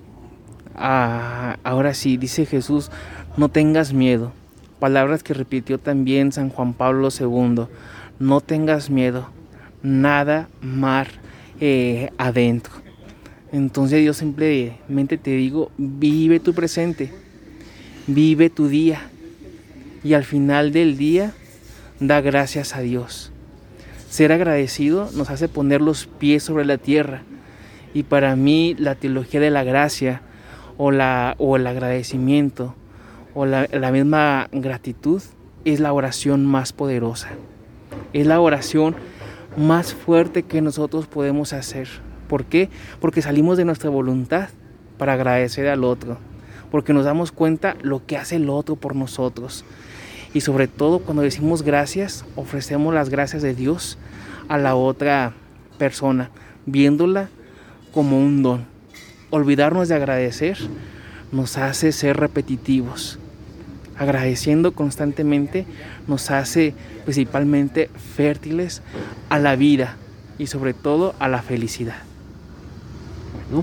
Ah, 0.75 1.59
ahora 1.65 1.95
sí, 1.95 2.17
dice 2.17 2.47
Jesús, 2.47 2.91
no 3.37 3.49
tengas 3.49 3.93
miedo. 3.93 4.33
Palabras 4.81 5.23
que 5.23 5.35
repitió 5.35 5.79
también 5.79 6.33
San 6.33 6.51
Juan 6.51 6.73
Pablo 6.73 7.09
II, 7.11 7.67
no 8.19 8.41
tengas 8.41 8.91
miedo, 8.91 9.29
nada 9.83 10.49
mar 10.61 11.09
eh, 11.61 12.11
adentro. 12.17 12.73
Entonces 13.53 14.05
yo 14.05 14.13
simplemente 14.13 15.19
te 15.19 15.31
digo, 15.31 15.71
vive 15.79 16.39
tu 16.39 16.55
presente, 16.55 17.13
vive 18.09 18.49
tu 18.49 18.69
día 18.69 19.03
y 20.03 20.15
al 20.15 20.25
final 20.25 20.73
del 20.73 20.97
día 20.97 21.33
da 22.01 22.21
gracias 22.21 22.75
a 22.75 22.81
Dios. 22.81 23.31
Ser 24.09 24.33
agradecido 24.33 25.11
nos 25.15 25.31
hace 25.31 25.49
poner 25.49 25.83
los 25.83 26.07
pies 26.07 26.43
sobre 26.43 26.65
la 26.65 26.79
tierra 26.79 27.23
y 27.93 28.05
para 28.05 28.35
mí 28.35 28.75
la 28.79 28.95
teología 28.95 29.41
de 29.41 29.51
la 29.51 29.63
gracia 29.63 30.23
o, 30.79 30.91
la, 30.91 31.35
o 31.39 31.57
el 31.57 31.67
agradecimiento 31.67 32.75
o 33.35 33.45
la, 33.45 33.69
la 33.71 33.93
misma 33.93 34.49
gratitud 34.53 35.23
es 35.67 35.79
la 35.79 35.93
oración 35.93 36.47
más 36.47 36.73
poderosa. 36.73 37.29
Es 38.15 38.27
la 38.27 38.41
oración 38.41 38.97
más 39.59 39.93
fuerte 39.93 40.45
que 40.45 40.63
nosotros 40.63 41.07
podemos 41.07 41.53
hacer. 41.53 41.89
¿Por 42.27 42.47
qué? 42.47 42.71
Porque 43.01 43.21
salimos 43.21 43.59
de 43.59 43.67
nuestra 43.67 43.91
voluntad 43.91 44.49
para 44.97 45.13
agradecer 45.13 45.69
al 45.69 45.85
otro, 45.85 46.19
porque 46.71 46.93
nos 46.93 47.05
damos 47.05 47.33
cuenta 47.33 47.77
lo 47.83 48.05
que 48.05 48.17
hace 48.17 48.37
el 48.37 48.51
otro 48.51 48.77
por 48.77 48.95
nosotros. 48.95 49.65
Y 50.35 50.41
sobre 50.43 50.69
todo 50.69 51.01
cuando 51.01 51.23
decimos 51.23 51.63
gracias, 51.63 52.25
ofrecemos 52.37 52.95
las 52.95 53.09
gracias 53.09 53.43
de 53.43 53.55
Dios 53.55 53.99
a 54.49 54.59
la 54.59 54.75
otra 54.75 55.33
persona, 55.79 56.31
viéndola 56.67 57.29
como 57.93 58.19
un 58.21 58.43
don. 58.43 58.67
Olvidarnos 59.31 59.89
de 59.89 59.95
agradecer 59.95 60.59
nos 61.33 61.59
hace 61.59 61.93
ser 61.93 62.17
repetitivos. 62.17 63.19
Agradeciendo 63.97 64.73
constantemente 64.73 65.67
nos 66.07 66.31
hace 66.31 66.75
principalmente 67.05 67.91
fértiles 68.15 68.83
a 69.29 69.39
la 69.39 69.57
vida 69.57 69.97
y 70.39 70.47
sobre 70.47 70.73
todo 70.73 71.15
a 71.19 71.29
la 71.29 71.43
felicidad. 71.43 72.08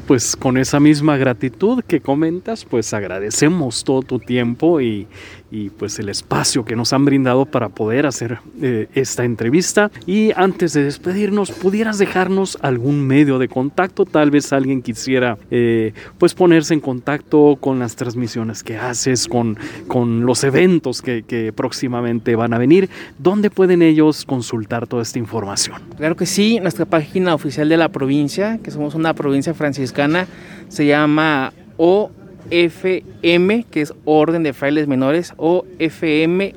Pues 0.08 0.36
con 0.36 0.58
esa 0.58 0.80
misma 0.80 1.16
gratitud 1.16 1.84
que 1.84 2.02
comentas, 2.02 2.66
pues 2.66 2.92
agradecemos 2.92 3.84
todo 3.84 4.02
tu 4.02 4.18
tiempo 4.18 4.82
y, 4.82 5.08
y 5.52 5.70
pues 5.70 6.00
el 6.00 6.10
espacio 6.10 6.66
que 6.66 6.76
nos 6.76 6.94
han 6.94 7.06
brindado 7.06 7.46
para 7.46 7.70
poder 7.70 8.06
hacer 8.06 8.40
eh, 8.62 8.88
esta 8.94 9.24
entrevista. 9.24 9.92
Y 10.06 10.32
antes 10.36 10.74
de 10.74 10.84
despedirnos, 10.84 11.52
¿pudieras 11.52 11.98
dejarnos 11.98 12.58
algún 12.62 13.06
medio 13.06 13.40
de 13.40 13.48
contacto? 13.48 14.06
Tal 14.06 14.32
vez 14.32 14.52
alguien 14.54 14.82
quisiera 14.82 15.38
eh, 15.52 15.94
pues 16.18 16.34
ponerse 16.34 16.74
en 16.74 16.80
contacto 16.80 17.58
con 17.60 17.80
las 17.80 17.96
transmisiones 17.96 18.64
que 18.64 18.78
haces, 18.78 19.28
con, 19.28 19.58
con 19.88 20.26
los 20.26 20.44
eventos 20.44 21.02
que, 21.02 21.24
que 21.24 21.54
próximamente 21.54 22.36
van 22.36 22.54
a 22.54 22.58
venir. 22.58 22.90
¿Dónde 23.18 23.50
pueden 23.50 23.82
ellos 23.82 24.26
consultar 24.26 24.88
toda 24.88 25.04
esta 25.04 25.20
información? 25.20 25.82
Claro 25.98 26.16
que 26.16 26.26
sí, 26.26 26.60
nuestra 26.60 26.86
página 26.86 27.34
oficial 27.34 27.70
de 27.70 27.78
la 27.78 27.90
provincia, 27.90 28.60
que 28.64 28.72
somos 28.72 28.96
una 28.96 29.14
provincia 29.14 29.54
franciscana, 29.54 30.28
se 30.70 30.86
llama 30.86 31.54
O 31.78 32.12
FM, 32.52 33.66
que 33.70 33.82
es 33.82 33.94
Orden 34.06 34.44
de 34.44 34.54
Frailes 34.54 34.88
Menores, 34.88 35.34
o 35.38 35.66
FM 35.80 36.56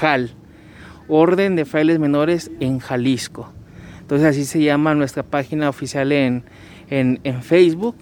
JAL, 0.00 0.30
Orden 1.08 1.56
de 1.56 1.64
Frailes 1.64 1.98
Menores 1.98 2.50
en 2.60 2.78
Jalisco. 2.78 3.52
Entonces 4.00 4.26
así 4.26 4.44
se 4.44 4.62
llama 4.62 4.94
nuestra 4.94 5.22
página 5.22 5.68
oficial 5.68 6.12
en, 6.12 6.42
en, 6.90 7.42
Facebook. 7.42 7.94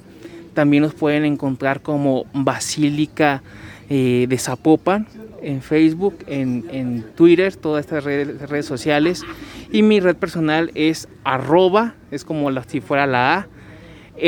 También 0.55 0.83
nos 0.83 0.95
pueden 0.95 1.25
encontrar 1.25 1.83
como 1.83 2.27
Basílica 2.33 3.43
eh, 3.91 4.27
de 4.29 4.39
Zapopan 4.39 5.07
en 5.43 5.63
Facebook, 5.63 6.19
en, 6.27 6.65
en, 6.71 7.05
Twitter, 7.15 7.55
todas 7.57 7.85
estas 7.85 8.05
redes, 8.05 8.49
redes, 8.49 8.67
sociales. 8.67 9.25
Y 9.71 9.83
mi 9.83 10.01
red 10.01 10.17
personal 10.17 10.71
es 10.75 11.09
arroba, 11.25 11.95
es 12.11 12.25
como 12.25 12.51
si 12.65 12.81
fuera 12.81 13.07
la 13.07 13.35
A, 13.35 13.49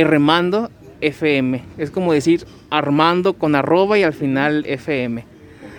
Rmando 0.05 0.71
FM. 1.01 1.63
Es 1.79 1.91
como 1.91 2.13
decir 2.13 2.47
Armando 2.71 3.35
con 3.35 3.55
arroba 3.55 3.99
y 3.99 4.03
al 4.03 4.13
final 4.13 4.65
FM. 4.67 5.25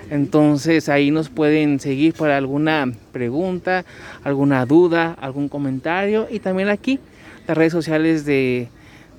Entonces 0.10 0.90
ahí 0.90 1.12
nos 1.12 1.30
pueden 1.30 1.80
seguir 1.80 2.14
para 2.14 2.38
alguna 2.38 2.92
pregunta, 3.12 3.86
alguna 4.24 4.66
duda, 4.66 5.16
algún 5.22 5.50
comentario. 5.50 6.28
Y 6.32 6.40
también 6.40 6.70
aquí 6.70 7.00
las 7.48 7.58
redes 7.58 7.72
sociales 7.72 8.26
de, 8.26 8.68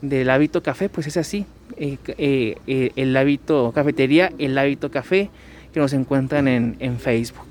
del 0.03 0.31
hábito 0.31 0.63
café, 0.63 0.89
pues 0.89 1.07
es 1.07 1.17
así. 1.17 1.47
Eh, 1.77 1.97
eh, 2.19 2.57
eh, 2.67 2.91
el 2.97 3.17
hábito 3.17 3.73
cafetería, 3.73 4.33
el 4.39 4.59
hábito 4.59 4.91
café, 4.91 5.31
que 5.73 5.81
nos 5.81 5.93
encuentran 5.93 6.49
en, 6.49 6.77
en 6.81 6.99
Facebook 6.99 7.50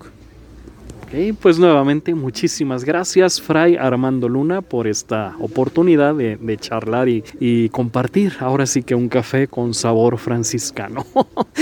pues 1.42 1.58
nuevamente 1.58 2.14
muchísimas 2.14 2.84
gracias 2.84 3.42
Fray 3.42 3.76
Armando 3.76 4.30
Luna 4.30 4.62
por 4.62 4.88
esta 4.88 5.36
oportunidad 5.40 6.14
de, 6.14 6.58
charlar 6.60 7.08
y, 7.10 7.70
compartir 7.70 8.34
ahora 8.40 8.66
sí 8.66 8.84
que 8.84 8.94
un 8.94 9.10
café 9.10 9.48
con 9.48 9.74
sabor 9.74 10.18
franciscano. 10.18 11.06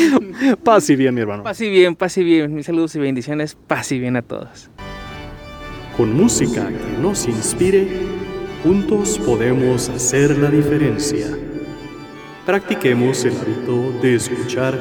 paz 0.64 0.90
y 0.90 0.96
bien 0.96 1.16
mi 1.16 1.22
hermano. 1.22 1.44
Paz 1.44 1.62
y 1.62 1.70
bien, 1.70 1.96
paz 1.96 2.18
y 2.18 2.24
bien. 2.24 2.54
Mis 2.54 2.66
saludos 2.66 2.96
y 2.96 3.00
bendiciones, 3.00 3.56
paz 3.68 3.92
y 3.92 4.00
bien 4.00 4.18
a 4.18 4.22
todos. 4.22 4.70
Con 5.96 6.14
música 6.14 6.68
que 6.68 7.02
nos 7.02 7.28
inspire, 7.28 7.88
juntos 8.64 9.18
podemos 9.20 9.88
hacer 9.90 10.38
la 10.38 10.50
diferencia. 10.50 11.28
Practiquemos 12.46 13.24
el 13.26 13.34
hábito 13.38 13.94
de 14.02 14.16
escuchar 14.16 14.78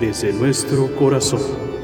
desde 0.00 0.32
nuestro 0.32 0.94
corazón. 0.96 1.75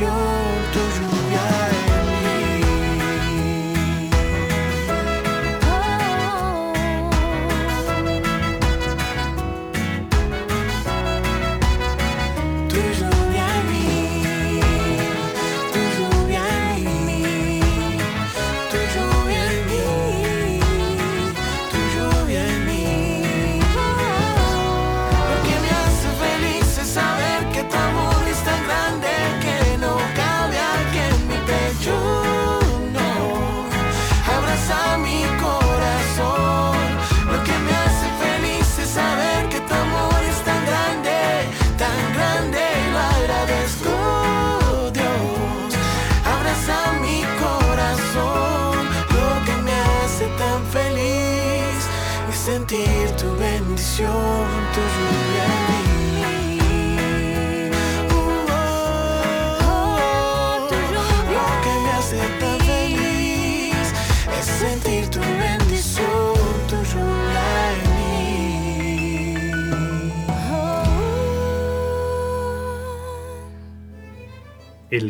your 0.00 0.10
door. 0.72 0.87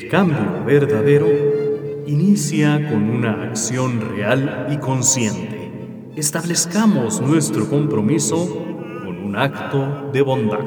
El 0.09 0.13
cambio 0.13 0.65
verdadero 0.65 1.29
inicia 2.07 2.89
con 2.89 3.11
una 3.11 3.43
acción 3.43 4.01
real 4.01 4.67
y 4.71 4.79
consciente. 4.79 5.71
Establezcamos 6.17 7.21
nuestro 7.21 7.69
compromiso 7.69 8.47
con 9.05 9.19
un 9.19 9.37
acto 9.37 10.11
de 10.11 10.23
bondad. 10.23 10.65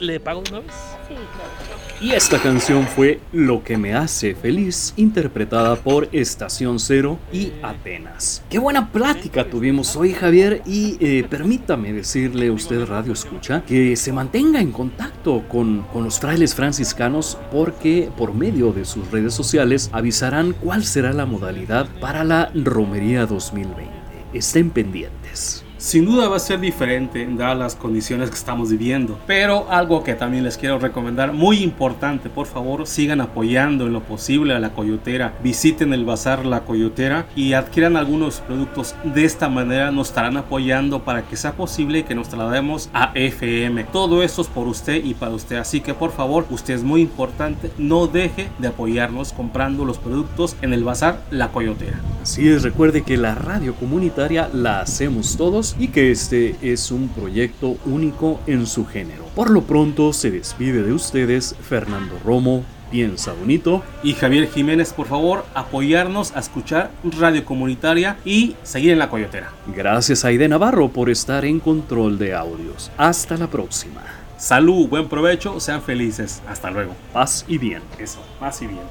¿Le 0.00 0.20
pago 0.20 0.42
una 0.50 0.60
vez? 0.60 0.74
Sí, 1.08 1.14
claro. 1.14 1.65
Y 1.98 2.12
esta 2.12 2.38
canción 2.38 2.86
fue 2.86 3.20
Lo 3.32 3.64
que 3.64 3.78
me 3.78 3.94
hace 3.94 4.34
feliz, 4.34 4.92
interpretada 4.98 5.76
por 5.76 6.10
Estación 6.12 6.78
Cero 6.78 7.18
y 7.32 7.52
Atenas. 7.62 8.44
Qué 8.50 8.58
buena 8.58 8.92
plática 8.92 9.48
tuvimos 9.48 9.96
hoy, 9.96 10.12
Javier, 10.12 10.60
y 10.66 10.98
eh, 11.00 11.24
permítame 11.28 11.94
decirle 11.94 12.48
a 12.48 12.52
usted, 12.52 12.84
Radio 12.84 13.14
Escucha, 13.14 13.62
que 13.66 13.96
se 13.96 14.12
mantenga 14.12 14.60
en 14.60 14.72
contacto 14.72 15.48
con, 15.48 15.84
con 15.84 16.04
los 16.04 16.20
frailes 16.20 16.54
franciscanos 16.54 17.38
porque 17.50 18.10
por 18.14 18.34
medio 18.34 18.72
de 18.72 18.84
sus 18.84 19.10
redes 19.10 19.32
sociales 19.32 19.88
avisarán 19.92 20.52
cuál 20.52 20.84
será 20.84 21.14
la 21.14 21.24
modalidad 21.24 21.88
para 21.98 22.24
la 22.24 22.50
Romería 22.54 23.24
2020. 23.24 23.90
Estén 24.34 24.68
pendientes. 24.68 25.65
Sin 25.78 26.06
duda 26.06 26.28
va 26.28 26.36
a 26.36 26.40
ser 26.40 26.58
diferente 26.58 27.28
dadas 27.36 27.58
las 27.58 27.74
condiciones 27.74 28.30
que 28.30 28.36
estamos 28.36 28.70
viviendo, 28.70 29.18
pero 29.26 29.70
algo 29.70 30.02
que 30.02 30.14
también 30.14 30.42
les 30.42 30.56
quiero 30.56 30.78
recomendar, 30.78 31.34
muy 31.34 31.58
importante, 31.58 32.30
por 32.30 32.46
favor, 32.46 32.86
sigan 32.86 33.20
apoyando 33.20 33.86
en 33.86 33.92
lo 33.92 34.00
posible 34.02 34.54
a 34.54 34.58
la 34.58 34.70
coyotera, 34.70 35.34
visiten 35.42 35.92
el 35.92 36.06
bazar 36.06 36.46
La 36.46 36.60
Coyotera 36.60 37.26
y 37.36 37.52
adquieran 37.52 37.98
algunos 37.98 38.40
productos. 38.40 38.94
De 39.04 39.26
esta 39.26 39.50
manera 39.50 39.90
nos 39.90 40.08
estarán 40.08 40.38
apoyando 40.38 41.04
para 41.04 41.28
que 41.28 41.36
sea 41.36 41.52
posible 41.52 42.06
que 42.06 42.14
nos 42.14 42.30
traslademos 42.30 42.88
a 42.94 43.12
FM. 43.14 43.84
Todo 43.84 44.22
eso 44.22 44.40
es 44.40 44.48
por 44.48 44.68
usted 44.68 45.04
y 45.04 45.12
para 45.12 45.34
usted, 45.34 45.56
así 45.56 45.82
que 45.82 45.92
por 45.92 46.10
favor, 46.10 46.46
usted 46.48 46.72
es 46.72 46.84
muy 46.84 47.02
importante, 47.02 47.70
no 47.76 48.06
deje 48.06 48.48
de 48.58 48.68
apoyarnos 48.68 49.34
comprando 49.34 49.84
los 49.84 49.98
productos 49.98 50.56
en 50.62 50.72
el 50.72 50.84
bazar 50.84 51.20
La 51.30 51.48
Coyotera. 51.48 52.00
Así 52.22 52.48
es, 52.48 52.62
recuerde 52.62 53.02
que 53.02 53.18
la 53.18 53.34
radio 53.34 53.74
comunitaria 53.74 54.48
la 54.52 54.80
hacemos 54.80 55.36
todos 55.36 55.65
y 55.78 55.88
que 55.88 56.10
este 56.10 56.54
es 56.60 56.90
un 56.90 57.08
proyecto 57.08 57.76
único 57.86 58.40
en 58.46 58.66
su 58.66 58.86
género. 58.86 59.24
Por 59.34 59.50
lo 59.50 59.62
pronto 59.62 60.12
se 60.12 60.30
despide 60.30 60.82
de 60.82 60.92
ustedes 60.92 61.56
Fernando 61.60 62.18
Romo, 62.24 62.64
Piensa 62.90 63.32
Bonito. 63.32 63.82
Y 64.02 64.14
Javier 64.14 64.48
Jiménez, 64.48 64.92
por 64.92 65.06
favor, 65.06 65.44
apoyarnos 65.54 66.36
a 66.36 66.40
escuchar 66.40 66.90
Radio 67.18 67.44
Comunitaria 67.44 68.16
y 68.24 68.54
seguir 68.62 68.92
en 68.92 68.98
la 68.98 69.10
Coyotera. 69.10 69.52
Gracias 69.74 70.24
a 70.24 70.28
Aide 70.28 70.48
Navarro 70.48 70.88
por 70.88 71.10
estar 71.10 71.44
en 71.44 71.60
control 71.60 72.18
de 72.18 72.34
audios. 72.34 72.90
Hasta 72.96 73.36
la 73.36 73.48
próxima. 73.48 74.02
Salud, 74.36 74.88
buen 74.88 75.08
provecho, 75.08 75.58
sean 75.60 75.82
felices. 75.82 76.42
Hasta 76.48 76.70
luego. 76.70 76.94
Paz 77.12 77.44
y 77.48 77.58
bien. 77.58 77.82
Eso, 77.98 78.20
paz 78.38 78.62
y 78.62 78.66
bien. 78.66 78.82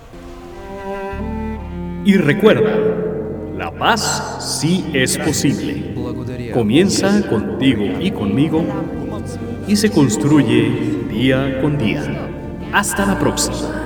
Y 2.04 2.18
recuerda, 2.18 2.76
la 3.58 3.72
paz 3.72 4.38
sí 4.62 4.86
es 4.94 5.18
posible. 5.18 5.94
Comienza 6.56 7.22
contigo 7.28 7.84
y 8.00 8.12
conmigo 8.12 8.64
y 9.68 9.76
se 9.76 9.92
construye 9.92 11.04
día 11.10 11.60
con 11.62 11.78
día. 11.78 12.02
Hasta 12.72 13.06
la 13.06 13.20
próxima. 13.20 13.85